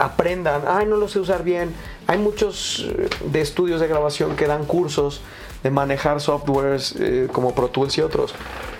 Aprendan, 0.00 0.62
ay, 0.66 0.86
no 0.86 0.96
lo 0.96 1.06
sé 1.06 1.20
usar 1.20 1.44
bien. 1.44 1.72
Hay 2.08 2.18
muchos 2.18 2.84
eh, 2.88 3.08
de 3.24 3.40
estudios 3.40 3.80
de 3.80 3.86
grabación 3.86 4.34
que 4.34 4.48
dan 4.48 4.64
cursos 4.64 5.20
de 5.62 5.70
manejar 5.70 6.20
softwares 6.20 6.96
eh, 6.98 7.28
como 7.32 7.54
Pro 7.54 7.68
Tools 7.68 7.96
y 7.98 8.00
otros. 8.00 8.34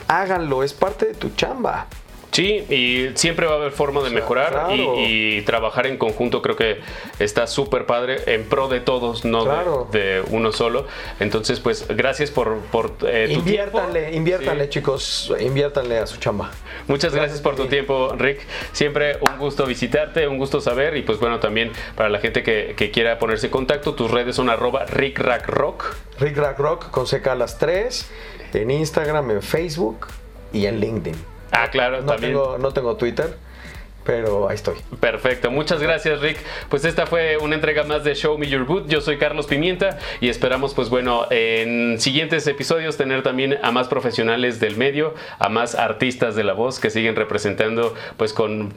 Háganlo, 0.08 0.64
es 0.64 0.72
parte 0.72 1.06
de 1.06 1.14
tu 1.14 1.30
chamba. 1.36 1.86
Sí, 2.36 2.66
y 2.68 3.16
siempre 3.16 3.46
va 3.46 3.54
a 3.54 3.56
haber 3.56 3.72
forma 3.72 4.02
de 4.02 4.10
mejorar 4.10 4.70
y, 4.76 5.40
trabajar 5.46 5.86
en 5.86 5.96
conjunto 5.96 6.42
creo 6.42 6.54
que 6.54 6.80
está 7.18 7.46
súper 7.46 7.86
padre 7.86 8.18
en 8.26 8.44
pro 8.44 8.68
de 8.68 8.80
todos, 8.80 9.24
no 9.24 9.86
de, 9.90 10.22
uno 10.28 10.52
solo. 10.52 10.86
Entonces, 11.18 11.60
pues 11.60 11.88
gracias 11.88 12.30
por, 12.30 12.58
por 12.70 12.92
eh, 13.06 13.30
tu 13.32 13.38
inviértanle, 13.38 14.14
Inviértanle, 14.14 14.68
chicos, 14.68 15.32
inviértanle 15.40 15.96
a 15.96 16.06
su 16.06 16.18
chamba. 16.18 16.50
Muchas 16.88 17.14
gracias, 17.14 17.40
por 17.40 17.56
tu 17.56 17.68
tiempo, 17.68 18.14
Rick. 18.18 18.40
Siempre 18.72 19.16
un 19.26 19.38
gusto 19.38 19.64
visitarte, 19.64 20.28
un 20.28 20.36
gusto 20.36 20.60
saber 20.60 20.94
y 20.98 21.04
pues 21.04 21.18
bueno, 21.18 21.40
también 21.40 21.72
para 21.94 22.10
la 22.10 22.18
gente 22.18 22.42
que, 22.42 22.90
quiera 22.92 23.18
ponerse 23.18 23.46
en 23.46 23.52
contacto, 23.52 23.94
tus 23.94 24.10
redes 24.10 24.36
son 24.36 24.50
arroba 24.50 24.84
rickrackrock. 24.84 25.96
Rickrackrock 26.20 26.90
con 26.90 27.06
CK 27.06 27.28
las 27.34 27.58
tres, 27.58 28.10
en 28.52 28.70
Instagram, 28.70 29.30
en 29.30 29.40
Facebook 29.40 30.08
y 30.52 30.66
en 30.66 30.80
LinkedIn. 30.80 31.35
Ah, 31.50 31.68
claro, 31.70 32.02
no 32.02 32.16
Tengo, 32.16 32.58
no 32.58 32.72
tengo 32.72 32.96
Twitter, 32.96 33.36
pero 34.04 34.48
ahí 34.48 34.54
estoy. 34.54 34.76
Perfecto, 35.00 35.50
muchas 35.50 35.80
gracias 35.80 36.20
Rick. 36.20 36.38
Pues 36.68 36.84
esta 36.84 37.06
fue 37.06 37.36
una 37.36 37.54
entrega 37.54 37.82
más 37.84 38.04
de 38.04 38.14
Show 38.14 38.38
Me 38.38 38.48
Your 38.48 38.64
Boot. 38.64 38.88
Yo 38.88 39.00
soy 39.00 39.18
Carlos 39.18 39.46
Pimienta 39.46 39.98
y 40.20 40.28
esperamos 40.28 40.74
pues 40.74 40.88
bueno 40.88 41.26
en 41.30 42.00
siguientes 42.00 42.46
episodios 42.46 42.96
tener 42.96 43.22
también 43.22 43.58
a 43.62 43.72
más 43.72 43.88
profesionales 43.88 44.60
del 44.60 44.76
medio, 44.76 45.14
a 45.38 45.48
más 45.48 45.74
artistas 45.74 46.36
de 46.36 46.44
la 46.44 46.52
voz 46.52 46.78
que 46.78 46.90
siguen 46.90 47.16
representando 47.16 47.94
pues 48.16 48.32
con 48.32 48.74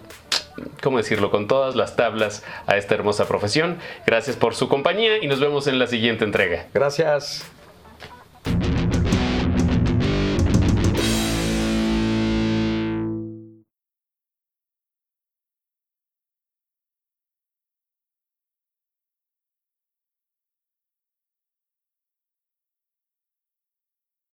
¿cómo 0.82 0.97
decirlo? 0.97 1.32
Con 1.32 1.47
todas 1.47 1.76
las 1.76 1.95
tablas 1.95 2.43
a 2.67 2.78
esta 2.78 2.95
hermosa 2.95 3.28
profesión. 3.28 3.78
Gracias 4.05 4.36
por 4.36 4.55
su 4.55 4.67
compañía 4.67 5.24
y 5.24 5.28
nos 5.28 5.39
vemos 5.39 5.67
en 5.67 5.80
la 5.80 5.88
siguiente 5.88 6.26
entrega. 6.26 6.67
Gracias. 6.74 7.45